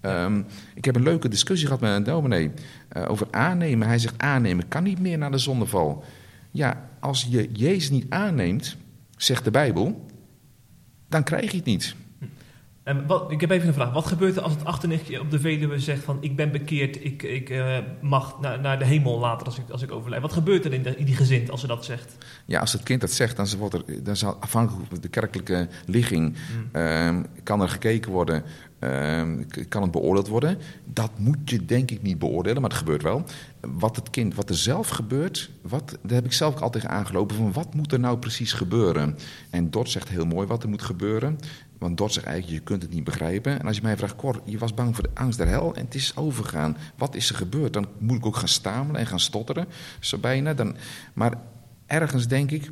Ehm, 0.00 0.42
ik 0.74 0.84
heb 0.84 0.96
een 0.96 1.02
leuke 1.02 1.28
discussie 1.28 1.66
gehad 1.66 1.82
met 1.82 1.92
een 1.92 2.04
dominee 2.04 2.50
uh, 2.96 3.10
over 3.10 3.26
aannemen. 3.30 3.88
Hij 3.88 3.98
zegt 3.98 4.18
aannemen 4.18 4.68
kan 4.68 4.82
niet 4.82 5.00
meer 5.00 5.18
na 5.18 5.30
de 5.30 5.38
zondeval. 5.38 6.04
Ja, 6.50 6.88
als 7.00 7.26
je 7.30 7.50
Jezus 7.52 7.90
niet 7.90 8.06
aanneemt, 8.08 8.76
zegt 9.16 9.44
de 9.44 9.50
Bijbel, 9.50 10.06
dan 11.08 11.22
krijg 11.22 11.50
je 11.50 11.56
het 11.56 11.66
niet. 11.66 11.94
En 12.84 13.06
wat, 13.06 13.30
ik 13.30 13.40
heb 13.40 13.50
even 13.50 13.68
een 13.68 13.74
vraag. 13.74 13.92
Wat 13.92 14.06
gebeurt 14.06 14.36
er 14.36 14.42
als 14.42 14.52
het 14.52 14.64
achternichtje 14.64 15.20
op 15.20 15.30
de 15.30 15.40
Veluwe 15.40 15.78
zegt 15.78 16.04
van... 16.04 16.16
ik 16.20 16.36
ben 16.36 16.52
bekeerd, 16.52 17.04
ik, 17.04 17.22
ik 17.22 17.50
uh, 17.50 17.78
mag 18.00 18.40
naar, 18.40 18.60
naar 18.60 18.78
de 18.78 18.84
hemel 18.84 19.18
later 19.18 19.46
als 19.46 19.58
ik, 19.58 19.70
als 19.70 19.82
ik 19.82 19.92
overlijd? 19.92 20.22
Wat 20.22 20.32
gebeurt 20.32 20.64
er 20.64 20.72
in, 20.72 20.82
de, 20.82 20.96
in 20.96 21.04
die 21.04 21.16
gezin 21.16 21.50
als 21.50 21.60
ze 21.60 21.66
dat 21.66 21.84
zegt? 21.84 22.16
Ja, 22.44 22.60
als 22.60 22.72
het 22.72 22.82
kind 22.82 23.00
dat 23.00 23.10
zegt, 23.10 23.36
dan, 23.36 23.46
wordt 23.58 23.74
er, 23.74 24.02
dan 24.02 24.16
zal 24.16 24.36
afhankelijk 24.40 24.88
van 24.88 25.00
de 25.00 25.08
kerkelijke 25.08 25.68
ligging... 25.86 26.36
Hmm. 26.52 26.68
Ehm, 26.72 27.22
kan 27.42 27.60
er 27.60 27.68
gekeken 27.68 28.12
worden... 28.12 28.44
Ehm, 28.78 29.42
kan 29.68 29.82
het 29.82 29.90
beoordeeld 29.90 30.28
worden? 30.28 30.58
Dat 30.84 31.10
moet 31.18 31.50
je 31.50 31.64
denk 31.64 31.90
ik 31.90 32.02
niet 32.02 32.18
beoordelen, 32.18 32.60
maar 32.60 32.70
het 32.70 32.78
gebeurt 32.78 33.02
wel. 33.02 33.24
Wat 33.60 33.96
het 33.96 34.10
kind, 34.10 34.34
wat 34.34 34.48
er 34.48 34.56
zelf 34.56 34.88
gebeurt, 34.88 35.50
wat, 35.62 35.98
daar 36.02 36.14
heb 36.14 36.24
ik 36.24 36.32
zelf 36.32 36.60
altijd 36.60 36.86
aangelopen 36.86 37.36
van 37.36 37.52
wat 37.52 37.74
moet 37.74 37.92
er 37.92 38.00
nou 38.00 38.18
precies 38.18 38.52
gebeuren? 38.52 39.18
En 39.50 39.70
Dort 39.70 39.90
zegt 39.90 40.08
heel 40.08 40.26
mooi 40.26 40.46
wat 40.46 40.62
er 40.62 40.68
moet 40.68 40.82
gebeuren. 40.82 41.38
Want 41.84 41.98
Dort 41.98 42.12
zegt 42.12 42.26
eigenlijk, 42.26 42.58
je 42.58 42.64
kunt 42.64 42.82
het 42.82 42.90
niet 42.90 43.04
begrijpen. 43.04 43.60
En 43.60 43.66
als 43.66 43.76
je 43.76 43.82
mij 43.82 43.96
vraagt, 43.96 44.16
Cor, 44.16 44.40
je 44.44 44.58
was 44.58 44.74
bang 44.74 44.94
voor 44.94 45.04
de 45.04 45.20
angst 45.20 45.38
der 45.38 45.48
hel 45.48 45.74
en 45.74 45.84
het 45.84 45.94
is 45.94 46.16
overgaan. 46.16 46.76
Wat 46.96 47.14
is 47.14 47.28
er 47.28 47.34
gebeurd? 47.34 47.72
Dan 47.72 47.86
moet 47.98 48.16
ik 48.16 48.26
ook 48.26 48.36
gaan 48.36 48.48
stamelen 48.48 49.00
en 49.00 49.06
gaan 49.06 49.20
stotteren, 49.20 49.66
zo 50.00 50.18
bijna. 50.18 50.54
Dan, 50.54 50.76
maar 51.12 51.34
ergens 51.86 52.26
denk 52.26 52.50
ik, 52.50 52.70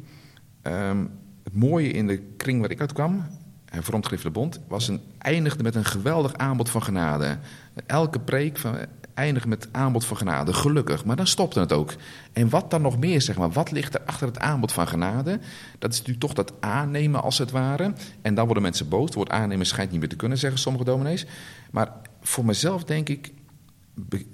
ehm, 0.62 1.07
het 1.44 1.55
mooie 1.55 1.90
in 1.90 2.07
de 2.07 2.18
kring 2.37 2.61
waar 2.61 2.70
ik 2.70 2.81
uit 2.81 2.92
kwam, 2.92 3.27
en 3.64 3.83
Verontgifte 3.83 4.31
Bond, 4.31 4.61
was 4.68 4.88
een, 4.88 5.01
eindigde 5.18 5.62
met 5.62 5.75
een 5.75 5.85
geweldig 5.85 6.35
aanbod 6.35 6.70
van 6.70 6.83
genade. 6.83 7.38
Elke 7.87 8.20
preek 8.20 8.59
van, 8.59 8.77
eindigde 9.22 9.48
met 9.48 9.68
aanbod 9.72 10.04
van 10.04 10.16
genade, 10.16 10.52
gelukkig. 10.52 11.04
Maar 11.04 11.16
dan 11.16 11.26
stopte 11.26 11.61
het 11.61 11.72
ook. 11.72 11.94
En 12.32 12.48
wat 12.48 12.70
dan 12.70 12.82
nog 12.82 12.98
meer, 12.98 13.20
zeg 13.20 13.37
maar, 13.37 13.50
wat 13.50 13.70
ligt 13.70 13.94
er 13.94 14.00
achter 14.06 14.26
het 14.26 14.38
aanbod 14.38 14.72
van 14.72 14.88
genade? 14.88 15.38
Dat 15.78 15.92
is 15.92 15.98
natuurlijk 15.98 16.26
toch 16.26 16.35
dat 16.35 16.52
aannemen 16.61 17.22
als 17.22 17.38
het 17.38 17.50
ware. 17.50 17.92
En 18.22 18.35
dan 18.35 18.44
worden 18.44 18.62
mensen 18.62 18.88
boos. 18.88 19.04
Het 19.04 19.14
woord 19.14 19.30
aannemen 19.30 19.66
schijnt 19.66 19.90
niet 19.90 20.00
meer 20.00 20.08
te 20.08 20.16
kunnen, 20.16 20.38
zeggen 20.38 20.61
sommige 20.61 20.85
dominees. 20.85 21.26
Maar 21.70 21.92
voor 22.20 22.44
mezelf 22.44 22.85
denk 22.85 23.08
ik, 23.08 23.32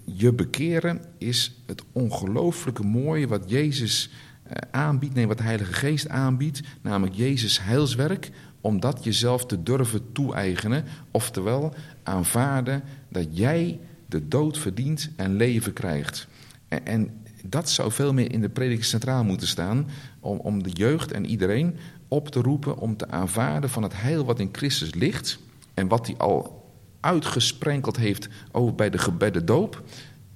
je 0.04 0.32
bekeren 0.32 1.04
is 1.18 1.62
het 1.66 1.82
ongelooflijke 1.92 2.82
mooie 2.82 3.26
wat 3.26 3.50
Jezus 3.50 4.10
eh, 4.42 4.54
aanbiedt, 4.70 5.14
nee, 5.14 5.26
wat 5.26 5.38
de 5.38 5.42
Heilige 5.42 5.72
Geest 5.72 6.08
aanbiedt, 6.08 6.60
namelijk 6.82 7.16
Jezus' 7.16 7.62
heilswerk, 7.62 8.30
om 8.60 8.80
dat 8.80 9.04
jezelf 9.04 9.46
te 9.46 9.62
durven 9.62 10.12
toe-eigenen, 10.12 10.84
oftewel 11.10 11.74
aanvaarden 12.02 12.82
dat 13.08 13.26
jij 13.36 13.80
de 14.08 14.28
dood 14.28 14.58
verdient 14.58 15.10
en 15.16 15.36
leven 15.36 15.72
krijgt. 15.72 16.26
En, 16.68 16.86
en 16.86 17.24
dat 17.42 17.70
zou 17.70 17.92
veel 17.92 18.12
meer 18.12 18.32
in 18.32 18.40
de 18.40 18.48
prediking 18.48 18.84
centraal 18.84 19.24
moeten 19.24 19.46
staan, 19.46 19.88
om, 20.20 20.38
om 20.38 20.62
de 20.62 20.70
jeugd 20.70 21.12
en 21.12 21.26
iedereen 21.26 21.76
op 22.08 22.28
te 22.28 22.40
roepen 22.40 22.78
om 22.78 22.96
te 22.96 23.08
aanvaarden 23.08 23.70
van 23.70 23.82
het 23.82 24.00
heil 24.00 24.24
wat 24.24 24.40
in 24.40 24.48
Christus 24.52 24.94
ligt 24.94 25.38
en 25.74 25.88
wat 25.88 26.06
hij 26.06 26.16
al 26.16 26.66
uitgesprenkeld 27.00 27.96
heeft 27.96 28.28
over 28.52 28.74
bij 28.74 28.90
de, 28.90 29.12
bij 29.18 29.44
doop. 29.44 29.82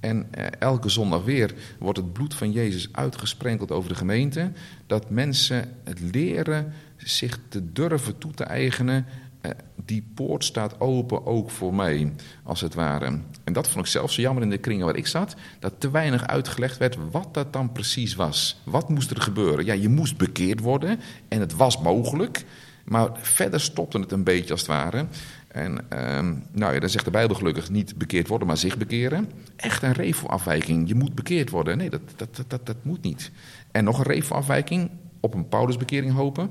En 0.01 0.27
eh, 0.31 0.47
elke 0.59 0.89
zondag 0.89 1.25
weer 1.25 1.55
wordt 1.79 1.99
het 1.99 2.13
bloed 2.13 2.35
van 2.35 2.53
Jezus 2.53 2.89
uitgesprenkeld 2.93 3.71
over 3.71 3.89
de 3.89 3.95
gemeente. 3.95 4.53
Dat 4.87 5.11
mensen 5.11 5.69
het 5.85 6.01
leren 6.01 6.73
zich 6.97 7.39
te 7.49 7.73
durven 7.73 8.19
toe 8.19 8.33
te 8.33 8.45
eigenen. 8.45 9.07
Eh, 9.43 9.51
die 9.85 10.11
poort 10.15 10.45
staat 10.45 10.81
open 10.81 11.27
ook 11.27 11.51
voor 11.51 11.75
mij, 11.75 12.13
als 12.43 12.61
het 12.61 12.75
ware. 12.75 13.21
En 13.45 13.53
dat 13.53 13.69
vond 13.69 13.85
ik 13.85 13.91
zelf 13.91 14.13
zo 14.13 14.21
jammer 14.21 14.43
in 14.43 14.51
de 14.51 14.59
kringen 14.59 14.87
waar 14.87 14.97
ik 14.97 15.07
zat. 15.07 15.35
Dat 15.59 15.73
te 15.79 15.91
weinig 15.91 16.27
uitgelegd 16.27 16.79
werd 16.79 16.97
wat 17.11 17.35
dat 17.35 17.53
dan 17.53 17.73
precies 17.73 18.15
was. 18.15 18.61
Wat 18.65 18.89
moest 18.89 19.11
er 19.11 19.23
gebeuren? 19.23 19.65
Ja, 19.65 19.73
je 19.73 19.89
moest 19.89 20.17
bekeerd 20.17 20.61
worden. 20.61 21.01
En 21.29 21.41
het 21.41 21.57
was 21.57 21.79
mogelijk. 21.79 22.45
Maar 22.85 23.11
verder 23.15 23.61
stopte 23.61 23.99
het 23.99 24.13
een 24.13 24.25
beetje 24.25 24.51
als 24.51 24.61
het 24.61 24.71
ware. 24.71 25.07
En 25.49 25.85
ehm, 25.89 26.35
nou 26.53 26.75
ja, 26.75 26.81
dan 26.81 26.89
zegt 26.89 27.05
de 27.05 27.11
Bijbel 27.11 27.37
gelukkig 27.37 27.71
niet 27.71 27.99
bekeerd 27.99 28.29
worden, 28.29 28.47
maar 28.47 28.57
zich 28.57 28.79
bekeren. 28.79 29.31
Echt 29.57 29.83
een 29.83 29.93
revelafwijking. 29.93 30.89
Je 30.89 30.95
moet 30.95 31.15
bekeerd 31.15 31.51
worden. 31.51 31.79
Nee, 31.79 31.91
dat, 31.91 32.01
dat, 32.17 32.45
dat, 32.49 32.67
dat, 32.67 32.77
moet 32.83 33.03
niet. 33.03 33.31
En 33.71 33.85
nog 33.85 33.99
een 33.99 34.05
revelafwijking, 34.05 34.91
op 35.21 35.35
een 35.35 35.49
Paulusbekering 35.49 36.13
hopen. 36.13 36.51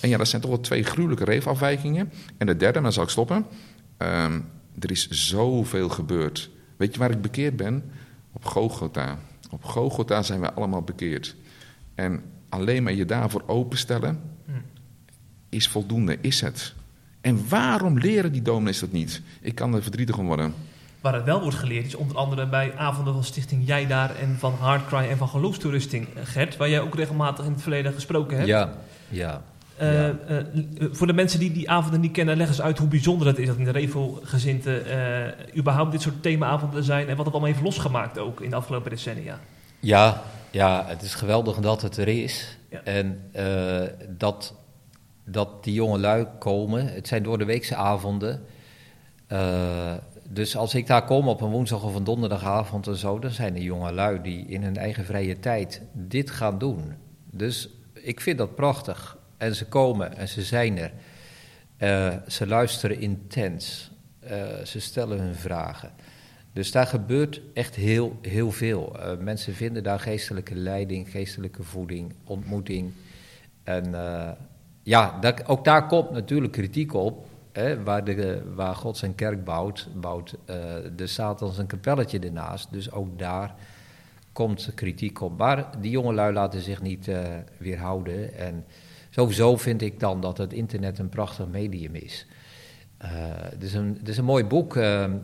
En 0.00 0.08
ja, 0.08 0.16
dat 0.16 0.28
zijn 0.28 0.40
toch 0.42 0.50
wel 0.50 0.60
twee 0.60 0.82
gruwelijke 0.82 1.24
revelafwijkingen. 1.24 2.12
En 2.38 2.46
de 2.46 2.56
derde, 2.56 2.80
dan 2.80 2.92
zal 2.92 3.02
ik 3.02 3.08
stoppen. 3.08 3.46
Ehm, 3.96 4.40
er 4.78 4.90
is 4.90 5.08
zoveel 5.08 5.88
gebeurd. 5.88 6.50
Weet 6.76 6.92
je 6.92 7.00
waar 7.00 7.10
ik 7.10 7.22
bekeerd 7.22 7.56
ben? 7.56 7.90
Op 8.32 8.44
Gogota. 8.44 9.18
Op 9.50 9.64
Gogota 9.64 10.22
zijn 10.22 10.40
we 10.40 10.52
allemaal 10.52 10.82
bekeerd. 10.82 11.36
En 11.94 12.22
alleen 12.48 12.82
maar 12.82 12.92
je 12.92 13.04
daarvoor 13.04 13.42
openstellen 13.46 14.20
is 15.50 15.68
voldoende, 15.68 16.18
is 16.20 16.40
het. 16.40 16.74
En 17.20 17.48
waarom 17.48 17.98
leren 17.98 18.32
die 18.32 18.42
dominees 18.42 18.78
dat 18.78 18.92
niet? 18.92 19.22
Ik 19.40 19.54
kan 19.54 19.74
er 19.74 19.82
verdrietig 19.82 20.18
om 20.18 20.26
worden. 20.26 20.54
Waar 21.00 21.14
het 21.14 21.24
wel 21.24 21.40
wordt 21.40 21.56
geleerd 21.56 21.86
is 21.86 21.94
onder 21.94 22.16
andere 22.16 22.46
bij 22.46 22.76
avonden 22.76 23.12
van 23.12 23.24
Stichting 23.24 23.66
Jij 23.66 23.86
Daar 23.86 24.16
en 24.16 24.36
van 24.38 24.54
Hardcry 24.54 25.08
en 25.08 25.16
van 25.16 25.28
Geloofstoerusting, 25.28 26.08
Gert, 26.14 26.56
waar 26.56 26.68
jij 26.68 26.80
ook 26.80 26.94
regelmatig 26.94 27.44
in 27.44 27.52
het 27.52 27.62
verleden 27.62 27.92
gesproken 27.92 28.36
hebt. 28.36 28.48
Ja, 28.48 28.72
ja. 29.08 29.42
Uh, 29.80 30.06
uh, 30.06 30.12
voor 30.90 31.06
de 31.06 31.12
mensen 31.12 31.38
die 31.38 31.52
die 31.52 31.70
avonden 31.70 32.00
niet 32.00 32.12
kennen, 32.12 32.36
leg 32.36 32.48
eens 32.48 32.60
uit 32.60 32.78
hoe 32.78 32.88
bijzonder 32.88 33.26
het 33.26 33.38
is 33.38 33.46
dat 33.46 33.56
in 33.56 33.64
de 33.64 33.70
Revo-gezinte 33.70 34.82
uh, 35.52 35.58
überhaupt 35.58 35.92
dit 35.92 36.02
soort 36.02 36.22
themaavonden 36.22 36.84
zijn 36.84 37.08
en 37.08 37.16
wat 37.16 37.24
het 37.24 37.34
allemaal 37.34 37.52
heeft 37.52 37.64
losgemaakt 37.64 38.18
ook 38.18 38.40
in 38.40 38.50
de 38.50 38.56
afgelopen 38.56 38.90
decennia. 38.90 39.40
Ja, 39.78 40.22
ja 40.50 40.84
het 40.86 41.02
is 41.02 41.14
geweldig 41.14 41.56
dat 41.56 41.82
het 41.82 41.96
er 41.96 42.08
is. 42.08 42.58
Ja. 42.70 42.80
En 42.84 43.20
dat 44.08 44.54
dat 45.24 45.64
die 45.64 45.74
jonge 45.74 45.98
lui 45.98 46.26
komen. 46.38 46.92
Het 46.92 47.08
zijn 47.08 47.22
door 47.22 47.38
de 47.38 47.44
weekse 47.44 47.74
avonden. 47.74 48.42
Dus 50.28 50.56
als 50.56 50.74
ik 50.74 50.86
daar 50.86 51.04
kom 51.04 51.28
op 51.28 51.40
een 51.40 51.50
woensdag 51.50 51.82
of 51.82 51.94
een 51.94 52.04
donderdagavond 52.04 52.86
en 52.86 52.96
zo, 52.96 53.18
dan 53.18 53.30
zijn 53.30 53.54
er 53.54 53.62
jonge 53.62 53.92
lui 53.92 54.22
die 54.22 54.46
in 54.46 54.62
hun 54.62 54.76
eigen 54.76 55.04
vrije 55.04 55.38
tijd 55.38 55.82
dit 55.92 56.30
gaan 56.30 56.58
doen. 56.58 56.94
Dus 57.30 57.68
ik 57.94 58.20
vind 58.20 58.38
dat 58.38 58.54
prachtig. 58.54 59.18
En 59.40 59.54
ze 59.54 59.66
komen 59.66 60.16
en 60.16 60.28
ze 60.28 60.42
zijn 60.42 60.78
er. 60.78 60.92
Uh, 61.78 62.16
ze 62.28 62.46
luisteren 62.46 63.00
intens. 63.00 63.90
Uh, 64.24 64.30
ze 64.64 64.80
stellen 64.80 65.20
hun 65.20 65.34
vragen. 65.34 65.90
Dus 66.52 66.70
daar 66.70 66.86
gebeurt 66.86 67.40
echt 67.54 67.74
heel, 67.74 68.18
heel 68.22 68.52
veel. 68.52 68.96
mensen 69.20 69.54
vinden 69.54 69.82
daar 69.82 70.00
geestelijke 70.00 70.54
leiding, 70.54 71.10
geestelijke 71.10 71.62
voeding, 71.62 72.14
ontmoeting. 72.24 72.92
En 73.64 73.94
ja, 74.82 75.18
dat, 75.20 75.48
ook 75.48 75.64
daar 75.64 75.86
komt 75.86 76.10
natuurlijk 76.10 76.52
kritiek 76.52 76.94
op. 76.94 77.26
Hè, 77.52 77.82
waar, 77.82 78.04
de, 78.04 78.42
waar 78.54 78.74
God 78.74 78.96
zijn 78.96 79.14
kerk 79.14 79.44
bouwt, 79.44 79.88
bouwt 79.94 80.36
uh, 80.46 80.56
de 80.96 81.06
Satan 81.06 81.52
zijn 81.52 81.66
kapelletje 81.66 82.18
ernaast. 82.18 82.72
Dus 82.72 82.92
ook 82.92 83.18
daar 83.18 83.54
komt 84.32 84.70
kritiek 84.74 85.20
op. 85.20 85.38
Maar 85.38 85.70
die 85.80 85.90
jongelui 85.90 86.32
laten 86.32 86.60
zich 86.60 86.82
niet 86.82 87.08
uh, 87.08 87.18
weerhouden. 87.58 88.34
En 88.34 88.64
sowieso 89.10 89.56
vind 89.56 89.82
ik 89.82 90.00
dan 90.00 90.20
dat 90.20 90.38
het 90.38 90.52
internet 90.52 90.98
een 90.98 91.08
prachtig 91.08 91.48
medium 91.48 91.94
is. 91.94 92.26
Uh, 93.04 93.08
is 93.58 93.74
een, 93.74 94.00
is 94.04 94.16
een 94.16 94.24
mooi 94.24 94.44
boek 94.44 94.78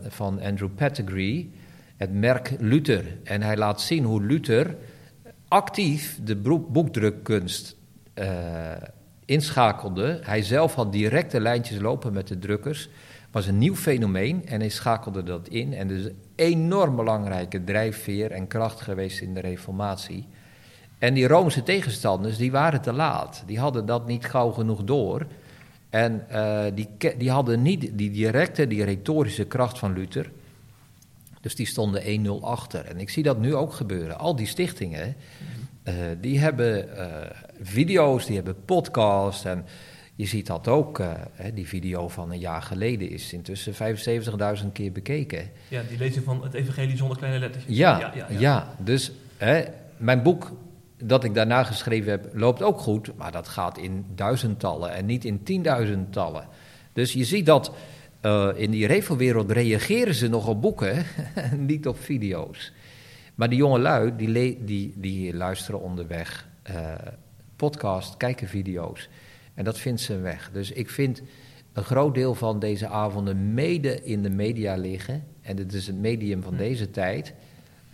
van 0.09 0.41
Andrew 0.41 0.75
Pettigrew, 0.75 1.45
het 1.97 2.13
merk 2.13 2.55
Luther. 2.59 3.19
En 3.25 3.43
hij 3.43 3.57
laat 3.57 3.81
zien 3.81 4.05
hoe 4.05 4.23
Luther 4.23 4.77
actief 5.49 6.19
de 6.25 6.37
boekdrukkunst 6.69 7.77
inschakelde. 9.27 10.21
Hij 10.23 10.43
zelf 10.43 10.75
had 10.75 10.93
directe 10.93 11.41
lijntjes 11.41 11.79
lopen 11.79 12.13
met 12.13 12.29
de 12.29 12.39
drukkers. 12.39 12.89
was 13.31 13.47
een 13.47 13.59
nieuw 13.59 13.75
fenomeen 13.75 14.47
en 14.47 14.61
hij 14.61 14.69
schakelde 14.69 15.23
dat 15.23 15.49
in. 15.49 15.75
En 15.75 15.89
dus 15.89 16.05
een 16.05 16.19
enorm 16.35 16.97
belangrijke 16.97 17.65
drijfveer 17.65 18.31
en 18.31 18.47
kracht 18.47 18.81
geweest 18.81 19.21
in 19.21 19.35
de 19.35 19.41
reformatie. 19.41 20.27
En 20.99 21.15
die 21.15 21.29
Romeinse 21.29 21.63
tegenstanders, 21.63 22.37
die 22.37 22.51
waren 22.51 22.83
te 22.83 22.93
laat. 22.93 23.43
Die 23.47 23.59
hadden 23.59 23.87
dat 23.87 24.07
niet 24.07 24.25
gauw 24.25 24.51
genoeg 24.51 24.85
door. 24.85 25.27
En 25.91 26.27
uh, 26.33 26.65
die, 26.75 26.89
die 27.19 27.31
hadden 27.31 27.63
niet 27.63 27.91
die 27.93 28.11
directe, 28.11 28.67
die 28.67 28.85
retorische 28.85 29.45
kracht 29.45 29.79
van 29.79 29.93
Luther. 29.93 30.31
Dus 31.41 31.55
die 31.55 31.67
stonden 31.67 32.27
1-0 32.27 32.29
achter. 32.41 32.85
En 32.85 33.01
ik 33.01 33.11
zie 33.11 33.23
dat 33.23 33.39
nu 33.39 33.55
ook 33.55 33.73
gebeuren. 33.73 34.19
Al 34.19 34.37
die 34.37 34.47
stichtingen, 34.47 35.17
uh, 35.85 35.95
die 36.21 36.39
hebben 36.39 36.89
uh, 36.89 37.07
video's, 37.61 38.27
die 38.27 38.37
hebben 38.37 38.57
podcasts. 38.65 39.45
En 39.45 39.65
je 40.15 40.27
ziet 40.27 40.47
dat 40.47 40.69
ook. 40.69 40.99
Uh, 40.99 41.13
die 41.55 41.67
video 41.67 42.09
van 42.09 42.31
een 42.31 42.39
jaar 42.39 42.63
geleden 42.63 43.11
is 43.11 43.33
intussen 43.33 43.75
75.000 44.63 44.73
keer 44.73 44.93
bekeken. 44.93 45.51
Ja, 45.69 45.83
die 45.89 45.99
lezing 45.99 46.25
van 46.25 46.43
het 46.43 46.55
Evangelie 46.55 46.97
zonder 46.97 47.17
kleine 47.17 47.39
letters. 47.39 47.65
Ja, 47.67 47.99
ja, 47.99 48.13
ja, 48.15 48.39
ja. 48.39 48.75
dus 48.79 49.13
mijn 49.97 50.23
boek 50.23 50.53
dat 50.99 51.25
ik 51.25 51.35
daarna 51.35 51.65
geschreven 51.65 52.11
heb, 52.11 52.31
loopt 52.33 52.63
ook 52.63 52.79
goed. 52.79 53.17
Maar 53.17 53.33
dat 53.33 53.49
gaat 53.49 53.79
in 53.79 54.07
duizendtallen 54.15 54.93
en 54.93 55.07
niet 55.07 55.25
in 55.25 55.43
tienduizendtallen. 55.43 56.49
Dus 56.93 57.13
je 57.13 57.25
ziet 57.25 57.47
dat 57.47 57.73
in 58.57 58.71
die 58.71 58.87
revelwereld 58.87 59.51
reageren 59.51 60.15
ze 60.15 60.29
nog 60.29 60.49
op 60.49 60.61
boeken, 60.61 61.05
niet 61.57 61.87
op 61.87 62.01
video's. 62.01 62.73
Maar 63.35 63.49
die 63.49 63.59
jonge 63.59 63.79
lui, 63.79 64.17
die, 64.17 64.65
die, 64.65 64.93
die 64.97 65.35
luisteren 65.35 65.81
onderweg 65.81 66.49
uh, 66.71 66.95
podcast, 67.57 68.17
kijken 68.17 68.49
video's. 68.49 69.09
En 69.55 69.65
dat 69.65 69.79
vindt 69.79 70.01
ze 70.01 70.19
weg. 70.19 70.51
Dus 70.53 70.73
ik 70.73 70.91
vind 70.91 71.23
een 71.73 71.85
groot 71.85 72.15
deel 72.15 72.35
van 72.35 72.59
deze 72.59 72.89
avonden 72.89 73.55
mede 73.55 74.03
in 74.03 74.23
de 74.23 74.31
media 74.31 74.77
liggen. 74.77 75.25
En 75.41 75.57
het 75.57 75.73
is 75.73 75.87
het 75.87 75.97
medium 75.97 76.43
van 76.43 76.53
hm. 76.53 76.59
deze 76.59 76.91
tijd. 76.91 77.35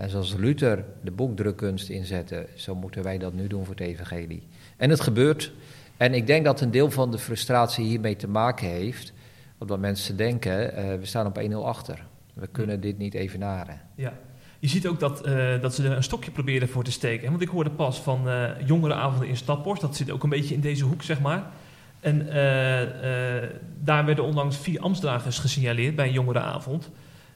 En 0.02 0.10
zoals 0.10 0.34
Luther 0.34 0.84
de 1.02 1.10
boekdrukkunst 1.10 1.88
inzette, 1.88 2.46
zo 2.54 2.74
moeten 2.74 3.02
wij 3.02 3.18
dat 3.18 3.32
nu 3.32 3.46
doen 3.46 3.64
voor 3.64 3.74
het 3.74 3.84
evangelie. 3.84 4.42
En 4.76 4.90
het 4.90 5.00
gebeurt. 5.00 5.52
En 5.96 6.14
ik 6.14 6.26
denk 6.26 6.44
dat 6.44 6.60
een 6.60 6.70
deel 6.70 6.90
van 6.90 7.10
de 7.10 7.18
frustratie 7.18 7.84
hiermee 7.84 8.16
te 8.16 8.28
maken 8.28 8.66
heeft. 8.66 9.12
Omdat 9.58 9.78
mensen 9.78 10.16
denken, 10.16 10.76
eh, 10.76 10.98
we 10.98 11.06
staan 11.06 11.26
op 11.26 11.36
1-0 11.36 11.66
achter. 11.66 12.06
We 12.34 12.46
kunnen 12.46 12.80
dit 12.80 12.98
niet 12.98 13.14
evenaren. 13.14 13.80
Ja. 13.94 14.12
Je 14.58 14.68
ziet 14.68 14.86
ook 14.86 15.00
dat, 15.00 15.26
eh, 15.26 15.60
dat 15.60 15.74
ze 15.74 15.84
er 15.84 15.96
een 15.96 16.02
stokje 16.02 16.30
proberen 16.30 16.68
voor 16.68 16.84
te 16.84 16.92
steken. 16.92 17.30
Want 17.30 17.42
ik 17.42 17.48
hoorde 17.48 17.70
pas 17.70 18.00
van 18.00 18.28
eh 18.28 18.50
jongerenavonden 18.66 19.28
in 19.28 19.36
Staphorst. 19.36 19.82
Dat 19.82 19.96
zit 19.96 20.10
ook 20.10 20.22
een 20.22 20.30
beetje 20.30 20.54
in 20.54 20.60
deze 20.60 20.84
hoek, 20.84 21.02
zeg 21.02 21.20
maar. 21.20 21.50
En 22.00 22.26
daar 23.78 24.04
werden 24.04 24.24
onlangs 24.24 24.56
vier 24.56 24.80
ambtsdragers 24.80 25.38
gesignaleerd 25.38 25.96
bij 25.96 26.06
een 26.06 26.12
jongerenavond. 26.12 26.90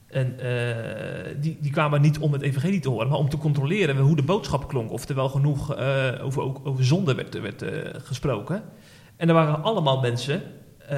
En 0.06 0.40
eh, 0.40 1.34
die, 1.40 1.58
die 1.60 1.70
kwamen 1.70 2.00
niet 2.00 2.18
om 2.18 2.32
het 2.32 2.42
evangelie 2.42 2.80
te 2.80 2.88
horen, 2.88 3.08
maar 3.08 3.18
om 3.18 3.28
te 3.28 3.38
controleren 3.38 3.96
hoe 3.96 4.16
de 4.16 4.22
boodschap 4.22 4.68
klonk. 4.68 4.90
Of 4.90 5.08
er 5.08 5.14
wel 5.14 5.28
genoeg 5.28 5.74
eh, 5.74 6.12
over, 6.22 6.42
ook 6.42 6.60
over 6.64 6.84
zonde 6.84 7.14
werd, 7.14 7.40
werd 7.40 7.62
eh, 7.62 7.70
gesproken. 8.02 8.62
En 9.16 9.28
er 9.28 9.34
waren 9.34 9.62
allemaal 9.62 10.00
mensen 10.00 10.42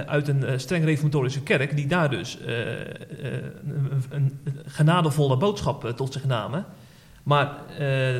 uit 0.06 0.28
een 0.28 0.60
streng 0.60 0.84
reformatorische 0.84 1.42
kerk 1.42 1.76
die 1.76 1.86
daar 1.86 2.10
dus 2.10 2.38
een, 2.40 4.00
een, 4.10 4.40
genadevolle 4.66 5.36
boodschap 5.36 5.92
tot 5.96 6.12
zich 6.12 6.24
namen. 6.24 6.64
Maar 7.22 7.52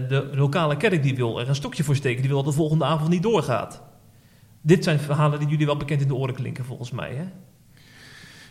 de 0.09 0.30
lokale 0.32 0.76
kerk 0.76 1.03
die 1.03 1.16
wil 1.16 1.41
er 1.41 1.49
een 1.49 1.55
stokje 1.55 1.84
voor 1.84 1.97
steken, 1.97 2.20
die 2.20 2.30
wil 2.30 2.43
dat 2.43 2.53
de 2.53 2.59
volgende 2.59 2.84
avond 2.84 3.09
niet 3.09 3.22
doorgaat. 3.22 3.82
Dit 4.61 4.84
zijn 4.84 4.99
verhalen 4.99 5.39
die 5.39 5.49
jullie 5.49 5.66
wel 5.66 5.76
bekend 5.76 6.01
in 6.01 6.09
de 6.09 6.14
oren 6.14 6.34
klinken, 6.34 6.64
volgens 6.64 6.91
mij. 6.91 7.14
Hè? 7.14 7.24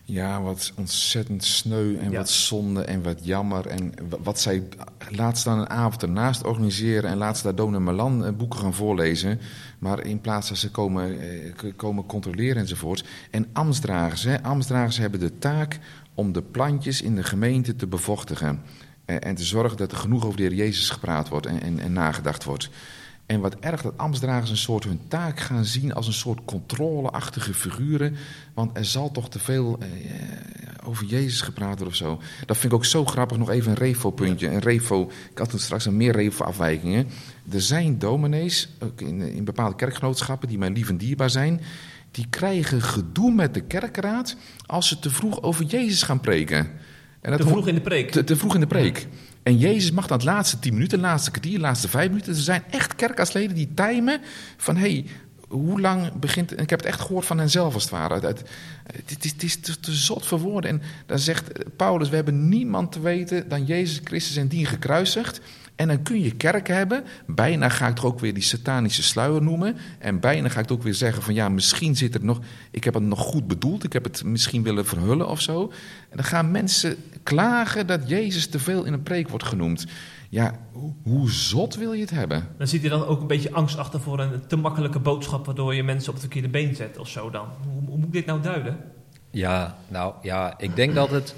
Ja, 0.10 0.42
wat 0.42 0.72
ontzettend 0.76 1.44
sneu 1.44 1.98
en 1.98 2.12
Ja. 2.12 2.18
wat 2.18 2.30
zonde 2.30 2.82
en 2.82 3.04
wat 3.04 3.20
jammer. 3.26 3.68
En 3.68 3.94
wa- 4.10 4.18
wat 4.24 4.40
zij 4.40 4.64
laatst 5.10 5.44
dan 5.44 5.60
een 5.60 5.70
avond 5.70 6.02
ernaast 6.02 6.44
organiseren 6.44 7.10
en 7.10 7.18
laatst 7.18 7.44
daar 7.44 7.56
Dona 7.56 7.80
Melan 7.80 8.26
eh, 8.26 8.32
boeken 8.34 8.60
gaan 8.60 8.74
voorlezen. 8.74 9.40
Maar 9.80 10.06
in 10.06 10.22
plaats 10.22 10.50
dat 10.50 10.58
ze 10.58 10.72
komen, 10.72 11.20
eh, 11.20 11.72
komen 11.76 12.06
controleren 12.06 12.58
enzovoort. 12.62 13.04
En 13.32 13.48
ambtsdragers, 13.54 14.24
hè, 14.24 14.44
ambtsdragers 14.44 14.98
hebben 14.98 15.20
de 15.20 15.38
taak 15.38 15.80
om 16.14 16.32
de 16.32 16.42
plantjes 16.42 17.02
in 17.02 17.16
de 17.16 17.24
gemeente 17.24 17.76
te 17.76 17.88
bevochtigen. 17.88 18.62
Eh, 19.06 19.16
en 19.20 19.36
te 19.36 19.44
zorgen 19.44 19.78
dat 19.78 19.92
er 19.92 19.98
genoeg 19.98 20.26
over 20.26 20.38
de 20.38 20.44
Heer 20.44 20.54
Jezus 20.54 20.90
gepraat 20.90 21.30
wordt 21.30 21.46
en, 21.46 21.62
en, 21.62 21.80
en 21.80 21.94
nagedacht 21.94 22.44
wordt. 22.44 22.70
En 23.28 23.40
wat 23.40 23.56
erg 23.60 23.82
dat 23.82 23.98
ambtsdragers 23.98 24.50
een 24.50 24.58
soort 24.58 24.84
hun 24.84 25.00
taak 25.08 25.40
gaan 25.40 25.66
zien 25.66 25.94
als 25.94 26.08
een 26.08 26.14
soort 26.14 26.40
controleachtige 26.46 27.54
figuren. 27.54 28.16
Want 28.54 28.78
er 28.78 28.86
zal 28.86 29.12
toch 29.12 29.30
te 29.30 29.40
veel 29.40 29.78
eh, 29.80 29.88
over 30.84 31.06
Jezus 31.06 31.42
gepraat 31.42 31.70
worden 31.70 31.88
of 31.88 31.96
zo. 31.96 32.22
Dat 32.46 32.58
vind 32.58 32.72
ik 32.72 32.78
ook 32.78 32.86
zo 32.86 33.06
grappig. 33.06 33.38
Nog 33.38 33.50
even 33.50 33.72
een 33.72 33.78
refo-puntje. 33.78 34.48
Een 34.48 34.60
refo, 34.60 35.12
ik 35.32 35.38
had 35.38 35.50
toen 35.50 35.60
straks 35.60 35.86
een 35.86 35.98
meer 35.98 36.12
refo-afwijkingen. 36.12 37.08
Er 37.52 37.62
zijn 37.62 38.00
dominees, 38.00 38.70
ook 38.80 39.02
in, 39.02 39.22
in 39.22 39.44
bepaalde 39.44 39.76
kerkgenootschappen, 39.76 40.48
die 40.48 40.58
mij 40.58 40.70
lief 40.70 40.90
en 40.90 40.98
dierbaar 40.98 41.30
zijn. 41.30 41.62
Die 42.12 42.28
krijgen 42.30 42.82
gedoe 42.82 43.34
met 43.34 43.54
de 43.54 43.62
kerkraad 43.62 44.36
als 44.66 44.88
ze 44.88 45.00
te 45.00 45.10
vroeg 45.10 45.42
over 45.42 45.66
Jezus 45.66 46.04
gaan 46.04 46.20
preken. 46.20 46.70
En 47.22 47.32
dat 47.32 47.42
Te 47.42 47.48
vroeg 47.48 47.68
in 47.68 47.76
de 47.76 47.82
preek. 47.82 48.12
te, 48.12 48.24
te 48.24 48.36
vroeg 48.36 48.54
in 48.54 48.60
de 48.60 48.68
preek. 48.68 49.08
En 49.48 49.58
Jezus 49.58 49.92
mag 49.92 50.08
dan 50.08 50.24
laatste 50.24 50.60
tien 50.60 50.74
minuten, 50.74 51.00
laatste 51.00 51.32
kwartier, 51.32 51.60
laatste 51.60 51.88
vijf 51.88 52.10
minuten. 52.10 52.34
Er 52.34 52.40
zijn 52.40 52.64
echt 52.70 52.96
kerkasleden 52.96 53.56
die 53.56 53.74
timen 53.74 54.22
van... 54.58 54.76
Hey, 54.76 55.06
hoe 55.48 55.82
lang 55.82 56.12
begint... 56.14 56.52
Ik 56.52 56.70
heb 56.70 56.80
het 56.80 56.88
echt 56.88 57.02
gehoord 57.02 57.26
van 57.26 57.38
henzelf 57.38 57.74
als 57.74 57.84
het 57.84 57.92
ware. 57.92 58.28
Het, 58.28 58.44
het 59.06 59.44
is 59.44 59.56
te, 59.56 59.80
te 59.80 59.92
zot 59.92 60.26
voor 60.26 60.40
woorden. 60.40 60.70
En 60.70 60.82
dan 61.06 61.20
zegt 61.20 61.76
Paulus, 61.76 62.10
we 62.10 62.16
hebben 62.16 62.50
niemand 62.50 62.92
te 62.92 63.00
weten 63.00 63.50
dan 63.50 63.66
Jezus 63.66 64.02
Christus 64.04 64.36
en 64.36 64.48
die 64.48 64.66
gekruisigd. 64.66 65.40
En 65.78 65.88
dan 65.88 66.04
kun 66.04 66.22
je 66.22 66.32
kerk 66.32 66.68
hebben. 66.68 67.04
Bijna 67.26 67.70
ga 67.70 67.88
ik 67.88 67.96
toch 67.96 68.06
ook 68.06 68.20
weer 68.20 68.34
die 68.34 68.44
satanische 68.44 69.04
sluier 69.04 69.42
noemen. 69.42 69.78
En 70.00 70.20
bijna 70.20 70.50
ga 70.50 70.60
ik 70.60 70.70
het 70.70 70.78
ook 70.78 70.84
weer 70.84 70.94
zeggen 70.94 71.24
van 71.24 71.34
ja, 71.34 71.50
misschien 71.50 71.96
zit 71.96 72.16
er 72.16 72.24
nog. 72.24 72.40
Ik 72.72 72.84
heb 72.84 72.94
het 72.94 73.04
nog 73.04 73.20
goed 73.20 73.48
bedoeld. 73.48 73.84
Ik 73.84 73.94
heb 73.94 74.04
het 74.04 74.24
misschien 74.24 74.64
willen 74.64 74.86
verhullen 74.86 75.28
of 75.28 75.42
zo. 75.42 75.72
En 76.10 76.18
dan 76.18 76.26
gaan 76.26 76.52
mensen 76.52 76.96
klagen 77.24 77.88
dat 77.88 78.10
Jezus 78.10 78.48
te 78.48 78.60
veel 78.60 78.84
in 78.84 78.94
een 78.94 79.04
preek 79.04 79.30
wordt 79.30 79.46
genoemd. 79.46 79.86
Ja, 80.30 80.60
hoe, 80.72 80.94
hoe 81.04 81.32
zot 81.32 81.76
wil 81.76 81.94
je 81.94 82.02
het 82.02 82.10
hebben? 82.10 82.48
Dan 82.58 82.68
zit 82.68 82.82
je 82.82 82.90
dan 82.90 83.06
ook 83.06 83.22
een 83.22 83.28
beetje 83.28 83.52
angst 83.52 83.78
achter 83.78 84.02
voor 84.02 84.20
een 84.20 84.48
te 84.48 84.56
makkelijke 84.56 85.00
boodschap... 85.00 85.46
waardoor 85.46 85.76
je 85.76 85.84
mensen 85.84 86.08
op 86.08 86.14
het 86.14 86.24
verkeerde 86.24 86.50
been 86.50 86.76
zet 86.76 86.98
of 86.98 87.08
zo 87.10 87.30
dan. 87.30 87.48
Hoe, 87.64 87.88
hoe 87.88 87.98
moet 87.98 88.08
ik 88.08 88.14
dit 88.14 88.26
nou 88.26 88.42
duiden? 88.42 88.78
Ja, 89.32 89.78
nou 89.88 90.14
ja, 90.22 90.54
ik 90.58 90.76
denk 90.76 90.96
dat 90.96 91.10
het 91.10 91.36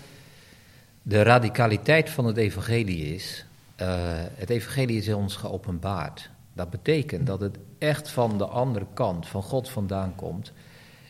de 1.02 1.22
radicaliteit 1.22 2.10
van 2.10 2.26
het 2.26 2.38
evangelie 2.38 3.16
is. 3.16 3.46
Eh, 3.80 3.88
het 4.34 4.50
evangelie 4.50 4.98
is 4.98 5.14
ons 5.14 5.36
geopenbaard. 5.36 6.30
Dat 6.54 6.70
betekent 6.70 7.28
dat 7.28 7.40
het 7.40 7.58
echt 7.78 8.10
van 8.10 8.38
de 8.38 8.46
andere 8.46 8.86
kant, 8.94 9.28
van 9.28 9.44
God 9.44 9.70
vandaan 9.70 10.16
komt. 10.16 10.52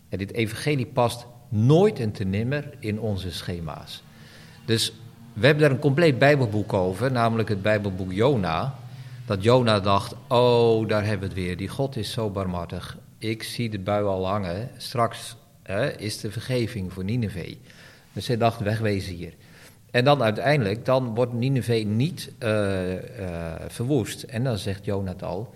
En 0.09 0.17
dit 0.17 0.34
evangelie 0.34 0.86
past 0.86 1.26
nooit 1.49 1.99
en 1.99 2.11
te 2.11 2.24
nimmer 2.24 2.74
in 2.80 2.99
onze 2.99 3.32
schema's. 3.32 4.03
Dus 4.65 4.93
we 5.34 5.45
hebben 5.45 5.63
daar 5.63 5.72
een 5.72 5.80
compleet 5.80 6.20
bijbelboek 6.20 6.74
over, 6.74 7.11
namelijk 7.11 7.49
het 7.49 7.61
bijbelboek 7.61 8.11
Jona. 8.11 8.76
Dat 9.26 9.43
Jona 9.43 9.80
dacht, 9.80 10.15
oh, 10.28 10.88
daar 10.88 11.05
hebben 11.05 11.30
we 11.30 11.36
het 11.36 11.45
weer. 11.45 11.57
Die 11.57 11.67
God 11.67 11.95
is 11.95 12.11
zo 12.11 12.30
barmhartig. 12.30 12.97
Ik 13.17 13.43
zie 13.43 13.70
de 13.70 13.80
bui 13.80 14.05
al 14.05 14.28
hangen. 14.28 14.70
Straks 14.78 15.36
hè, 15.63 15.97
is 15.97 16.20
de 16.20 16.32
vergeving 16.32 16.93
voor 16.93 17.03
Nineveh. 17.03 17.55
Dus 18.13 18.28
hij 18.28 18.38
dacht, 18.38 18.59
wegwezen 18.59 19.13
hier. 19.13 19.34
En 19.91 20.03
dan 20.03 20.23
uiteindelijk, 20.23 20.85
dan 20.85 21.15
wordt 21.15 21.33
Nineveh 21.33 21.85
niet 21.85 22.31
eh, 22.37 22.49
verwoest. 23.67 24.23
En 24.23 24.43
dan 24.43 24.57
zegt 24.57 24.85
Jona 24.85 25.11
het 25.11 25.23
al. 25.23 25.53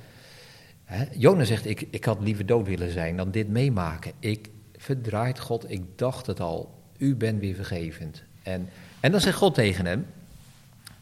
Hè, 0.84 1.05
Jona 1.11 1.43
zegt, 1.43 1.65
ik, 1.65 1.88
ik 1.89 2.05
had 2.05 2.21
liever 2.21 2.45
dood 2.45 2.67
willen 2.67 2.91
zijn 2.91 3.17
dan 3.17 3.31
dit 3.31 3.49
meemaken. 3.49 4.11
Ik 4.19 4.49
verdraait 4.77 5.39
God, 5.39 5.71
ik 5.71 5.81
dacht 5.95 6.25
het 6.25 6.39
al. 6.39 6.81
U 6.97 7.15
bent 7.15 7.39
weer 7.39 7.55
vergevend. 7.55 8.23
En, 8.43 8.69
en 8.99 9.11
dan 9.11 9.21
zegt 9.21 9.38
God 9.38 9.53
tegen 9.53 9.86
hem, 9.86 10.05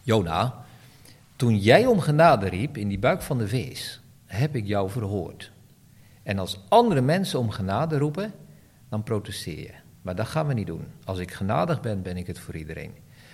Jona, 0.04 0.66
toen 1.36 1.58
jij 1.58 1.86
om 1.86 2.00
genade 2.00 2.50
riep 2.50 2.78
in 2.78 2.88
die 2.88 3.00
buik 3.00 3.22
van 3.22 3.38
de 3.38 3.48
vis, 3.48 4.02
heb 4.26 4.56
ik 4.56 4.68
jou 4.68 4.90
verhoord. 4.90 5.52
En 6.24 6.40
als 6.40 6.60
andere 6.68 7.02
mensen 7.02 7.40
om 7.40 7.50
genade 7.50 7.98
roepen, 7.98 8.34
dan 8.90 9.04
protesteer 9.04 9.60
je. 9.60 9.74
Maar 10.02 10.16
dat 10.16 10.28
gaan 10.28 10.48
we 10.48 10.54
niet 10.54 10.68
doen. 10.68 10.86
Als 11.06 11.20
ik 11.20 11.32
genadig 11.32 11.82
ben, 11.82 12.02
ben 12.02 12.18
ik 12.18 12.28
het 12.28 12.40
voor 12.40 12.56
iedereen. 12.56 12.94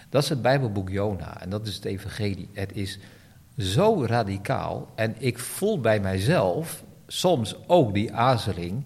Dat 0.10 0.24
is 0.24 0.30
het 0.30 0.42
Bijbelboek 0.42 0.90
Jona 0.90 1.42
en 1.42 1.50
dat 1.50 1.68
is 1.68 1.76
het 1.76 1.86
Evangelie. 1.86 2.50
Het 2.54 2.76
is 2.76 3.00
zo 3.58 4.06
radicaal 4.06 4.88
en 4.96 5.16
ik 5.18 5.40
voel 5.40 5.80
bij 5.80 6.00
mijzelf 6.00 6.84
soms 7.08 7.56
ook 7.68 7.94
die 7.94 8.14
aarzeling 8.14 8.84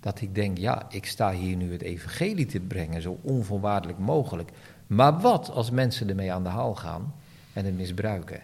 dat 0.00 0.20
ik 0.20 0.34
denk, 0.34 0.58
ja, 0.58 0.86
ik 0.88 1.06
sta 1.06 1.32
hier 1.32 1.56
nu 1.56 1.72
het 1.72 1.82
Evangelie 1.82 2.46
te 2.46 2.60
brengen, 2.60 3.02
zo 3.02 3.18
onvoorwaardelijk 3.22 3.98
mogelijk. 3.98 4.50
Maar 4.86 5.20
wat 5.20 5.50
als 5.50 5.70
mensen 5.70 6.08
ermee 6.08 6.32
aan 6.32 6.42
de 6.42 6.48
haal 6.48 6.74
gaan 6.74 7.14
en 7.52 7.64
het 7.64 7.76
misbruiken? 7.76 8.40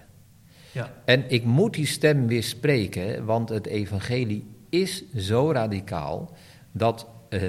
Ja. 0.72 0.93
En 1.05 1.31
ik 1.31 1.45
moet 1.45 1.75
die 1.75 1.87
stem 1.87 2.27
weer 2.27 2.43
spreken, 2.43 3.25
want 3.25 3.49
het 3.49 3.66
evangelie 3.66 4.47
is 4.68 5.05
zo 5.16 5.53
radicaal 5.53 6.31
dat, 6.72 7.07
eh, 7.29 7.41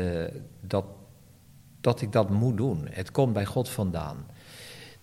dat, 0.62 0.86
dat 1.82 2.02
ik 2.02 2.12
dat 2.12 2.30
moet 2.30 2.58
doen. 2.58 2.88
Het 2.90 3.12
komt 3.12 3.34
bij 3.34 3.46
God 3.46 3.70
vandaan. 3.70 4.26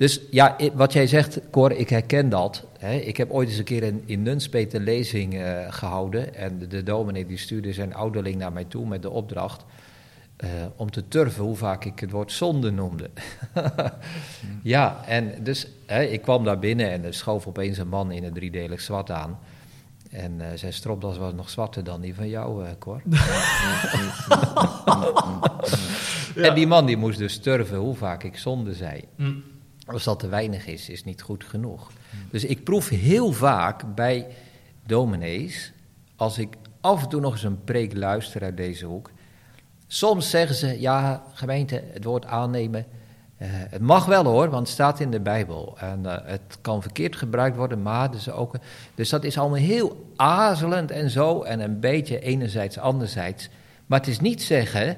Dus 0.02 0.20
ja, 0.30 0.56
wat 0.74 0.92
jij 0.92 1.06
zegt, 1.06 1.40
Cor, 1.50 1.72
ik 1.72 1.88
herken 1.88 2.28
dat. 2.28 2.64
Hè. 2.78 2.94
Ik 2.94 3.16
heb 3.16 3.30
ooit 3.30 3.48
eens 3.48 3.58
een 3.58 3.64
keer 3.64 3.82
in, 3.82 4.02
in 4.06 4.22
Nunspeet 4.22 4.74
een 4.74 4.82
lezing 4.82 5.34
eh, 5.34 5.72
gehouden. 5.72 6.34
En 6.34 6.58
de, 6.58 6.66
de 6.66 6.82
dominee 6.82 7.26
die 7.26 7.38
stuurde 7.38 7.72
zijn 7.72 7.94
ouderling 7.94 8.36
naar 8.36 8.52
mij 8.52 8.64
toe 8.64 8.86
met 8.86 9.02
de 9.02 9.10
opdracht... 9.10 9.64
eh, 10.36 10.48
om 10.76 10.90
te 10.90 11.08
turven 11.08 11.44
hoe 11.44 11.56
vaak 11.56 11.84
ik 11.84 11.98
het 11.98 12.10
woord 12.10 12.32
zonde 12.32 12.70
noemde. 12.70 13.10
ja, 14.62 15.04
en 15.06 15.34
dus 15.42 15.66
hè, 15.86 16.02
ik 16.02 16.22
kwam 16.22 16.44
daar 16.44 16.58
binnen 16.58 16.90
en 16.90 17.04
er 17.04 17.14
schoof 17.14 17.46
opeens 17.46 17.78
een 17.78 17.88
man 17.88 18.10
in 18.12 18.24
het 18.24 18.34
driedelig 18.34 18.80
zwart 18.80 19.10
aan. 19.10 19.38
En 20.10 20.40
eh, 20.40 20.46
zijn 20.54 20.72
stropdas 20.72 21.18
was 21.18 21.32
nog 21.32 21.50
zwarter 21.50 21.84
dan 21.84 22.00
die 22.00 22.14
van 22.14 22.28
jou, 22.28 22.64
eh 22.64 22.70
Cor. 22.78 23.02
En 26.36 26.54
die 26.54 26.66
man 26.66 26.86
die 26.86 26.96
moest 26.96 27.18
dus 27.18 27.38
turven 27.38 27.78
hoe 27.78 27.94
vaak 27.94 28.22
ik 28.22 28.36
zonde 28.36 28.74
zei. 28.74 29.04
Mm. 29.16 29.51
Als 29.86 30.04
dat 30.04 30.18
te 30.18 30.28
weinig 30.28 30.66
is, 30.66 30.88
is 30.88 31.04
niet 31.04 31.22
goed 31.22 31.44
genoeg. 31.44 31.90
Dus 32.30 32.44
ik 32.44 32.64
proef 32.64 32.88
heel 32.88 33.32
vaak 33.32 33.94
bij 33.94 34.26
dominees, 34.86 35.72
als 36.16 36.38
ik 36.38 36.54
af 36.80 37.02
en 37.02 37.08
toe 37.08 37.20
nog 37.20 37.32
eens 37.32 37.42
een 37.42 37.64
preek 37.64 37.96
luister 37.96 38.42
uit 38.42 38.56
deze 38.56 38.86
hoek. 38.86 39.10
Soms 39.86 40.30
zeggen 40.30 40.56
ze, 40.56 40.80
ja, 40.80 41.22
gemeente, 41.32 41.82
het 41.92 42.04
woord 42.04 42.24
aannemen. 42.24 42.86
eh, 43.36 43.48
het 43.50 43.80
mag 43.80 44.04
wel 44.04 44.24
hoor, 44.24 44.50
want 44.50 44.66
het 44.66 44.74
staat 44.74 45.00
in 45.00 45.10
de 45.10 45.20
Bijbel. 45.20 45.76
En 45.78 46.06
eh, 46.06 46.30
het 46.30 46.58
kan 46.60 46.82
verkeerd 46.82 47.16
gebruikt 47.16 47.56
worden, 47.56 47.82
maar 47.82 48.10
dus 48.10 48.30
ook. 48.30 48.54
Dus 48.94 49.08
dat 49.08 49.24
is 49.24 49.38
allemaal 49.38 49.58
heel 49.58 50.10
aarzelend 50.16 50.90
en 50.90 51.10
zo. 51.10 51.42
En 51.42 51.60
een 51.60 51.80
beetje 51.80 52.20
enerzijds, 52.20 52.78
anderzijds. 52.78 53.48
Maar 53.86 53.98
het 53.98 54.08
is 54.08 54.20
niet 54.20 54.42
zeggen, 54.42 54.96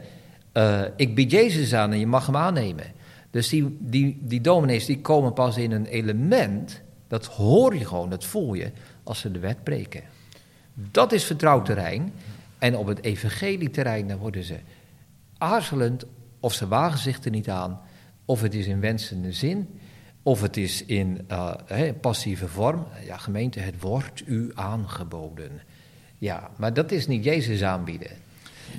eh, 0.53 0.83
ik 0.97 1.15
bied 1.15 1.31
Jezus 1.31 1.75
aan 1.75 1.93
en 1.93 1.99
je 1.99 2.07
mag 2.07 2.27
hem 2.27 2.37
aannemen. 2.37 2.85
Dus 3.35 3.49
die, 3.49 3.77
die, 3.81 4.19
die 4.21 4.41
dominees 4.41 4.87
die 4.87 5.01
komen 5.01 5.33
pas 5.33 5.57
in 5.57 5.73
een 5.73 5.87
element, 5.87 6.83
dat 7.09 7.27
hoor 7.27 7.75
je 7.77 7.85
gewoon, 7.85 8.11
dat 8.11 8.25
voel 8.25 8.55
je, 8.55 8.73
als 9.03 9.21
ze 9.21 9.31
de 9.31 9.39
wet 9.39 9.63
breken. 9.63 10.03
Dat 10.75 11.13
is 11.13 11.25
vertrouwd 11.25 11.65
terrein. 11.65 12.13
En 12.59 12.77
op 12.77 12.87
het 12.87 13.03
evangelieterrein, 13.03 14.09
dan 14.09 14.19
worden 14.19 14.45
ze 14.45 14.59
aarzelend, 15.39 16.05
of 16.41 16.53
ze 16.53 16.69
wagen 16.69 16.99
zich 16.99 17.25
er 17.25 17.31
niet 17.31 17.49
aan, 17.51 17.81
of 18.25 18.41
het 18.41 18.55
is 18.55 18.67
in 18.67 18.81
wensende 18.81 19.33
zin, 19.33 19.69
of 20.23 20.41
het 20.41 20.57
is 20.57 20.85
in 20.85 21.27
uh, 21.31 21.55
passieve 22.01 22.49
vorm. 22.49 22.87
Ja, 23.05 23.17
gemeente, 23.17 23.61
het 23.61 23.81
wordt 23.81 24.23
u 24.27 24.51
aangeboden. 24.55 25.63
Ja, 26.19 26.51
maar 26.57 26.75
dat 26.75 26.93
is 26.93 27.07
niet 27.07 27.25
Jezus 27.25 27.63
aanbieden. 27.63 28.11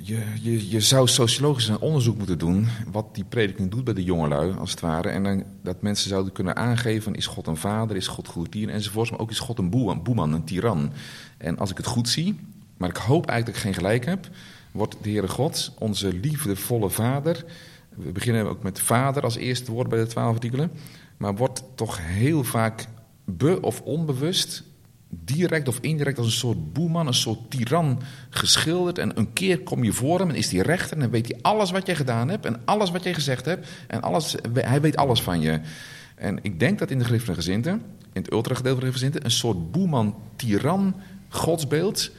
Je, 0.02 0.68
je, 0.70 0.80
zou 0.80 1.08
sociologisch 1.08 1.68
een 1.68 1.78
onderzoek 1.78 2.18
moeten 2.18 2.38
doen 2.38 2.68
wat 2.92 3.14
die 3.14 3.24
prediking 3.24 3.70
doet 3.70 3.84
bij 3.84 3.94
de 3.94 4.04
jongelui, 4.04 4.54
als 4.56 4.70
het 4.70 4.80
ware. 4.80 5.08
En 5.08 5.44
dat 5.62 5.82
mensen 5.82 6.08
zouden 6.08 6.32
kunnen 6.32 6.56
aangeven, 6.56 7.14
is 7.14 7.26
God 7.26 7.46
een 7.46 7.56
vader, 7.56 7.96
is 7.96 8.06
God 8.06 8.28
goed 8.28 8.52
dier 8.52 8.68
enzovoorts. 8.68 9.10
Maar 9.10 9.20
ook 9.20 9.30
is 9.30 9.38
God 9.38 9.58
een 9.58 9.70
boeman, 9.70 10.02
boeman, 10.02 10.32
een 10.32 10.44
tiran. 10.44 10.92
En 11.38 11.58
als 11.58 11.70
ik 11.70 11.76
het 11.76 11.86
goed 11.86 12.08
zie, 12.08 12.38
maar 12.76 12.88
ik 12.88 12.96
hoop 12.96 13.26
eigenlijk 13.26 13.46
dat 13.46 13.54
ik 13.54 13.60
geen 13.60 13.84
gelijk 13.84 14.04
heb, 14.04 14.28
wordt 14.72 14.96
de 15.02 15.10
Heere 15.10 15.28
God 15.28 15.72
onze 15.78 16.12
liefdevolle 16.12 16.90
vader. 16.90 17.44
We 17.96 18.12
beginnen 18.12 18.46
ook 18.46 18.62
met 18.62 18.80
vader 18.80 19.22
als 19.22 19.36
eerste 19.36 19.72
woord 19.72 19.88
bij 19.88 19.98
de 19.98 20.06
twaalf 20.06 20.34
artikelen. 20.34 20.70
Maar 21.16 21.36
wordt 21.36 21.62
toch 21.74 21.98
heel 22.00 22.44
vaak 22.44 22.86
be- 23.24 23.60
of 23.60 23.80
onbewust 23.80 24.62
direct 25.08 25.68
of 25.68 25.78
indirect 25.80 26.18
als 26.18 26.26
een 26.26 26.32
soort 26.32 26.72
boeman, 26.72 27.06
een 27.06 27.14
soort 27.14 27.50
tiran 27.50 28.02
geschilderd. 28.30 28.98
En 28.98 29.18
een 29.18 29.32
keer 29.32 29.60
kom 29.60 29.84
je 29.84 29.92
voor 29.92 30.18
hem 30.18 30.28
en 30.28 30.34
is 30.34 30.52
hij 30.52 30.60
rechter 30.60 30.92
en 30.92 31.00
dan 31.02 31.10
weet 31.10 31.28
hij 31.28 31.38
alles 31.42 31.70
wat 31.70 31.86
jij 31.86 31.96
gedaan 31.96 32.28
hebt 32.28 32.46
en 32.46 32.60
alles 32.64 32.90
wat 32.90 33.02
jij 33.02 33.14
gezegd 33.14 33.44
hebt. 33.44 33.68
En 33.86 34.02
alles, 34.02 34.36
hij 34.52 34.80
weet 34.80 34.96
alles 34.96 35.22
van 35.22 35.40
je. 35.40 35.60
En 36.14 36.38
ik 36.42 36.58
denk 36.60 36.78
dat 36.78 36.90
in 36.90 36.98
de 36.98 37.04
Griffelijke 37.04 37.42
gezinten, 37.42 37.72
in 38.12 38.22
het 38.22 38.32
ultragedeelte 38.32 38.78
van 38.78 38.88
de 38.88 38.92
gezinten, 38.92 39.24
een 39.24 39.30
soort 39.30 39.70
boeman, 39.70 40.14
tiran, 40.36 40.94
godsbeeld 41.28 42.10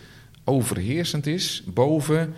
overheersend 0.44 1.28
is 1.28 1.64
boven 1.66 2.34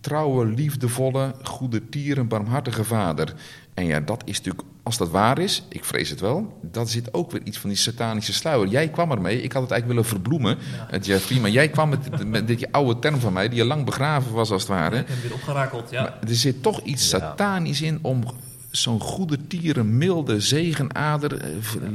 trouwe, 0.00 0.46
liefdevolle, 0.46 1.34
goede 1.42 1.88
tieren, 1.88 2.28
barmhartige 2.28 2.84
vader. 2.84 3.34
En 3.74 3.86
ja, 3.86 4.00
dat 4.00 4.22
is 4.24 4.36
natuurlijk, 4.36 4.68
als 4.88 4.96
dat 4.96 5.10
waar 5.10 5.38
is, 5.38 5.62
ik 5.68 5.84
vrees 5.84 6.10
het 6.10 6.20
wel, 6.20 6.58
dat 6.62 6.90
zit 6.90 7.14
ook 7.14 7.30
weer 7.30 7.40
iets 7.44 7.58
van 7.58 7.68
die 7.70 7.78
satanische 7.78 8.32
sluier. 8.32 8.68
Jij 8.68 8.88
kwam 8.88 9.10
ermee, 9.10 9.42
ik 9.42 9.52
had 9.52 9.62
het 9.62 9.70
eigenlijk 9.70 9.86
willen 9.86 10.04
verbloemen, 10.04 10.58
ja. 10.90 10.98
Jeffrey, 10.98 11.40
maar 11.40 11.50
jij 11.50 11.68
kwam 11.68 11.88
met, 11.88 12.26
met 12.26 12.46
dit 12.46 12.72
oude 12.72 12.98
term 12.98 13.20
van 13.20 13.32
mij, 13.32 13.48
die 13.48 13.58
je 13.58 13.64
lang 13.64 13.84
begraven 13.84 14.32
was 14.32 14.50
als 14.50 14.62
het 14.62 14.70
ware. 14.70 14.96
ik 14.98 15.08
heb 15.08 15.22
weer 15.22 15.34
opgerakeld, 15.34 15.90
ja. 15.90 16.02
Maar 16.02 16.18
er 16.28 16.34
zit 16.34 16.62
toch 16.62 16.80
iets 16.80 17.08
satanisch 17.08 17.82
in 17.82 17.98
om 18.02 18.24
zo'n 18.70 19.00
goede 19.00 19.46
tieren, 19.46 19.98
milde 19.98 20.40
zegenader, 20.40 21.44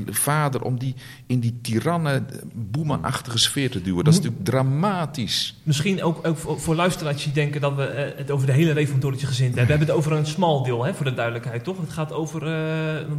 vader, 0.09 0.61
om 0.61 0.79
die 0.79 0.95
in 1.25 1.39
die 1.39 1.59
tirannen, 1.61 2.27
boemanachtige 2.53 3.37
sfeer 3.37 3.69
te 3.69 3.81
duwen. 3.81 4.03
Dat 4.03 4.13
is 4.13 4.19
natuurlijk 4.19 4.45
dramatisch. 4.45 5.59
Misschien 5.63 6.03
ook, 6.03 6.27
ook 6.27 6.37
voor 6.37 6.75
luisteraars 6.75 7.23
die 7.23 7.33
denken 7.33 7.61
dat 7.61 7.75
we 7.75 8.13
het 8.17 8.31
over 8.31 8.47
de 8.47 8.53
hele 8.53 8.71
reformatorische 8.71 9.27
gezin 9.27 9.45
hebben. 9.45 9.63
We 9.63 9.69
hebben 9.69 9.87
het 9.87 9.97
over 9.97 10.11
een 10.11 10.25
smal 10.25 10.63
deel, 10.63 10.83
hè, 10.83 10.93
voor 10.93 11.05
de 11.05 11.13
duidelijkheid, 11.13 11.63
toch? 11.63 11.77
Het 11.77 11.89
gaat 11.89 12.11
over, 12.11 12.41
uh, 12.41 12.49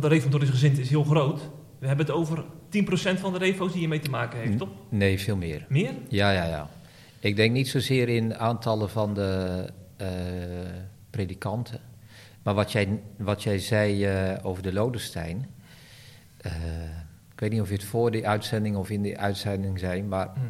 de 0.01 0.09
reformatorische 0.09 0.55
gezin 0.55 0.79
is 0.79 0.89
heel 0.89 1.05
groot. 1.05 1.41
We 1.79 1.87
hebben 1.87 2.07
het 2.07 2.15
over 2.15 2.45
10% 2.69 3.21
van 3.21 3.33
de 3.33 3.39
refo's 3.39 3.71
die 3.71 3.79
hiermee 3.79 4.01
te 4.01 4.11
maken 4.11 4.39
heeft, 4.39 4.59
toch? 4.59 4.69
Nee, 4.89 5.21
veel 5.21 5.37
meer. 5.37 5.67
Meer? 5.69 5.93
Ja, 6.09 6.31
ja, 6.31 6.45
ja. 6.45 6.69
Ik 7.21 7.37
denk 7.37 7.53
niet 7.53 7.69
zozeer 7.69 8.09
in 8.09 8.37
aantallen 8.37 8.91
van 8.91 9.15
de 9.15 9.65
uh, 10.01 10.09
predikanten. 11.11 11.81
Maar 12.45 12.55
wat 12.55 12.73
jij, 12.73 13.01
wat 13.17 13.43
jij 13.43 13.59
zei 13.59 14.07
uh, 14.33 14.39
over 14.43 14.63
de 14.63 14.73
Lodestein. 14.73 15.47
Uh, 16.47 16.53
ik 17.33 17.41
weet 17.41 17.51
niet 17.51 17.61
of 17.61 17.69
je 17.69 17.75
het 17.75 17.85
voor 17.85 18.11
die 18.11 18.29
uitzending 18.29 18.77
of 18.77 18.91
in 18.91 19.03
die 19.03 19.19
uitzending 19.19 19.79
zei, 19.79 20.03
maar 20.03 20.31
hmm. 20.35 20.47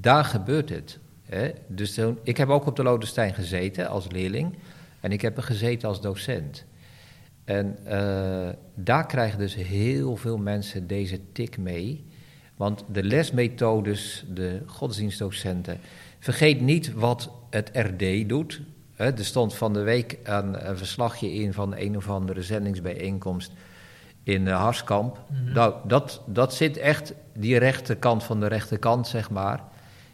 daar 0.00 0.24
gebeurt 0.24 0.68
het. 0.68 0.98
Hè? 1.22 1.50
Dus 1.66 1.94
toen, 1.94 2.18
ik 2.22 2.36
heb 2.36 2.48
ook 2.48 2.66
op 2.66 2.76
de 2.76 2.82
Lodestein 2.82 3.34
gezeten 3.34 3.88
als 3.88 4.10
leerling 4.10 4.54
en 5.00 5.12
ik 5.12 5.20
heb 5.20 5.36
er 5.36 5.42
gezeten 5.42 5.88
als 5.88 6.00
docent. 6.00 6.64
En 7.44 7.78
uh, 7.86 8.48
daar 8.74 9.06
krijgen 9.06 9.38
dus 9.38 9.54
heel 9.54 10.16
veel 10.16 10.38
mensen 10.38 10.86
deze 10.86 11.20
tik 11.32 11.58
mee. 11.58 12.04
Want 12.56 12.84
de 12.92 13.02
lesmethodes, 13.02 14.24
de 14.34 14.62
godsdienstdocenten, 14.66 15.78
vergeet 16.18 16.60
niet 16.60 16.92
wat 16.92 17.30
het 17.50 17.70
RD 17.72 18.28
doet, 18.28 18.60
er 19.06 19.24
stond 19.24 19.54
van 19.54 19.72
de 19.72 19.82
week 19.82 20.18
een, 20.22 20.68
een, 20.68 20.76
verslagje 20.76 21.32
in 21.32 21.52
van 21.52 21.76
een 21.76 21.96
of 21.96 22.10
andere 22.10 22.42
zendingsbijeenkomst 22.42 23.52
in 24.22 24.46
uh, 24.46 24.60
Harskamp. 24.60 25.18
Mm 25.28 25.36
-hmm. 25.36 25.54
nou, 25.54 25.74
dat, 25.84 26.22
dat 26.26 26.54
zit 26.54 26.76
echt 26.76 27.12
die 27.34 27.58
rechterkant 27.58 28.24
van 28.24 28.40
de 28.40 28.46
rechterkant, 28.46 29.06
zeg 29.06 29.30
maar. 29.30 29.60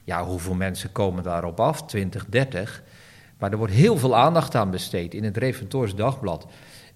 Ja, 0.04 0.24
hoeveel 0.24 0.54
mensen 0.54 0.92
komen 0.92 1.22
daarop 1.22 1.60
af? 1.60 1.82
20, 1.82 2.26
30. 2.28 2.82
Maar 3.38 3.50
er 3.50 3.58
wordt 3.58 3.72
heel 3.72 3.98
veel 3.98 4.16
aandacht 4.16 4.54
aan 4.54 4.70
besteed 4.70 5.14
in 5.14 5.24
het 5.24 5.36
Reformators 5.36 5.94
Dagblad. 5.94 6.46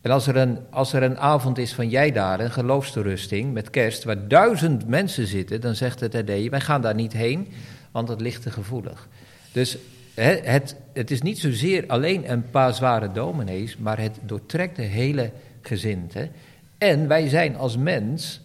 En 0.00 0.10
als 0.10 0.26
er, 0.26 0.36
een, 0.36 0.58
als 0.70 0.92
er 0.92 1.02
een 1.02 1.18
avond 1.18 1.58
is 1.58 1.74
van 1.74 1.88
jij 1.88 2.12
daar, 2.12 2.40
een 2.40 2.50
geloofsterusting 2.50 3.52
met 3.52 3.70
kerst, 3.70 4.04
waar 4.04 4.28
duizend 4.28 4.88
mensen 4.88 5.26
zitten, 5.26 5.60
dan 5.60 5.74
zegt 5.74 6.00
het 6.00 6.14
RD, 6.14 6.48
wij 6.48 6.60
gaan 6.60 6.80
daar 6.80 6.94
niet 6.94 7.12
heen, 7.12 7.52
want 7.90 8.08
het 8.08 8.20
ligt 8.20 8.42
te 8.42 8.50
gevoelig. 8.50 9.08
Dus 9.52 9.78
het, 10.14 10.76
het, 10.92 11.10
is 11.10 11.22
niet 11.22 11.38
zozeer 11.38 11.84
alleen 11.86 12.30
een 12.30 12.50
paar 12.50 12.74
zware 12.74 13.12
dominees, 13.12 13.76
maar 13.76 13.98
het 13.98 14.18
doortrekt 14.22 14.76
de 14.76 14.82
hele 14.82 15.30
gezinte. 15.60 16.28
En 16.78 17.08
wij 17.08 17.28
zijn 17.28 17.56
als 17.56 17.76
mens, 17.76 18.40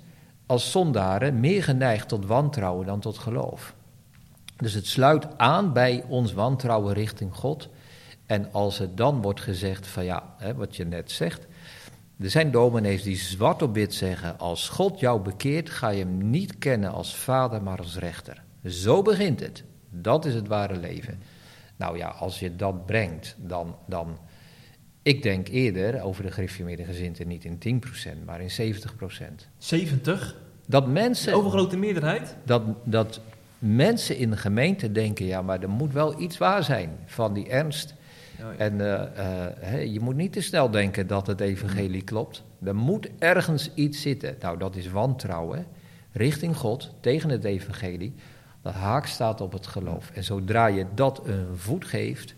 als 0.45 0.71
zondaren, 0.71 1.39
meer 1.39 1.63
geneigd 1.63 2.07
tot 2.07 2.25
wantrouwen 2.25 2.85
dan 2.85 2.99
tot 2.99 3.17
geloof. 3.17 3.73
Dus 4.57 4.73
het 4.73 4.87
sluit 4.87 5.37
aan 5.37 5.73
bij 5.73 6.03
ons 6.07 6.33
wantrouwen 6.33 6.93
richting 6.93 7.33
God. 7.33 7.69
En 8.25 8.51
als 8.51 8.77
het 8.77 8.97
dan 8.97 9.21
wordt 9.21 9.41
gezegd 9.41 9.87
van 9.87 10.05
ja, 10.05 10.33
hè, 10.37 10.55
wat 10.55 10.75
je 10.75 10.85
net 10.85 11.11
zegt. 11.11 11.47
Er 12.19 12.29
zijn 12.29 12.51
dominees 12.51 13.03
die 13.03 13.17
zwart 13.17 13.61
op 13.61 13.73
wit 13.73 13.93
zeggen: 13.93 14.39
Als 14.39 14.69
God 14.69 14.99
jou 14.99 15.21
bekeert, 15.21 15.69
ga 15.69 15.89
je 15.89 15.99
hem 15.99 16.29
niet 16.29 16.57
kennen 16.57 16.91
als 16.91 17.15
vader, 17.15 17.61
maar 17.63 17.77
als 17.77 17.97
rechter. 17.97 18.43
Zo 18.65 19.01
begint 19.01 19.39
het. 19.39 19.63
Dat 19.89 20.25
is 20.25 20.33
het 20.33 20.47
ware 20.47 20.77
leven. 20.77 21.19
Nou 21.79 21.97
ja, 21.97 22.07
als 22.07 22.39
je 22.39 22.55
dat 22.55 22.85
brengt, 22.85 23.35
dan, 23.37 23.75
dan 23.85 24.17
ik 25.01 25.23
denk 25.23 25.47
eerder 25.47 26.01
over 26.01 26.23
de 26.23 26.31
gereformeerde 26.31 26.83
gezinten 26.83 27.27
niet 27.27 27.45
in 27.45 27.83
10%, 27.83 28.25
maar 28.25 28.41
in 28.41 28.75
70%. 28.75 29.45
70? 29.57 30.35
Dat 30.65 30.87
mensen... 30.87 31.31
De 31.31 31.37
overgrote 31.37 31.77
meerderheid? 31.77 32.35
Dat, 32.43 32.61
dat 32.83 33.21
mensen 33.59 34.17
in 34.17 34.29
de 34.29 34.37
gemeente 34.37 34.91
denken, 34.91 35.25
ja, 35.25 35.41
maar 35.41 35.61
er 35.61 35.69
moet 35.69 35.93
wel 35.93 36.21
iets 36.21 36.37
waar 36.37 36.63
zijn 36.63 36.97
van 37.05 37.33
die 37.33 37.47
ernst. 37.47 37.93
Oh 38.39 38.45
ja. 38.57 38.57
En 38.57 38.73
uh, 38.73 39.03
uh, 39.73 39.93
je 39.93 39.99
moet 39.99 40.15
niet 40.15 40.33
te 40.33 40.41
snel 40.41 40.69
denken 40.69 41.07
dat 41.07 41.27
het 41.27 41.39
evangelie 41.39 42.03
klopt. 42.03 42.43
Er 42.63 42.75
moet 42.75 43.09
ergens 43.19 43.71
iets 43.73 44.01
zitten. 44.01 44.35
Nou, 44.39 44.57
dat 44.57 44.75
is 44.75 44.89
wantrouwen 44.89 45.65
richting 46.11 46.55
God, 46.55 46.91
tegen 46.99 47.29
het 47.29 47.43
evangelie 47.43 48.13
dat 48.61 48.73
haak 48.73 49.05
staat 49.05 49.41
op 49.41 49.51
het 49.51 49.67
geloof. 49.67 50.11
En 50.13 50.23
zodra 50.23 50.67
je 50.67 50.85
dat 50.95 51.27
een 51.27 51.57
voet 51.57 51.85
geeft, 51.85 52.35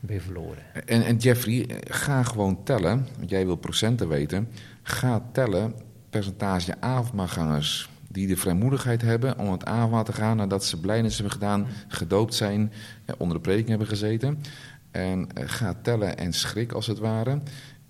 ben 0.00 0.14
je 0.14 0.22
verloren. 0.22 0.62
En, 0.86 1.04
en 1.04 1.16
Jeffrey, 1.16 1.80
ga 1.84 2.22
gewoon 2.22 2.62
tellen, 2.64 3.06
want 3.18 3.30
jij 3.30 3.46
wil 3.46 3.56
procenten 3.56 4.08
weten. 4.08 4.48
Ga 4.82 5.22
tellen 5.32 5.74
percentage 6.10 6.80
avondmaalgangers 6.80 7.90
die 8.08 8.26
de 8.26 8.36
vrijmoedigheid 8.36 9.02
hebben 9.02 9.38
om 9.38 9.52
het 9.52 9.64
avondmaal 9.64 10.04
te 10.04 10.12
gaan 10.12 10.36
nadat 10.36 10.64
ze 10.64 10.80
blijnis 10.80 11.14
hebben 11.14 11.32
gedaan, 11.32 11.66
gedoopt 11.88 12.34
zijn, 12.34 12.72
onder 13.18 13.36
de 13.36 13.42
prediking 13.42 13.68
hebben 13.68 13.88
gezeten. 13.88 14.42
En 14.90 15.28
ga 15.34 15.74
tellen 15.82 16.18
en 16.18 16.32
schrik 16.32 16.72
als 16.72 16.86
het 16.86 16.98
ware. 16.98 17.40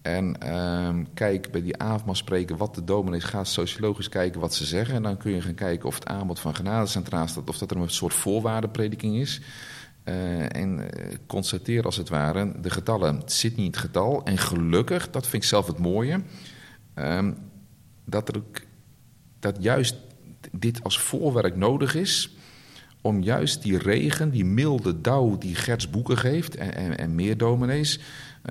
En 0.03 0.37
uh, 0.45 0.95
kijk 1.15 1.51
bij 1.51 1.63
die 1.63 1.79
avondmaal 1.79 2.15
spreken 2.15 2.57
wat 2.57 2.75
de 2.75 2.85
dominees 2.85 3.25
gaat 3.25 3.49
sociologisch 3.49 4.09
kijken 4.09 4.41
wat 4.41 4.55
ze 4.55 4.65
zeggen. 4.65 4.95
En 4.95 5.03
dan 5.03 5.17
kun 5.17 5.33
je 5.33 5.41
gaan 5.41 5.55
kijken 5.55 5.89
of 5.89 5.95
het 5.95 6.07
aanbod 6.07 6.41
van 6.41 6.55
genade 6.55 6.87
centraal 6.87 7.29
staat, 7.29 7.49
of 7.49 7.59
dat 7.59 7.71
er 7.71 7.77
een 7.77 7.91
soort 7.91 8.15
voorwaardenprediking 8.15 9.17
is. 9.17 9.41
Uh, 10.05 10.57
en 10.57 10.79
uh, 10.79 10.87
constateer 11.27 11.85
als 11.85 11.97
het 11.97 12.09
ware 12.09 12.61
de 12.61 12.71
getallen. 12.71 13.17
Het 13.17 13.33
zit 13.33 13.51
niet 13.57 13.67
in 13.67 13.71
het 13.71 13.81
getal. 13.81 14.25
En 14.25 14.39
gelukkig, 14.39 15.11
dat 15.11 15.27
vind 15.27 15.43
ik 15.43 15.49
zelf 15.49 15.67
het 15.67 15.79
mooie, 15.79 16.23
uh, 16.95 17.29
dat, 18.05 18.29
er 18.29 18.43
dat 19.39 19.57
juist 19.61 19.97
dit 20.53 20.83
als 20.83 20.99
voorwerk 20.99 21.57
nodig 21.57 21.95
is 21.95 22.37
om 23.03 23.23
juist 23.23 23.63
die 23.63 23.79
regen, 23.79 24.31
die 24.31 24.45
milde 24.45 25.01
dauw 25.01 25.39
die 25.39 25.55
Gerts 25.55 25.91
Boeken 25.91 26.19
geeft 26.19 26.57
en, 26.57 26.75
en, 26.75 26.99
en 26.99 27.15
meer 27.15 27.37
dominees, 27.37 27.99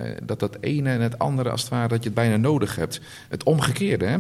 uh, 0.02 0.12
dat 0.24 0.40
dat 0.40 0.58
ene 0.60 0.90
en 0.90 1.02
het 1.02 1.20
andere 1.20 1.50
als 1.50 1.62
het 1.62 1.70
ware 1.70 1.88
dat 1.88 1.98
je 1.98 2.10
het 2.10 2.14
bijna 2.14 2.38
nodig 2.38 2.76
hebt. 2.76 3.02
Het 3.30 3.44
omgekeerde, 3.44 4.06
hè? 4.06 4.18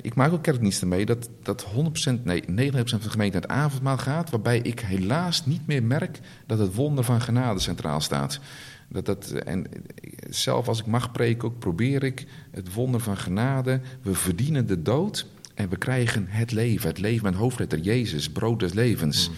ik 0.00 0.14
maak 0.14 0.32
ook 0.32 0.42
kerkdiensten 0.42 0.88
mee 0.88 1.06
dat, 1.06 1.28
dat 1.42 1.66
100%, 1.66 2.22
nee, 2.22 2.42
99% 2.42 2.44
van 2.48 3.00
de 3.00 3.10
gemeente 3.10 3.38
naar 3.38 3.48
het 3.48 3.50
avondmaal 3.50 3.98
gaat, 3.98 4.30
waarbij 4.30 4.58
ik 4.58 4.80
helaas 4.80 5.46
niet 5.46 5.66
meer 5.66 5.82
merk 5.82 6.20
dat 6.46 6.58
het 6.58 6.74
wonder 6.74 7.04
van 7.04 7.20
genade 7.20 7.60
centraal 7.60 8.00
staat. 8.00 8.40
Dat 8.88 9.06
dat, 9.06 9.30
en 9.30 9.66
zelf 10.30 10.68
als 10.68 10.80
ik 10.80 10.86
mag 10.86 11.12
preken 11.12 11.48
ook 11.48 11.58
probeer 11.58 12.02
ik 12.04 12.26
het 12.50 12.72
wonder 12.74 13.00
van 13.00 13.16
genade. 13.16 13.80
We 14.02 14.14
verdienen 14.14 14.66
de 14.66 14.82
dood 14.82 15.26
en 15.54 15.68
we 15.68 15.76
krijgen 15.76 16.26
het 16.28 16.52
leven. 16.52 16.88
Het 16.88 16.98
leven 16.98 17.24
met 17.24 17.34
hoofdletter 17.34 17.78
Jezus, 17.78 18.30
brood 18.30 18.60
des 18.60 18.72
levens. 18.72 19.28
Mm. 19.28 19.34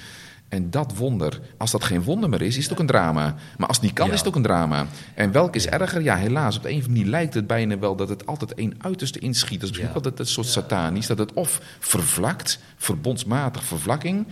En 0.54 0.70
dat 0.70 0.96
wonder, 0.96 1.40
als 1.58 1.70
dat 1.70 1.84
geen 1.84 2.02
wonder 2.02 2.28
meer 2.28 2.42
is, 2.42 2.56
is 2.56 2.62
het 2.64 2.72
ook 2.72 2.78
een 2.78 2.86
drama. 2.86 3.34
Maar 3.58 3.68
als 3.68 3.76
het 3.76 3.86
niet 3.86 3.94
kan, 3.94 4.06
Ja. 4.06 4.12
is 4.12 4.18
het 4.18 4.28
ook 4.28 4.34
een 4.36 4.42
drama. 4.42 4.86
En 5.14 5.32
welk 5.32 5.54
is 5.54 5.66
erger? 5.66 6.02
Ja, 6.02 6.16
helaas, 6.16 6.56
op 6.56 6.62
de 6.62 6.68
een 6.68 6.74
of 6.76 6.80
andere 6.82 6.98
manier 6.98 7.10
lijkt 7.10 7.34
het 7.34 7.46
bijna 7.46 7.78
wel 7.78 7.96
dat 7.96 8.08
het 8.08 8.26
altijd 8.26 8.54
één 8.54 8.74
uiterste 8.78 9.18
inschiet. 9.18 9.60
Dat 9.60 9.62
is 9.62 9.68
misschien 9.76 9.94
altijd 9.94 10.18
een 10.18 10.26
soort 10.26 10.46
satanisch. 10.46 11.06
Dat 11.06 11.18
het 11.18 11.32
of 11.32 11.60
vervlakt, 11.78 12.58
verbondsmatig 12.76 13.64
vervlakking... 13.64 14.26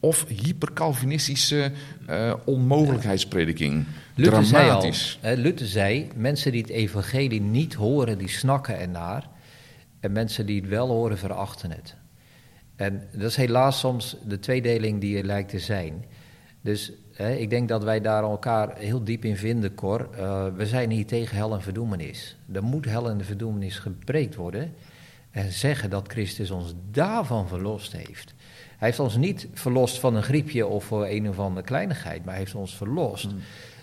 of 0.00 0.24
hypercalvinistische 0.28 1.72
eh, 2.06 2.34
onmogelijkheidsprediking. 2.44 3.84
Luther 4.14 4.44
zei 4.44 4.62
al, 4.62 4.68
Dramatisch. 4.68 5.18
Luther 5.22 5.66
zei, 5.66 6.08
mensen 6.16 6.52
die 6.52 6.60
het 6.60 6.70
evangelie 6.70 7.40
niet 7.40 7.74
horen, 7.74 8.18
die 8.18 8.28
snakken 8.28 8.78
ernaar. 8.80 9.28
En 10.00 10.12
mensen 10.12 10.46
die 10.46 10.60
het 10.60 10.68
wel 10.70 10.88
horen, 10.88 11.18
verachten 11.18 11.70
het. 11.70 11.94
En 12.78 13.02
dat 13.12 13.30
is 13.30 13.36
helaas 13.36 13.78
soms 13.78 14.16
de 14.26 14.38
tweedeling 14.38 15.00
die 15.00 15.18
er 15.18 15.24
lijkt 15.24 15.48
te 15.48 15.58
zijn. 15.58 16.04
Dus 16.60 16.92
hè, 17.12 17.34
ik 17.34 17.50
denk 17.50 17.68
dat 17.68 17.84
wij 17.84 18.00
daar 18.00 18.22
elkaar 18.22 18.76
heel 18.76 19.04
diep 19.04 19.24
in 19.24 19.36
vinden, 19.36 19.74
Cor. 19.74 20.08
Eh, 20.12 20.46
we 20.56 20.66
zijn 20.66 20.90
hier 20.90 21.06
tegen 21.06 21.36
hel 21.36 21.54
en 21.54 21.62
verdoemenis. 21.62 22.36
Er 22.52 22.62
moet 22.62 22.84
hel 22.84 23.10
en 23.10 23.24
verdoemenis 23.24 23.78
gepreekt 23.78 24.34
worden. 24.34 24.74
En 25.30 25.52
zeggen 25.52 25.90
dat 25.90 26.12
Christus 26.12 26.50
ons 26.50 26.74
daarvan 26.90 27.48
verlost 27.48 27.92
heeft. 27.92 28.34
Hij 28.76 28.88
heeft 28.88 29.00
ons 29.00 29.16
niet 29.16 29.48
verlost 29.52 29.98
van 29.98 30.14
een 30.14 30.22
griepje 30.22 30.66
of 30.66 30.84
voor 30.84 31.06
een 31.06 31.28
of 31.28 31.38
andere 31.38 31.66
kleinigheid, 31.66 32.24
maar 32.24 32.34
hij 32.34 32.42
heeft 32.42 32.54
ons 32.54 32.76
verlost 32.76 33.28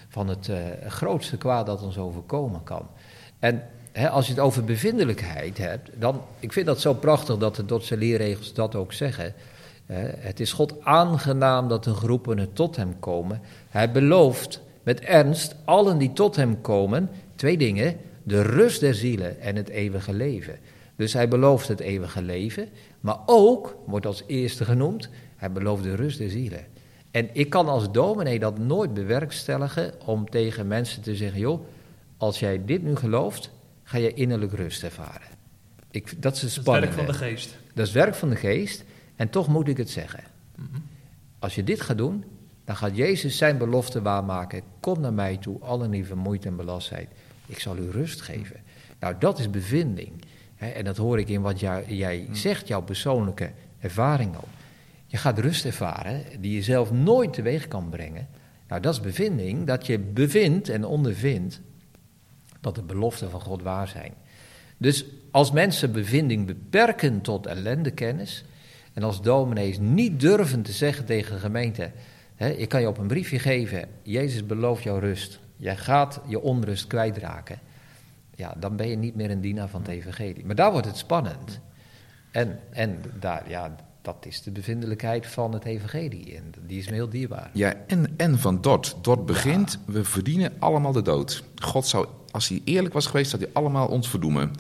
van 0.10 0.28
het 0.28 0.50
eh, 0.50 0.58
grootste 0.88 1.38
kwaad 1.38 1.66
dat 1.66 1.84
ons 1.84 1.98
overkomen 1.98 2.64
kan. 2.64 2.88
En 3.40 3.64
als 3.96 4.26
je 4.26 4.32
het 4.34 4.42
over 4.42 4.64
bevindelijkheid 4.64 5.58
hebt, 5.58 5.90
dan, 6.00 6.22
ik 6.40 6.54
vind 6.54 6.66
dat 6.66 6.82
zo 6.82 6.94
prachtig 6.94 7.38
dat 7.38 7.56
de 7.56 7.66
Dordtse 7.66 7.98
leerregels 7.98 8.54
dat 8.54 8.76
ook 8.76 8.94
zeggen. 8.94 9.34
Het 10.20 10.40
is 10.40 10.52
God 10.52 10.76
aangenaam 10.84 11.68
dat 11.68 11.84
de 11.84 11.94
geroepenen 11.94 12.54
tot 12.54 12.76
hem 12.76 13.00
komen. 13.00 13.42
Hij 13.70 13.92
belooft 13.92 14.62
met 14.84 15.00
ernst 15.00 15.56
allen 15.66 15.98
die 15.98 16.14
tot 16.14 16.36
hem 16.36 16.62
komen, 16.62 17.10
twee 17.36 17.58
dingen, 17.58 17.98
de 18.24 18.42
rust 18.42 18.80
der 18.80 18.94
zielen 18.94 19.40
en 19.42 19.56
het 19.56 19.70
eeuwige 19.70 20.14
leven. 20.14 20.56
Dus 20.96 21.14
hij 21.14 21.28
belooft 21.28 21.68
het 21.68 21.80
eeuwige 21.80 22.22
leven, 22.22 22.68
maar 23.00 23.18
ook, 23.26 23.76
wordt 23.86 24.06
als 24.06 24.24
eerste 24.28 24.66
genoemd, 24.66 25.10
hij 25.36 25.52
belooft 25.52 25.84
de 25.84 25.96
rust 25.96 26.18
der 26.18 26.30
zielen. 26.30 26.66
En 27.12 27.30
ik 27.34 27.50
kan 27.50 27.68
als 27.68 27.92
dominee 27.92 28.40
dat 28.40 28.58
nooit 28.58 28.94
bewerkstelligen 28.94 29.94
om 30.06 30.30
tegen 30.30 30.68
mensen 30.68 31.02
te 31.02 31.16
zeggen, 31.16 31.40
joh, 31.40 31.60
als 32.18 32.40
jij 32.40 32.62
dit 32.66 32.84
nu 32.84 32.96
gelooft, 32.96 33.50
ga 33.86 33.98
je 33.98 34.14
innerlijk 34.14 34.54
rust 34.54 34.84
ervaren. 34.84 35.28
Ik, 35.92 36.22
dat 36.22 36.36
is 36.36 36.42
Het 36.42 36.52
werk 36.54 36.62
spannende. 36.64 36.96
van 36.96 37.06
de 37.06 37.14
geest. 37.14 37.56
Dat 37.74 37.88
is 37.88 37.94
werk 37.94 38.16
van 38.16 38.30
de 38.30 38.36
geest. 38.36 38.84
En 39.16 39.30
toch 39.30 39.48
moet 39.48 39.68
ik 39.68 39.78
het 39.78 39.90
zeggen. 39.90 40.24
Als 41.40 41.56
je 41.56 41.64
dit 41.64 41.82
gaat 41.82 41.98
doen, 41.98 42.24
dan 42.66 42.76
gaat 42.76 42.96
Jezus 42.96 43.38
zijn 43.38 43.58
belofte 43.58 44.02
waarmaken. 44.02 44.62
Kom 44.80 45.00
naar 45.00 45.14
mij 45.14 45.38
toe, 45.38 45.60
allen 45.60 45.92
die 45.92 46.06
vermoeid 46.06 46.46
en 46.46 46.56
belast 46.56 46.88
zijn. 46.88 47.08
Ik 47.46 47.60
zal 47.60 47.78
u 47.78 47.90
rust 47.90 48.22
geven. 48.22 48.56
Nou, 49.00 49.16
dat 49.20 49.40
is 49.40 49.50
bevinding. 49.50 50.12
En 50.56 50.84
dat 50.84 50.98
hoor 50.98 51.20
ik 51.20 51.30
in 51.30 51.42
wat 51.42 51.60
jij, 51.60 51.86
jij 51.88 52.28
zegt, 52.32 52.68
jouw 52.68 52.82
persoonlijke 52.82 53.52
ervaring 53.80 54.36
ook. 54.36 54.44
Je 55.06 55.18
gaat 55.18 55.40
rust 55.40 55.66
ervaren 55.66 56.24
die 56.40 56.56
je 56.56 56.62
zelf 56.62 56.92
nooit 56.92 57.34
teweeg 57.34 57.68
kan 57.68 57.90
brengen. 57.90 58.28
Nou, 58.68 58.82
dat 58.82 58.94
is 58.94 59.02
bevinding, 59.02 59.68
dat 59.68 59.86
je 59.86 60.00
bevindt 60.00 60.70
en 60.70 60.86
ondervindt 60.86 61.62
dat 62.66 62.76
de 62.76 62.94
beloften 62.94 63.30
van 63.30 63.42
God 63.42 63.62
waar 63.62 63.88
zijn. 63.88 64.14
Dus 64.78 65.06
als 65.32 65.52
mensen 65.52 65.92
bevinding 65.92 66.46
beperken 66.46 67.22
tot 67.22 67.46
ellendekennis, 67.46 68.46
en 68.94 69.04
als 69.04 69.22
dominees 69.22 69.80
niet 69.80 70.20
durven 70.20 70.62
te 70.62 70.72
zeggen 70.72 71.06
tegen 71.06 71.34
de 71.34 71.40
gemeente, 71.40 71.92
hè, 72.36 72.50
ik 72.50 72.70
kan 72.70 72.82
je 72.82 72.88
op 72.88 72.98
een 72.98 73.08
briefje 73.08 73.40
geven, 73.40 73.88
Jezus 74.02 74.46
belooft 74.46 74.84
jou 74.84 75.00
rust, 75.00 75.40
jij 75.58 75.78
gaat 75.78 76.22
je 76.28 76.42
onrust 76.42 76.88
kwijtraken, 76.88 77.60
ja, 78.36 78.56
dan 78.58 78.76
ben 78.76 78.90
je 78.90 78.96
niet 78.96 79.16
meer 79.16 79.32
een 79.32 79.42
dienaar 79.42 79.68
van 79.68 79.82
het 79.82 79.90
evangelie. 79.90 80.46
Maar 80.46 80.56
daar 80.56 80.72
wordt 80.72 80.88
het 80.88 80.98
spannend. 80.98 81.60
En, 82.32 82.60
en 82.70 83.02
daar, 83.20 83.50
ja, 83.50 83.76
dat 84.02 84.26
is 84.26 84.42
de 84.42 84.52
bevindelijkheid 84.52 85.28
van 85.28 85.54
het 85.54 85.66
evangelie, 85.66 86.36
en 86.36 86.52
die 86.68 86.80
is 86.80 86.88
me 86.88 86.94
heel 86.94 87.10
dierbaar. 87.10 87.50
Ja, 87.54 87.74
en, 87.88 88.14
en 88.18 88.40
van 88.40 88.62
Dort. 88.62 88.96
Dort 89.02 89.26
begint, 89.26 89.80
we 89.86 90.04
verdienen 90.04 90.54
allemaal 90.60 90.92
de 90.92 91.02
dood. 91.02 91.44
God 91.56 91.88
zou, 91.88 92.08
als 92.36 92.48
hij 92.48 92.62
eerlijk 92.64 92.94
was 92.94 93.06
geweest, 93.06 93.30
zou 93.30 93.44
hij 93.44 93.52
allemaal 93.54 93.88
ons 93.88 94.10
verdoemen. 94.10 94.52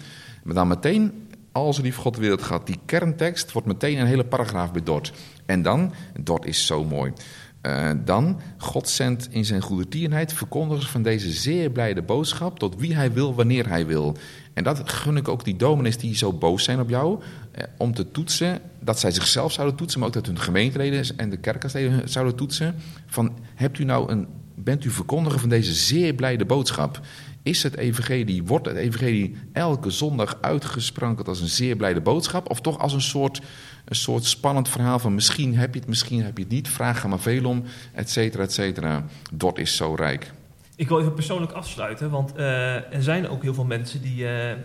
Maar 0.43 0.55
dan 0.55 0.67
meteen, 0.67 1.27
als 1.51 1.79
lief 1.79 1.95
God 1.95 2.15
de 2.15 2.21
wereld 2.21 2.43
gaat, 2.43 2.67
die 2.67 2.79
kerntekst 2.85 3.51
wordt 3.51 3.67
meteen 3.67 3.99
een 3.99 4.07
hele 4.07 4.25
paragraaf 4.25 4.71
bij 4.71 4.83
Dort. 4.83 5.13
En 5.45 5.61
dan, 5.61 5.93
Dort 6.19 6.45
is 6.45 6.65
zo 6.65 6.83
mooi. 6.83 7.13
Eh, 7.61 7.91
dan, 8.05 8.39
God 8.57 8.89
zendt 8.89 9.27
in 9.31 9.45
zijn 9.45 9.61
goedertierenheid 9.61 10.33
verkondigers 10.33 10.87
van 10.87 11.01
deze 11.01 11.31
zeer 11.31 11.69
blijde 11.69 12.01
boodschap 12.01 12.59
tot 12.59 12.75
wie 12.75 12.95
hij 12.95 13.13
wil, 13.13 13.35
wanneer 13.35 13.69
hij 13.69 13.85
wil. 13.85 14.17
En 14.53 14.63
dat 14.63 14.89
gun 14.89 15.17
ik 15.17 15.27
ook 15.27 15.43
die 15.43 15.55
dominees 15.55 15.97
die 15.97 16.15
zo 16.15 16.33
boos 16.33 16.63
zijn 16.63 16.79
op 16.79 16.89
jou, 16.89 17.21
eh, 17.51 17.63
om 17.77 17.93
te 17.93 18.11
toetsen, 18.11 18.59
dat 18.79 18.99
zij 18.99 19.11
zichzelf 19.11 19.51
zouden 19.51 19.75
toetsen, 19.75 19.99
maar 19.99 20.07
ook 20.07 20.13
dat 20.13 20.25
hun 20.25 20.39
gemeenteleden 20.39 21.17
en 21.17 21.29
de 21.29 21.37
kerkenleden 21.37 22.09
zouden 22.09 22.35
toetsen. 22.35 22.75
Van, 23.05 23.33
hebt 23.55 23.79
u 23.79 23.83
nou 23.83 24.11
een, 24.11 24.27
bent 24.55 24.83
u 24.85 24.89
verkondiger 24.89 25.39
van 25.39 25.49
deze 25.49 25.73
zeer 25.73 26.13
blijde 26.13 26.45
boodschap? 26.45 27.01
Is 27.45 27.63
het 27.63 27.77
evangelie, 27.77 28.43
wordt 28.43 28.65
het 28.65 28.75
evangelie 28.75 29.37
elke 29.53 29.89
zondag 29.89 30.37
uitgesproken 30.41 31.25
als 31.25 31.41
een 31.41 31.47
zeer 31.47 31.75
blijde 31.75 32.01
boodschap? 32.01 32.49
Of 32.49 32.61
toch 32.61 32.79
als 32.79 32.93
een 32.93 33.01
soort, 33.01 33.41
een 33.85 33.95
soort 33.95 34.23
spannend 34.23 34.69
verhaal 34.69 34.99
van 34.99 35.15
misschien 35.15 35.57
heb 35.57 35.73
je 35.73 35.79
het, 35.79 35.89
misschien 35.89 36.23
heb 36.23 36.37
je 36.37 36.43
het 36.43 36.51
niet, 36.51 36.69
vraag 36.69 37.03
er 37.03 37.09
maar 37.09 37.19
veel 37.19 37.45
om, 37.45 37.63
et 37.93 38.09
cetera, 38.09 38.43
et 38.43 38.53
cetera. 38.53 39.05
Dort 39.33 39.57
is 39.57 39.75
zo 39.75 39.93
rijk. 39.95 40.31
Ik 40.75 40.87
wil 40.87 40.99
even 40.99 41.13
persoonlijk 41.13 41.51
afsluiten, 41.51 42.09
want 42.09 42.35
eh, 42.35 42.93
er 42.93 43.03
zijn 43.03 43.29
ook 43.29 43.41
heel 43.41 43.53
veel 43.53 43.65
mensen 43.65 44.01
die, 44.01 44.27
eh, 44.27 44.55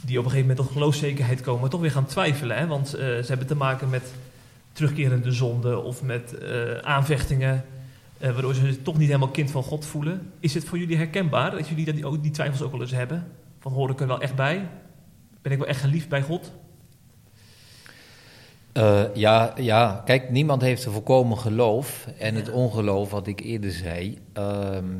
die 0.00 0.18
op 0.18 0.24
een 0.24 0.30
gegeven 0.30 0.48
moment 0.48 0.56
tot 0.56 0.72
geloofszekerheid 0.72 1.40
komen, 1.40 1.60
maar 1.60 1.70
toch 1.70 1.80
weer 1.80 1.90
gaan 1.90 2.06
twijfelen. 2.06 2.56
Hè? 2.56 2.66
Want 2.66 2.94
eh, 2.94 3.00
ze 3.00 3.24
hebben 3.26 3.46
te 3.46 3.56
maken 3.56 3.90
met 3.90 4.12
terugkerende 4.72 5.32
zonden 5.32 5.84
of 5.84 6.02
met 6.02 6.38
eh, 6.38 6.78
aanvechtingen, 6.82 7.64
eh, 8.20 8.32
waardoor 8.32 8.54
ze 8.54 8.66
zich 8.66 8.82
toch 8.82 8.98
niet 8.98 9.06
helemaal 9.06 9.30
kind 9.30 9.50
van 9.50 9.62
God 9.62 9.86
voelen. 9.86 10.32
Is 10.40 10.54
het 10.54 10.64
voor 10.64 10.78
jullie 10.78 10.96
herkenbaar 10.96 11.50
dat 11.50 11.68
jullie 11.68 11.92
die, 11.92 12.06
ook, 12.06 12.22
die 12.22 12.30
twijfels 12.30 12.62
ook 12.62 12.72
wel 12.72 12.80
eens 12.80 12.90
hebben? 12.90 13.26
Van 13.58 13.72
hoor 13.72 13.90
ik 13.90 14.00
er 14.00 14.06
wel 14.06 14.20
echt 14.20 14.34
bij? 14.34 14.68
Ben 15.42 15.52
ik 15.52 15.58
wel 15.58 15.66
echt 15.66 15.80
geliefd 15.80 16.08
bij 16.08 16.22
God? 16.22 16.52
Eh, 18.72 19.14
ja, 19.14 19.52
ja, 19.56 20.02
kijk, 20.04 20.30
niemand 20.30 20.62
heeft 20.62 20.84
een 20.84 20.92
volkomen 20.92 21.38
geloof. 21.38 22.06
En 22.18 22.34
het 22.34 22.50
ongeloof, 22.50 23.10
wat 23.10 23.26
ik 23.26 23.40
eerder 23.40 23.70
zei, 23.70 24.18
ehm, 24.32 24.94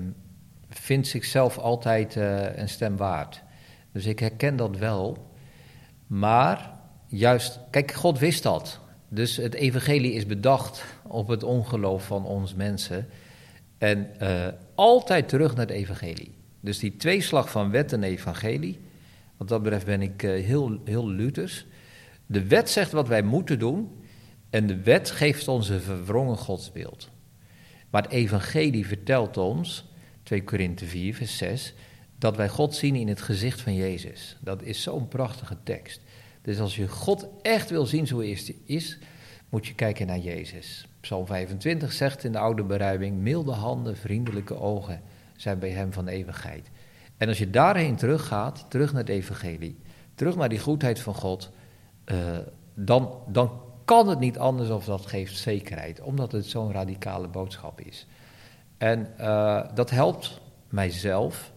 vindt 0.69 1.07
zichzelf 1.07 1.59
altijd 1.59 2.17
eh, 2.17 2.57
een 2.57 2.69
stem 2.69 2.97
waard. 2.97 3.43
Dus 3.93 4.07
ik 4.07 4.19
herken 4.19 4.57
dat 4.57 4.77
wel. 4.77 5.31
Maar 6.07 6.71
juist, 7.07 7.61
kijk, 7.71 7.93
God 7.93 8.19
wist 8.19 8.43
dat. 8.43 8.81
Dus 9.09 9.37
het 9.37 9.55
evangelie 9.55 10.13
is 10.13 10.27
bedacht 10.27 10.85
op 11.11 11.29
het 11.29 11.43
ongeloof 11.43 12.07
van 12.07 12.25
ons 12.25 12.55
mensen. 12.55 13.09
En 13.79 14.21
eh, 14.21 14.47
altijd 14.75 15.29
terug 15.29 15.55
naar 15.55 15.67
het 15.67 15.75
evangelie. 15.75 16.35
Dus 16.61 16.79
die 16.79 16.97
tweeslag 16.97 17.51
van 17.51 17.71
wet 17.71 17.93
en 17.93 18.03
evangelie, 18.03 18.79
wat 19.37 19.49
dat 19.49 19.63
betreft 19.63 19.87
ben 19.87 20.03
ik 20.03 20.23
eh, 20.23 20.45
heel, 20.45 20.81
heel 20.85 21.09
Luthers. 21.09 21.67
De 22.27 22.47
wet 22.47 22.71
zegt 22.71 22.93
wat 22.93 23.09
wij 23.09 23.23
moeten 23.23 23.59
doen 23.59 23.91
en 24.51 24.67
de 24.67 24.83
wet 24.83 25.11
geeft 25.11 25.49
ons 25.49 25.69
een 25.69 25.81
verwrongen 25.81 26.37
godsbeeld. 26.37 27.11
Maar 27.91 28.03
het 28.03 28.13
evangelie 28.13 28.87
vertelt 28.87 29.37
ons, 29.37 29.85
2 30.23 30.45
Korinthe 30.45 30.87
4 30.87 31.15
vers 31.15 31.37
6, 31.37 31.75
dat 32.19 32.37
wij 32.37 32.49
God 32.49 32.75
zien 32.75 32.95
in 32.95 33.09
het 33.09 33.21
gezicht 33.21 33.61
van 33.61 33.75
Jezus. 33.75 34.37
Dat 34.41 34.63
is 34.63 34.83
zo'n 34.83 35.09
prachtige 35.09 35.57
tekst. 35.63 36.01
Dus 36.43 36.59
als 36.59 36.77
je 36.77 36.89
God 36.89 37.29
echt 37.43 37.71
wil 37.71 37.87
zien 37.87 38.07
zoals 38.07 38.25
hij 38.25 38.57
is, 38.65 38.99
moet 39.49 39.67
je 39.67 39.75
kijken 39.75 40.07
naar 40.07 40.19
Jezus. 40.19 40.89
Psalm 41.01 41.27
25 41.27 41.93
zegt 41.93 42.25
in 42.25 42.33
de 42.33 42.39
oude 42.39 42.63
beruiming, 42.63 43.19
milde 43.19 43.53
handen, 43.53 43.97
vriendelijke 43.97 44.55
ogen 44.55 45.01
zijn 45.37 45.59
bij 45.59 45.71
hem 45.71 45.93
van 45.93 46.09
eeuwigheid. 46.09 46.71
En 47.17 47.29
als 47.29 47.39
je 47.39 47.51
daarheen 47.51 47.97
teruggaat, 47.97 48.67
terug 48.69 48.93
naar 48.93 49.01
het 49.01 49.11
evangelie, 49.11 49.79
terug 50.15 50.37
naar 50.37 50.49
die 50.49 50.59
goedheid 50.59 51.01
van 51.01 51.15
God, 51.15 51.51
uh, 52.07 52.39
dan, 52.75 53.19
dan 53.29 53.61
kan 53.85 54.09
het 54.09 54.19
niet 54.19 54.39
anders 54.39 54.71
of 54.71 54.85
dat 54.85 55.07
geeft 55.07 55.39
zekerheid, 55.39 56.01
omdat 56.01 56.33
het 56.33 56.47
zo'n 56.47 56.73
radicale 56.73 57.29
boodschap 57.29 57.81
is. 57.81 58.07
En 58.79 59.09
uh, 59.21 59.63
dat 59.75 59.91
helpt 59.91 60.41
mijzelf. 60.69 61.53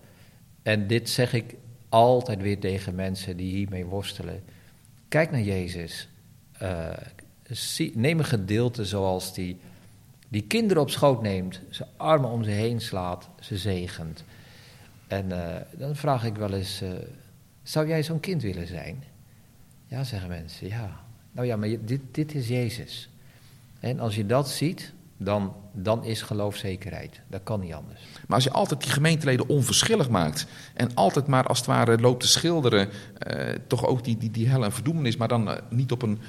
En 0.63 0.87
dit 0.87 1.09
zeg 1.09 1.33
ik 1.33 1.55
altijd 1.89 2.41
weer 2.41 2.59
tegen 2.59 2.95
mensen 2.95 3.37
die 3.37 3.55
hiermee 3.55 3.85
worstelen. 3.85 4.43
Kijk 5.07 5.31
naar 5.31 5.41
Jezus. 5.41 6.09
Uh, 6.61 6.89
neem 7.93 8.19
een 8.19 8.25
gedeelte 8.25 8.85
zoals 8.85 9.33
die, 9.33 9.57
die 10.29 10.43
kinderen 10.43 10.81
op 10.81 10.89
schoot 10.89 11.21
neemt, 11.21 11.61
zijn 11.69 11.89
armen 11.97 12.29
om 12.29 12.43
ze 12.43 12.49
heen 12.49 12.81
slaat, 12.81 13.29
ze 13.39 13.57
zegent. 13.57 14.23
En 15.07 15.29
dan 15.71 15.95
vraag 15.95 16.25
ik 16.25 16.35
wel 16.35 16.53
eens, 16.53 16.81
zou 17.63 17.87
jij 17.87 18.03
zo'n 18.03 18.19
kind 18.19 18.41
willen 18.41 18.67
zijn? 18.67 19.03
Ja, 19.87 20.03
zeggen 20.03 20.29
mensen, 20.29 20.67
ja. 20.67 20.99
Nou 21.31 21.47
ja, 21.47 21.55
maar 21.55 21.69
dit, 21.81 22.01
dit 22.11 22.35
is 22.35 22.47
Jezus. 22.47 23.09
En 23.79 23.99
als 23.99 24.15
je 24.15 24.25
dat 24.25 24.49
ziet, 24.49 24.93
dan, 25.17 25.55
dan 25.71 26.03
is 26.03 26.21
geloof 26.21 26.55
zekerheid. 26.55 27.21
Dat 27.27 27.41
kan 27.43 27.59
niet 27.59 27.73
anders. 27.73 28.01
Maar 28.27 28.35
als 28.35 28.43
je 28.43 28.51
altijd 28.51 28.81
die 28.81 28.91
gemeenteleden 28.91 29.47
onverschillig 29.47 30.09
maakt 30.09 30.45
en 30.73 30.93
altijd 30.93 31.27
maar 31.27 31.47
als 31.47 31.57
het 31.57 31.67
ware 31.67 31.99
loopt 31.99 32.21
te 32.21 32.27
schilderen, 32.27 32.89
eh, 33.17 33.49
toch 33.67 33.85
ook 33.85 34.03
die, 34.03 34.17
die, 34.17 34.31
die 34.31 34.49
hel 34.49 34.63
en 34.63 34.71
verdoemenis, 34.71 35.17
maar 35.17 35.27
dan 35.27 35.49
eh, 35.49 35.57
niet 35.69 35.91
op 35.91 36.01
een 36.01 36.19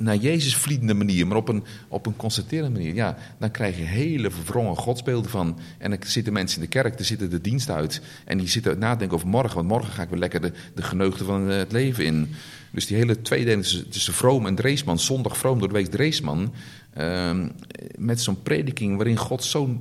naar 0.00 0.16
Jezus 0.16 0.56
vliedende 0.56 0.94
manier, 0.94 1.26
maar 1.26 1.36
op 1.36 1.48
een, 1.48 1.64
op 1.88 2.06
een 2.06 2.16
constaterende 2.16 2.78
manier, 2.78 2.94
ja, 2.94 3.16
dan 3.38 3.50
krijg 3.50 3.76
je 3.76 3.82
hele 3.82 4.30
verwrongen 4.30 4.76
godsbeelden 4.76 5.30
van. 5.30 5.58
En 5.78 5.90
dan 5.90 5.98
zitten 6.06 6.32
mensen 6.32 6.56
in 6.56 6.64
de 6.64 6.70
kerk, 6.70 6.98
er 6.98 7.04
zitten 7.04 7.30
de 7.30 7.40
dienst 7.40 7.70
uit 7.70 8.00
en 8.24 8.38
die 8.38 8.48
zitten 8.48 8.78
nadenken 8.78 9.16
over 9.16 9.28
morgen, 9.28 9.54
want 9.54 9.68
morgen 9.68 9.92
ga 9.92 10.02
ik 10.02 10.08
weer 10.08 10.18
lekker 10.18 10.40
de, 10.40 10.52
de 10.74 10.82
geneugde 10.82 11.24
van 11.24 11.40
het 11.48 11.72
leven 11.72 12.04
in. 12.04 12.28
Dus 12.70 12.86
die 12.86 12.96
hele 12.96 13.22
tweedeling 13.22 13.64
tussen 13.64 14.14
vroom 14.14 14.46
en 14.46 14.54
dreesman, 14.54 14.98
zondag 14.98 15.36
vroom 15.36 15.58
door 15.58 15.68
de 15.68 15.74
week 15.74 15.86
dreesman, 15.86 16.52
uh, 16.98 17.30
met 17.98 18.20
zo'n 18.20 18.42
prediking 18.42 18.96
waarin 18.96 19.16
God 19.16 19.44
zo 19.44 19.76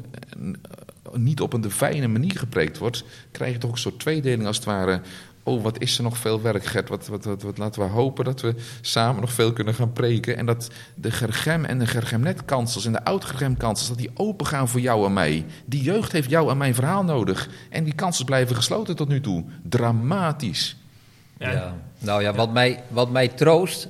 niet 1.13 1.41
op 1.41 1.53
een 1.53 1.71
fijne 1.71 2.07
manier 2.07 2.37
gepreekt 2.37 2.77
wordt, 2.77 3.03
krijg 3.31 3.53
je 3.53 3.59
toch 3.59 3.71
een 3.71 3.77
soort 3.77 3.99
tweedeling 3.99 4.45
als 4.45 4.55
het 4.55 4.65
ware. 4.65 5.01
Oh, 5.43 5.63
wat 5.63 5.81
is 5.81 5.97
er 5.97 6.03
nog 6.03 6.17
veel 6.17 6.41
werk, 6.41 6.65
Gert. 6.65 6.89
Wat, 6.89 7.07
wat, 7.07 7.25
wat, 7.25 7.41
wat, 7.41 7.57
laten 7.57 7.81
we 7.81 7.87
hopen 7.87 8.25
dat 8.25 8.41
we 8.41 8.55
samen 8.81 9.21
nog 9.21 9.31
veel 9.31 9.53
kunnen 9.53 9.73
gaan 9.73 9.93
preken. 9.93 10.37
En 10.37 10.45
dat 10.45 10.69
de 10.95 11.11
Gergem 11.11 11.65
en 11.65 11.79
de 11.79 11.87
Gergemnet-kansels 11.87 12.85
en 12.85 12.91
de 12.91 13.03
oud-Gergem-kansels... 13.03 13.87
dat 13.87 13.97
die 13.97 14.11
open 14.13 14.45
gaan 14.45 14.67
voor 14.67 14.79
jou 14.79 15.05
en 15.05 15.13
mij. 15.13 15.45
Die 15.65 15.81
jeugd 15.81 16.11
heeft 16.11 16.29
jou 16.29 16.49
en 16.49 16.57
mijn 16.57 16.75
verhaal 16.75 17.03
nodig. 17.03 17.49
En 17.69 17.83
die 17.83 17.95
kansels 17.95 18.25
blijven 18.25 18.55
gesloten 18.55 18.95
tot 18.95 19.07
nu 19.07 19.21
toe. 19.21 19.43
Dramatisch. 19.63 20.75
Ja. 21.37 21.51
ja. 21.51 21.75
Nou 21.99 22.21
ja, 22.21 22.33
Wat, 22.33 22.51
mij, 22.53 22.83
wat 22.87 23.11
mij 23.11 23.27
troost... 23.27 23.87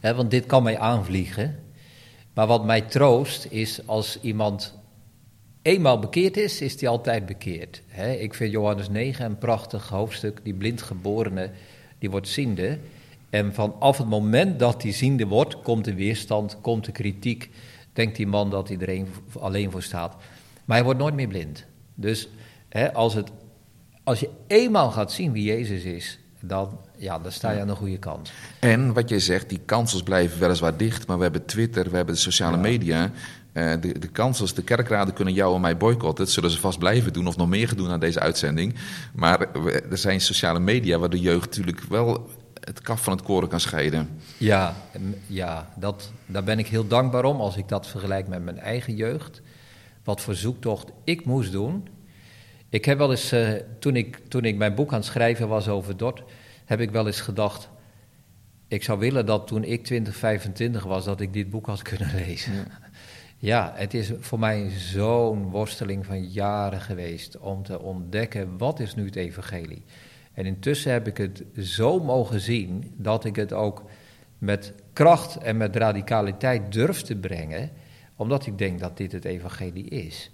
Hè, 0.00 0.14
want 0.14 0.30
dit 0.30 0.46
kan 0.46 0.62
mij 0.62 0.78
aanvliegen... 0.78 1.58
Maar 2.34 2.46
wat 2.46 2.64
mij 2.64 2.80
troost 2.80 3.46
is 3.50 3.86
als 3.86 4.18
iemand 4.20 4.74
eenmaal 5.62 5.98
bekeerd 5.98 6.36
is, 6.36 6.60
is 6.60 6.80
hij 6.80 6.88
altijd 6.88 7.26
bekeerd. 7.26 7.82
ik 8.18 8.34
vind 8.34 8.52
Johannes 8.52 8.88
9 8.88 9.24
een 9.24 9.38
prachtig 9.38 9.88
hoofdstuk. 9.88 10.40
Die 10.42 10.54
blindgeborene, 10.54 11.50
die 11.98 12.10
wordt 12.10 12.28
ziende. 12.28 12.78
En 13.30 13.54
vanaf 13.54 13.98
het 13.98 14.08
moment 14.08 14.58
dat 14.58 14.82
hij 14.82 14.92
ziende 14.92 15.26
wordt, 15.26 15.62
komt 15.62 15.84
de 15.84 15.94
weerstand, 15.94 16.58
komt 16.60 16.84
de 16.84 16.92
kritiek. 16.92 17.50
Denkt 17.92 18.16
die 18.16 18.26
man 18.26 18.50
dat 18.50 18.68
hij 18.68 18.78
er 18.78 19.06
alleen 19.38 19.70
voor 19.70 19.82
staat. 19.82 20.16
Maar 20.64 20.76
hij 20.76 20.84
wordt 20.84 21.00
nooit 21.00 21.14
meer 21.14 21.28
blind. 21.28 21.64
Dus 21.94 22.28
als, 22.92 23.14
het, 23.14 23.30
als 24.04 24.20
je 24.20 24.30
eenmaal 24.46 24.90
gaat 24.90 25.12
zien 25.12 25.32
wie 25.32 25.44
Jezus 25.44 25.82
is, 25.82 26.18
dan, 26.40 26.78
ja, 26.96 27.18
dan 27.18 27.32
sta 27.32 27.50
je 27.50 27.60
aan 27.60 27.66
de 27.66 27.74
goede 27.74 27.98
kant. 27.98 28.32
En 28.60 28.92
wat 28.92 29.08
je 29.08 29.18
zegt, 29.18 29.48
die 29.48 29.60
kansels 29.64 30.02
blijven 30.02 30.40
weliswaar 30.40 30.76
dicht, 30.76 31.06
maar 31.06 31.16
we 31.16 31.22
hebben 31.22 31.44
Twitter, 31.44 31.90
we 31.90 31.96
hebben 31.96 32.14
de 32.14 32.20
sociale 32.20 32.56
media. 32.56 33.10
Uh, 33.60 33.72
de, 33.80 33.98
de 33.98 34.08
kansels, 34.08 34.54
de 34.54 34.62
kerkraden 34.62 35.14
kunnen 35.14 35.34
jou 35.34 35.54
en 35.54 35.60
mij 35.60 35.76
boycotten. 35.76 36.24
Dat 36.24 36.34
zullen 36.34 36.50
ze 36.50 36.60
vast 36.60 36.78
blijven 36.78 37.12
doen 37.12 37.26
of 37.26 37.36
nog 37.36 37.48
meer 37.48 37.76
doen 37.76 37.90
aan 37.90 38.00
deze 38.00 38.20
uitzending. 38.20 38.74
Maar 39.14 39.54
er 39.90 39.98
zijn 39.98 40.20
sociale 40.20 40.60
media 40.60 40.98
waar 40.98 41.10
de 41.10 41.20
jeugd 41.20 41.56
natuurlijk 41.56 41.82
wel 41.82 42.30
het 42.60 42.80
kaf 42.80 43.02
van 43.02 43.12
het 43.12 43.22
koren 43.22 43.48
kan 43.48 43.60
scheiden. 43.60 44.08
Ja, 44.36 44.76
ja 45.26 45.68
dat, 45.76 46.12
daar 46.26 46.44
ben 46.44 46.58
ik 46.58 46.66
heel 46.66 46.86
dankbaar 46.86 47.24
om 47.24 47.40
als 47.40 47.56
ik 47.56 47.68
dat 47.68 47.86
vergelijk 47.86 48.28
met 48.28 48.44
mijn 48.44 48.58
eigen 48.58 48.96
jeugd. 48.96 49.42
Wat 50.04 50.20
voor 50.20 50.34
zoektocht 50.34 50.90
ik 51.04 51.24
moest 51.24 51.52
doen 51.52 51.88
ik 52.70 52.84
heb 52.84 52.98
wel 52.98 53.10
eens, 53.10 53.32
uh, 53.32 53.52
toen, 53.78 53.96
ik, 53.96 54.20
toen 54.28 54.44
ik 54.44 54.56
mijn 54.56 54.74
boek 54.74 54.90
aan 54.90 54.98
het 54.98 55.04
schrijven 55.04 55.48
was 55.48 55.68
over 55.68 55.96
Dort, 55.96 56.22
heb 56.64 56.80
ik 56.80 56.90
wel 56.90 57.06
eens 57.06 57.20
gedacht, 57.20 57.68
ik 58.68 58.82
zou 58.82 58.98
willen 58.98 59.26
dat 59.26 59.46
toen 59.46 59.64
ik 59.64 59.84
20, 59.84 60.16
25 60.16 60.84
was, 60.84 61.04
dat 61.04 61.20
ik 61.20 61.32
dit 61.32 61.50
boek 61.50 61.66
had 61.66 61.82
kunnen 61.82 62.14
lezen. 62.26 62.52
Ja, 62.52 62.66
ja 63.40 63.72
het 63.74 63.94
is 63.94 64.12
voor 64.18 64.38
mij 64.38 64.68
zo'n 64.68 65.50
worsteling 65.50 66.06
van 66.06 66.24
jaren 66.24 66.80
geweest 66.80 67.38
om 67.38 67.62
te 67.62 67.80
ontdekken, 67.80 68.58
wat 68.58 68.80
is 68.80 68.94
nu 68.94 69.04
het 69.04 69.16
evangelie? 69.16 69.84
En 70.32 70.46
intussen 70.46 70.92
heb 70.92 71.06
ik 71.06 71.16
het 71.16 71.44
zo 71.58 72.00
mogen 72.00 72.40
zien 72.40 72.94
dat 72.96 73.24
ik 73.24 73.36
het 73.36 73.52
ook 73.52 73.84
met 74.38 74.72
kracht 74.92 75.36
en 75.36 75.56
met 75.56 75.76
radicaliteit 75.76 76.72
durf 76.72 77.02
te 77.02 77.16
brengen, 77.16 77.70
omdat 78.16 78.46
ik 78.46 78.58
denk 78.58 78.80
dat 78.80 78.96
dit 78.96 79.12
het 79.12 79.24
evangelie 79.24 79.88
is. 79.88 80.30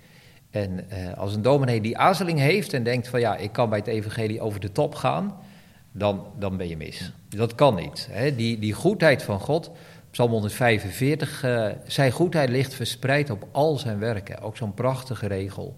En 0.50 0.86
uh, 0.92 1.14
als 1.14 1.34
een 1.34 1.42
dominee 1.42 1.80
die 1.80 1.98
aarzeling 1.98 2.38
heeft 2.38 2.72
en 2.72 2.82
denkt 2.82 3.08
van 3.08 3.20
ja, 3.20 3.36
ik 3.36 3.52
kan 3.52 3.68
bij 3.68 3.78
het 3.78 3.86
evangelie 3.86 4.40
over 4.40 4.60
de 4.60 4.72
top 4.72 4.94
gaan, 4.94 5.36
dan, 5.92 6.26
dan 6.38 6.56
ben 6.56 6.68
je 6.68 6.76
mis. 6.76 7.12
Dat 7.28 7.54
kan 7.54 7.74
niet. 7.74 8.08
Hè? 8.10 8.34
Die, 8.34 8.58
die 8.58 8.72
goedheid 8.72 9.22
van 9.22 9.40
God, 9.40 9.70
Psalm 10.16 10.30
145, 10.30 11.42
uh, 11.44 11.66
eh, 11.66 11.76
zijn 11.86 12.12
goedheid 12.12 12.48
ligt 12.48 12.74
verspreid 12.74 13.30
op 13.30 13.48
al 13.52 13.76
zijn 13.76 13.98
werken. 13.98 14.40
Ook 14.40 14.56
zo'n 14.56 14.74
prachtige 14.74 15.26
regel. 15.26 15.74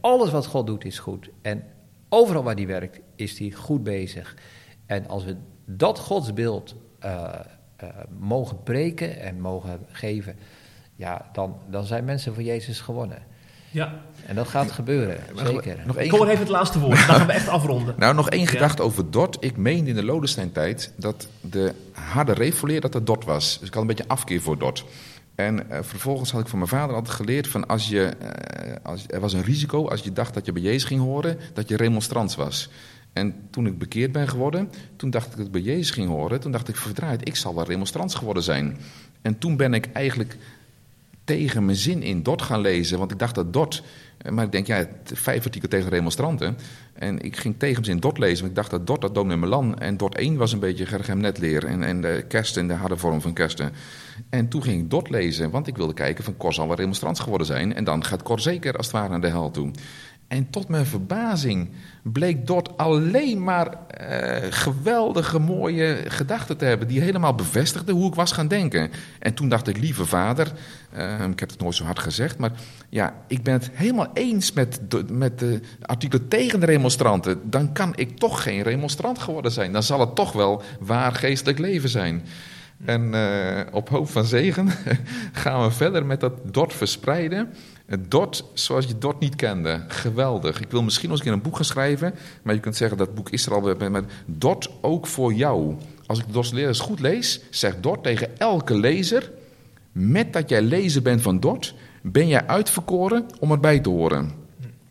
Alles 0.00 0.30
wat 0.30 0.46
God 0.46 0.66
doet 0.66 0.84
is 0.84 0.98
goed. 0.98 1.30
En 1.42 1.64
overal 2.08 2.42
waar 2.42 2.54
hij 2.54 2.66
werkt 2.66 3.00
is 3.14 3.38
hij 3.38 3.50
goed 3.50 3.82
bezig. 3.82 4.36
En 4.86 5.08
als 5.08 5.24
we 5.24 5.36
dat 5.64 5.98
godsbeeld 5.98 6.74
uh, 7.04 7.40
mogen 8.18 8.62
preken 8.62 9.20
en 9.20 9.40
mogen 9.40 9.86
geven, 9.88 10.36
ja, 10.94 11.28
dan, 11.32 11.56
dan 11.70 11.84
zijn 11.84 12.04
mensen 12.04 12.34
voor 12.34 12.42
Jezus 12.42 12.80
gewonnen. 12.80 13.22
Ja. 13.70 14.02
En 14.26 14.34
dat 14.34 14.48
gaat 14.48 14.70
gebeuren, 14.70 15.18
zeker. 15.34 15.78
Nog 15.86 15.96
één 15.96 16.08
Kom 16.08 16.18
maar 16.18 16.28
even 16.28 16.40
het 16.40 16.48
laatste 16.48 16.78
woord, 16.78 17.06
dan 17.06 17.16
gaan 17.16 17.26
we 17.26 17.32
echt 17.32 17.48
afronden. 17.48 17.94
Nou, 17.98 18.14
nog 18.14 18.30
één 18.30 18.46
gedachte 18.46 18.82
over 18.82 19.10
Dort. 19.10 19.36
Ik 19.40 19.56
meende 19.56 19.90
in 19.90 19.96
de 19.96 20.04
Lodestein-tijd 20.04 20.92
dat 20.96 21.28
de 21.40 21.74
harde 21.92 22.32
reforleer 22.32 22.80
dat 22.80 22.94
het 22.94 23.06
Dort 23.06 23.24
was. 23.24 23.58
Dus 23.58 23.68
ik 23.68 23.74
had 23.74 23.82
een 23.82 23.88
beetje 23.88 24.08
afkeer 24.08 24.40
voor 24.40 24.58
Dort. 24.58 24.84
En 25.34 25.66
uh, 25.70 25.78
vervolgens 25.82 26.30
had 26.30 26.40
ik 26.40 26.48
van 26.48 26.58
mijn 26.58 26.70
vader 26.70 26.94
altijd 26.94 27.16
geleerd 27.16 27.48
van 27.48 27.66
als 27.66 27.88
je, 27.88 28.12
uh, 28.22 28.74
als, 28.82 29.04
er 29.06 29.20
was 29.20 29.32
een 29.32 29.42
risico 29.42 29.88
als 29.88 30.00
je 30.00 30.12
dacht 30.12 30.34
dat 30.34 30.46
je 30.46 30.52
bij 30.52 30.62
Jezus 30.62 30.84
ging 30.84 31.00
horen, 31.00 31.38
dat 31.52 31.68
je 31.68 31.76
remonstrant 31.76 32.34
was. 32.34 32.70
En 33.12 33.34
toen 33.50 33.66
ik 33.66 33.78
bekeerd 33.78 34.12
ben 34.12 34.28
geworden, 34.28 34.70
toen 34.96 35.10
dacht 35.10 35.26
ik 35.26 35.36
dat 35.36 35.46
ik 35.46 35.52
bij 35.52 35.60
Jezus 35.60 35.90
ging 35.90 36.08
horen. 36.08 36.40
Toen 36.40 36.52
dacht 36.52 36.68
ik, 36.68 36.76
verdraaid, 36.76 37.28
ik 37.28 37.36
zal 37.36 37.54
wel 37.54 37.64
remonstrant 37.64 38.14
geworden 38.14 38.42
zijn. 38.42 38.76
En 39.22 39.38
toen 39.38 39.56
ben 39.56 39.74
ik 39.74 39.88
eigenlijk 39.92 40.36
tegen 41.36 41.64
mijn 41.64 41.76
zin 41.76 42.02
in 42.02 42.22
Dort 42.22 42.42
gaan 42.42 42.60
lezen. 42.60 42.98
Want 42.98 43.10
ik 43.10 43.18
dacht 43.18 43.34
dat 43.34 43.52
Dort. 43.52 43.82
Eh, 44.18 44.32
maar 44.32 44.44
ik 44.44 44.52
denk, 44.52 44.66
ja, 44.66 44.86
vijf 45.04 45.44
artikel 45.44 45.68
tegen 45.68 45.88
remonstranten. 45.88 46.56
En 46.94 47.20
ik 47.20 47.36
ging 47.36 47.54
tegen 47.58 47.74
mijn 47.74 47.84
zin 47.84 48.00
Dort 48.00 48.18
lezen. 48.18 48.38
Want 48.38 48.48
ik 48.48 48.54
dacht 48.54 48.70
dat 48.70 48.86
Dort, 48.86 49.00
dat 49.00 49.14
dominee 49.14 49.36
Melan. 49.36 49.78
En 49.78 49.96
Dort 49.96 50.16
1 50.16 50.36
was 50.36 50.52
een 50.52 50.58
beetje 50.58 50.86
Gergem 50.86 51.18
Netleer. 51.18 51.64
En, 51.64 51.82
en 51.82 52.00
de 52.00 52.24
kersten, 52.28 52.66
de 52.66 52.74
harde 52.74 52.96
vorm 52.96 53.20
van 53.20 53.32
kersten. 53.32 53.72
En 54.30 54.48
toen 54.48 54.62
ging 54.62 54.82
ik 54.82 54.90
Dort 54.90 55.10
lezen. 55.10 55.50
Want 55.50 55.66
ik 55.66 55.76
wilde 55.76 55.94
kijken 55.94 56.24
van 56.24 56.36
Cor 56.36 56.52
zal 56.52 56.66
wel 56.66 56.76
remonstrant 56.76 57.20
geworden 57.20 57.46
zijn. 57.46 57.74
En 57.74 57.84
dan 57.84 58.04
gaat 58.04 58.22
Cor 58.22 58.40
zeker 58.40 58.76
als 58.76 58.86
het 58.86 58.94
ware 58.94 59.08
naar 59.08 59.20
de 59.20 59.28
hel 59.28 59.50
toe. 59.50 59.70
En 60.30 60.50
tot 60.50 60.68
mijn 60.68 60.86
verbazing 60.86 61.68
bleek 62.02 62.46
Dort 62.46 62.76
alleen 62.76 63.42
maar 63.44 63.66
uh, 63.66 64.36
geweldige 64.50 65.38
mooie 65.38 66.04
gedachten 66.06 66.56
te 66.56 66.64
hebben. 66.64 66.88
Die 66.88 67.00
helemaal 67.00 67.34
bevestigden 67.34 67.94
hoe 67.94 68.08
ik 68.08 68.14
was 68.14 68.32
gaan 68.32 68.48
denken. 68.48 68.90
En 69.18 69.34
toen 69.34 69.48
dacht 69.48 69.68
ik, 69.68 69.78
lieve 69.78 70.06
vader, 70.06 70.52
uh, 70.96 71.28
ik 71.30 71.40
heb 71.40 71.50
het 71.50 71.60
nooit 71.60 71.74
zo 71.74 71.84
hard 71.84 71.98
gezegd. 71.98 72.38
Maar 72.38 72.50
ja, 72.88 73.14
ik 73.26 73.42
ben 73.42 73.52
het 73.52 73.70
helemaal 73.72 74.10
eens 74.12 74.52
met 74.52 74.80
de, 74.88 75.04
met 75.08 75.44
artikelen 75.82 76.28
tegen 76.28 76.60
de 76.60 76.66
remonstranten. 76.66 77.50
Dan 77.50 77.72
kan 77.72 77.92
ik 77.96 78.18
toch 78.18 78.42
geen 78.42 78.62
remonstrant 78.62 79.18
geworden 79.18 79.52
zijn. 79.52 79.72
Dan 79.72 79.82
zal 79.82 80.00
het 80.00 80.14
toch 80.14 80.32
wel 80.32 80.62
waar 80.80 81.12
geestelijk 81.12 81.58
leven 81.58 81.88
zijn. 81.88 82.22
En 82.84 83.14
uh, 83.14 83.60
op 83.70 83.88
hoop 83.88 84.10
van 84.10 84.24
zegen 84.24 84.68
gaan 85.32 85.62
we 85.62 85.70
verder 85.70 86.06
met 86.06 86.20
dat 86.20 86.32
Dort 86.44 86.72
verspreiden. 86.72 87.48
Het 87.90 88.10
Dort 88.10 88.44
zoals 88.52 88.86
je 88.86 88.98
Dort 88.98 89.20
niet 89.20 89.36
kende. 89.36 89.84
Geweldig. 89.88 90.60
Ik 90.60 90.70
wil 90.70 90.82
misschien 90.82 91.08
nog 91.08 91.18
eens 91.18 91.26
een 91.26 91.32
keer 91.32 91.42
een 91.42 91.50
boek 91.50 91.56
gaan 91.56 91.64
schrijven. 91.64 92.14
Maar 92.42 92.54
je 92.54 92.60
kunt 92.60 92.76
zeggen 92.76 92.98
dat 92.98 93.14
boek 93.14 93.30
is 93.30 93.46
er 93.46 93.54
al. 93.54 93.74
Met 93.90 94.04
Dort 94.26 94.70
ook 94.80 95.06
voor 95.06 95.32
jou. 95.32 95.76
Als 96.06 96.18
ik 96.18 96.26
de 96.26 96.32
Dortse 96.32 96.82
goed 96.82 97.00
lees, 97.00 97.40
zegt 97.50 97.82
Dort 97.82 98.02
tegen 98.02 98.38
elke 98.38 98.74
lezer. 98.74 99.30
Met 99.92 100.32
dat 100.32 100.48
jij 100.48 100.62
lezer 100.62 101.02
bent 101.02 101.22
van 101.22 101.40
Dort, 101.40 101.74
ben 102.02 102.28
jij 102.28 102.46
uitverkoren 102.46 103.26
om 103.38 103.50
erbij 103.50 103.80
te 103.80 103.88
horen. 103.88 104.32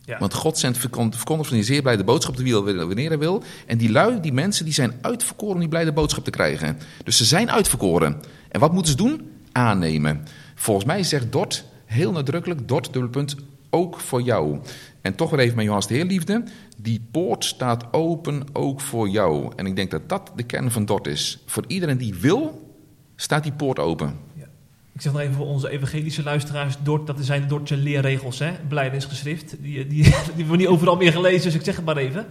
Ja. 0.06 0.20
Want 0.20 0.34
God 0.34 0.58
zendt 0.58 0.78
verkondigers 0.78 1.48
van 1.48 1.58
die 1.58 1.64
zeer 1.66 1.82
blijde 1.82 2.04
boodschap 2.04 2.36
te 2.36 2.44
wiel 2.44 2.64
wanneer 2.64 3.10
hij 3.10 3.20
wil. 3.20 3.44
En 3.66 3.78
die 3.78 3.92
lui, 3.92 4.20
die 4.20 4.34
mensen, 4.34 4.66
die 4.66 4.74
zijn 4.74 4.94
uitverkoren 5.02 5.54
om 5.54 5.60
die 5.60 5.70
blijde 5.70 5.92
boodschap 5.92 6.24
te 6.24 6.32
krijgen. 6.32 6.78
Dus 7.04 7.18
ze 7.18 7.26
zijn 7.26 7.52
uitverkoren. 7.52 8.22
En 8.50 8.60
wat 8.60 8.74
moeten 8.74 8.92
ze 8.92 8.98
doen? 8.98 9.32
Aannemen. 9.52 10.26
Volgens 10.56 10.86
mij 10.86 11.04
zegt 11.04 11.32
Dort 11.32 11.68
heel 11.90 12.12
nadrukkelijk, 12.12 12.68
dort, 12.68 12.94
dubbelpunt, 12.94 13.36
ook 13.70 14.00
voor 14.00 14.22
jou. 14.22 14.60
En 15.02 15.16
toch 15.16 15.30
weer 15.30 15.40
even 15.40 15.56
met 15.56 15.64
Johannes 15.64 15.88
de 15.88 15.94
Heerliefde. 15.94 16.44
Die 16.78 17.02
poort 17.12 17.46
staat 17.46 17.94
open 17.94 18.44
ook 18.54 18.82
voor 18.82 19.10
jou. 19.10 19.52
En 19.56 19.66
ik 19.66 19.76
denk 19.76 19.92
dat 19.92 20.10
dat 20.10 20.32
de 20.36 20.44
kern 20.44 20.72
van 20.72 20.86
dort 20.86 21.08
is. 21.08 21.44
Voor 21.46 21.64
iedereen 21.68 21.98
die 21.98 22.16
wil, 22.16 22.74
staat 23.16 23.44
die 23.44 23.52
poort 23.52 23.80
open. 23.80 24.16
Ja. 24.34 24.46
Ik 24.94 25.02
zeg 25.02 25.12
nog 25.12 25.22
even 25.22 25.34
voor 25.34 25.46
onze 25.46 25.70
evangelische 25.70 26.24
luisteraars. 26.24 26.76
Dort, 26.84 27.08
dat 27.08 27.18
zijn 27.20 27.48
Dortse 27.48 27.78
leerregels, 27.78 28.40
hè? 28.40 28.52
Blijdingsgeschrift. 28.68 29.56
Die, 29.62 29.88
die, 29.88 30.04
die 30.04 30.14
hebben 30.14 30.50
we 30.50 30.58
niet 30.58 30.68
overal 30.68 30.96
meer 30.96 31.12
gelezen, 31.12 31.44
dus 31.44 31.56
ik 31.56 31.64
zeg 31.64 31.76
het 31.76 31.86
maar 31.86 31.98
even. 31.98 32.26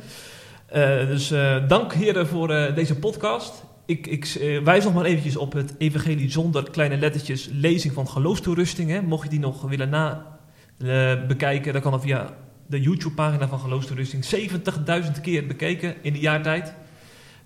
Uh, 0.74 1.06
dus 1.06 1.32
uh, 1.32 1.68
dank 1.68 1.92
heren 1.92 2.26
voor 2.26 2.50
uh, 2.50 2.74
deze 2.74 2.94
podcast. 2.94 3.64
Ik, 3.88 4.06
ik 4.06 4.24
eh, 4.24 4.62
wijs 4.62 4.84
nog 4.84 4.94
maar 4.94 5.04
eventjes 5.04 5.36
op 5.36 5.52
het 5.52 5.74
evangelie 5.78 6.30
zonder 6.30 6.70
kleine 6.70 6.96
lettertjes 6.96 7.48
lezing 7.52 7.94
van 7.94 8.08
geloofstoerusting. 8.08 8.90
Hè. 8.90 9.02
Mocht 9.02 9.22
je 9.22 9.28
die 9.28 9.38
nog 9.38 9.62
willen 9.62 9.88
na, 9.88 10.38
eh, 10.78 11.26
bekijken, 11.26 11.72
dan 11.72 11.82
kan 11.82 11.92
dat 11.92 12.02
via 12.02 12.34
de 12.66 12.80
YouTube-pagina 12.80 13.48
van 13.48 13.58
geloofstoerusting. 13.58 14.24
70.000 14.24 15.20
keer 15.20 15.46
bekeken 15.46 15.94
in 16.02 16.12
de 16.12 16.18
jaartijd. 16.18 16.74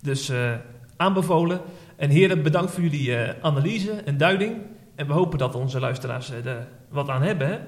Dus 0.00 0.28
eh, 0.28 0.52
aanbevolen. 0.96 1.60
En 1.96 2.10
heren, 2.10 2.42
bedankt 2.42 2.72
voor 2.72 2.82
jullie 2.82 3.16
analyse 3.42 3.90
en 3.92 4.16
duiding. 4.16 4.56
En 4.94 5.06
we 5.06 5.12
hopen 5.12 5.38
dat 5.38 5.54
onze 5.54 5.80
luisteraars 5.80 6.30
er 6.30 6.66
wat 6.88 7.08
aan 7.08 7.22
hebben. 7.22 7.48
Hè? 7.48 7.58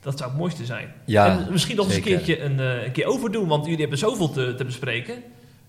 Dat 0.00 0.18
zou 0.18 0.30
het 0.30 0.38
mooiste 0.38 0.64
zijn. 0.64 0.92
Ja, 1.04 1.26
en 1.26 1.52
misschien 1.52 1.76
nog 1.76 1.86
eens 1.86 1.96
een 1.96 2.02
keertje 2.02 2.40
een, 2.40 2.58
een 2.58 2.92
keer 2.92 3.06
overdoen, 3.06 3.48
want 3.48 3.64
jullie 3.64 3.80
hebben 3.80 3.98
zoveel 3.98 4.30
te, 4.30 4.54
te 4.54 4.64
bespreken. 4.64 5.14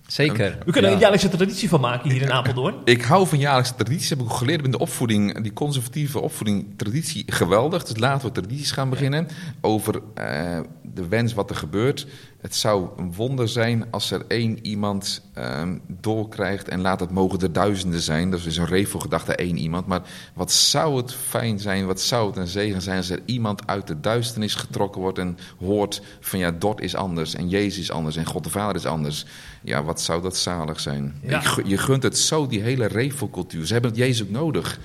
Zeker. 0.07 0.57
We 0.65 0.71
kunnen 0.71 0.83
er 0.83 0.87
ja. 0.89 0.93
een 0.93 0.99
jaarlijkse 0.99 1.29
traditie 1.29 1.69
van 1.69 1.81
maken 1.81 2.09
hier 2.09 2.21
in 2.21 2.31
Apeldoorn. 2.31 2.75
Ik 2.83 3.01
hou 3.01 3.27
van 3.27 3.39
jaarlijkse 3.39 3.75
tradities. 3.75 4.09
Heb 4.09 4.19
ik 4.19 4.25
ook 4.25 4.33
geleerd 4.33 4.65
in 4.65 4.71
de 4.71 4.79
opvoeding, 4.79 5.41
die 5.41 5.53
conservatieve 5.53 6.19
opvoeding, 6.19 6.67
traditie 6.77 7.23
geweldig. 7.27 7.83
Dus 7.83 7.97
laten 7.97 8.27
we 8.27 8.33
tradities 8.33 8.71
gaan 8.71 8.89
beginnen 8.89 9.27
over 9.61 10.01
eh, 10.13 10.59
de 10.81 11.07
wens 11.07 11.33
wat 11.33 11.49
er 11.49 11.55
gebeurt. 11.55 12.07
Het 12.45 12.55
zou 12.55 12.87
een 12.97 13.13
wonder 13.13 13.49
zijn 13.49 13.85
als 13.91 14.11
er 14.11 14.25
één 14.27 14.65
iemand 14.65 15.21
ehm, 15.33 15.77
doorkrijgt 15.87 16.67
en 16.67 16.81
laat 16.81 16.99
het 16.99 17.11
mogen 17.11 17.39
er 17.39 17.53
duizenden 17.53 17.99
zijn. 17.99 18.31
Dat 18.31 18.45
is 18.45 18.57
een 18.57 18.65
revelgedachte 18.65 19.35
één 19.35 19.57
iemand. 19.57 19.87
Maar 19.87 20.01
wat 20.33 20.51
zou 20.51 20.97
het 20.97 21.13
fijn 21.13 21.59
zijn, 21.59 21.85
wat 21.85 22.01
zou 22.01 22.27
het 22.27 22.37
een 22.37 22.47
zegen 22.47 22.81
zijn 22.81 22.97
als 22.97 23.09
er 23.09 23.19
iemand 23.25 23.67
uit 23.67 23.87
de 23.87 23.99
duisternis 23.99 24.55
getrokken 24.55 25.01
wordt 25.01 25.17
en 25.17 25.37
hoort 25.59 26.01
van 26.19 26.39
ja, 26.39 26.51
Dort 26.51 26.81
is 26.81 26.95
anders 26.95 27.35
en 27.35 27.49
Jezus 27.49 27.79
is 27.79 27.91
anders 27.91 28.15
en 28.15 28.25
God 28.25 28.43
de 28.43 28.49
Vader 28.49 28.75
is 28.75 28.85
anders. 28.85 29.25
Ja, 29.63 29.83
wat 29.83 30.01
zou 30.01 30.21
dat 30.21 30.37
zalig 30.37 30.79
zijn. 30.79 31.19
Ja. 31.21 31.39
Je, 31.39 31.45
gu- 31.47 31.63
je 31.65 31.77
gunt 31.77 32.03
het 32.03 32.17
zo, 32.17 32.47
die 32.47 32.61
hele 32.61 32.85
revelcultuur. 32.85 33.65
Ze 33.65 33.73
hebben 33.73 33.91
het 33.91 33.99
Jezus 33.99 34.23
ook 34.23 34.31
nodig. 34.31 34.79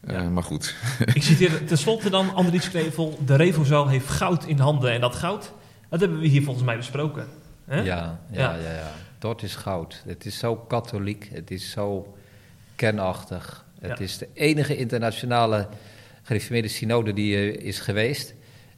Eh, 0.00 0.28
maar 0.28 0.42
goed. 0.42 0.74
Ik 1.14 1.22
citeer 1.22 1.64
tenslotte 1.64 2.10
dan 2.10 2.34
Andries 2.34 2.70
Knevel. 2.70 3.18
De 3.26 3.34
Revozaal 3.36 3.88
heeft 3.88 4.08
goud 4.08 4.44
in 4.44 4.58
handen. 4.58 4.92
En 4.92 5.00
dat 5.00 5.14
goud, 5.14 5.52
dat 5.90 6.00
hebben 6.00 6.18
we 6.20 6.26
hier 6.26 6.42
volgens 6.42 6.64
mij 6.64 6.76
besproken. 6.76 7.26
Hè? 7.64 7.76
Ja, 7.80 7.84
ja, 7.84 8.20
Ja. 8.30 8.54
ja. 8.54 8.72
ja, 8.74 8.90
Dort 9.18 9.42
is 9.42 9.54
goud. 9.56 10.02
Het 10.06 10.26
is 10.26 10.38
zo 10.38 10.56
katholiek, 10.56 11.28
het 11.32 11.50
is 11.50 11.70
zo 11.70 12.14
kernachtig. 12.74 13.64
Het 13.80 13.98
Ja. 13.98 14.04
is 14.04 14.18
de 14.18 14.28
enige 14.34 14.76
internationale 14.76 15.68
gereformeerde 16.22 16.68
synode 16.68 17.12
die 17.12 17.36
er 17.36 17.60
is 17.62 17.78
geweest. 17.80 18.34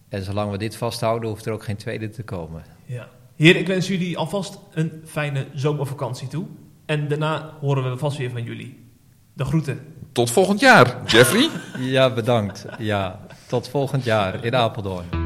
En 0.09 0.23
zolang 0.23 0.51
we 0.51 0.59
dit 0.59 0.77
vasthouden, 0.77 1.29
hoeft 1.29 1.47
er 1.47 1.53
ook 1.53 1.65
geen 1.65 1.77
tweede 1.77 2.09
te 2.11 2.23
komen. 2.23 2.63
Ja. 2.87 3.09
Heren, 3.37 3.61
ik 3.61 3.67
wens 3.67 3.89
jullie 3.89 4.17
alvast 4.19 4.59
een 4.73 5.03
fijne 5.05 5.47
zomervakantie 5.55 6.29
toe. 6.29 6.47
En 6.87 7.09
daarna 7.09 7.51
horen 7.61 7.91
we 7.91 7.97
vast 7.99 8.17
weer 8.19 8.31
van 8.31 8.43
jullie. 8.43 8.85
De 9.33 9.45
groeten. 9.45 9.81
Tot 10.13 10.31
volgend 10.31 10.61
jaar, 10.61 10.97
Jeffrey. 11.07 11.49
Ja, 11.79 12.11
bedankt. 12.11 12.67
Ja, 12.79 13.21
tot 13.47 13.69
volgend 13.69 14.05
jaar 14.05 14.45
in 14.45 14.55
Apeldoorn. 14.57 15.22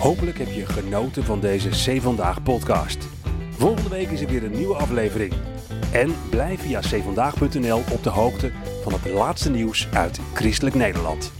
Hopelijk 0.00 0.38
heb 0.38 0.48
je 0.52 0.66
genoten 0.66 1.24
van 1.24 1.40
deze 1.40 1.68
C 1.68 2.00
Vandaag 2.00 2.42
podcast. 2.42 3.08
Volgende 3.50 3.88
week 3.88 4.10
is 4.10 4.20
er 4.20 4.28
weer 4.28 4.44
een 4.44 4.56
nieuwe 4.56 4.74
aflevering. 4.74 5.32
En 5.92 6.14
blijf 6.30 6.60
via 6.60 6.80
cvandaag.nl 6.80 7.82
op 7.92 8.02
de 8.02 8.10
hoogte 8.10 8.50
van 8.82 8.92
het 8.92 9.12
laatste 9.12 9.50
nieuws 9.50 9.88
uit 9.92 10.20
Christelijk 10.34 10.76
Nederland. 10.76 11.32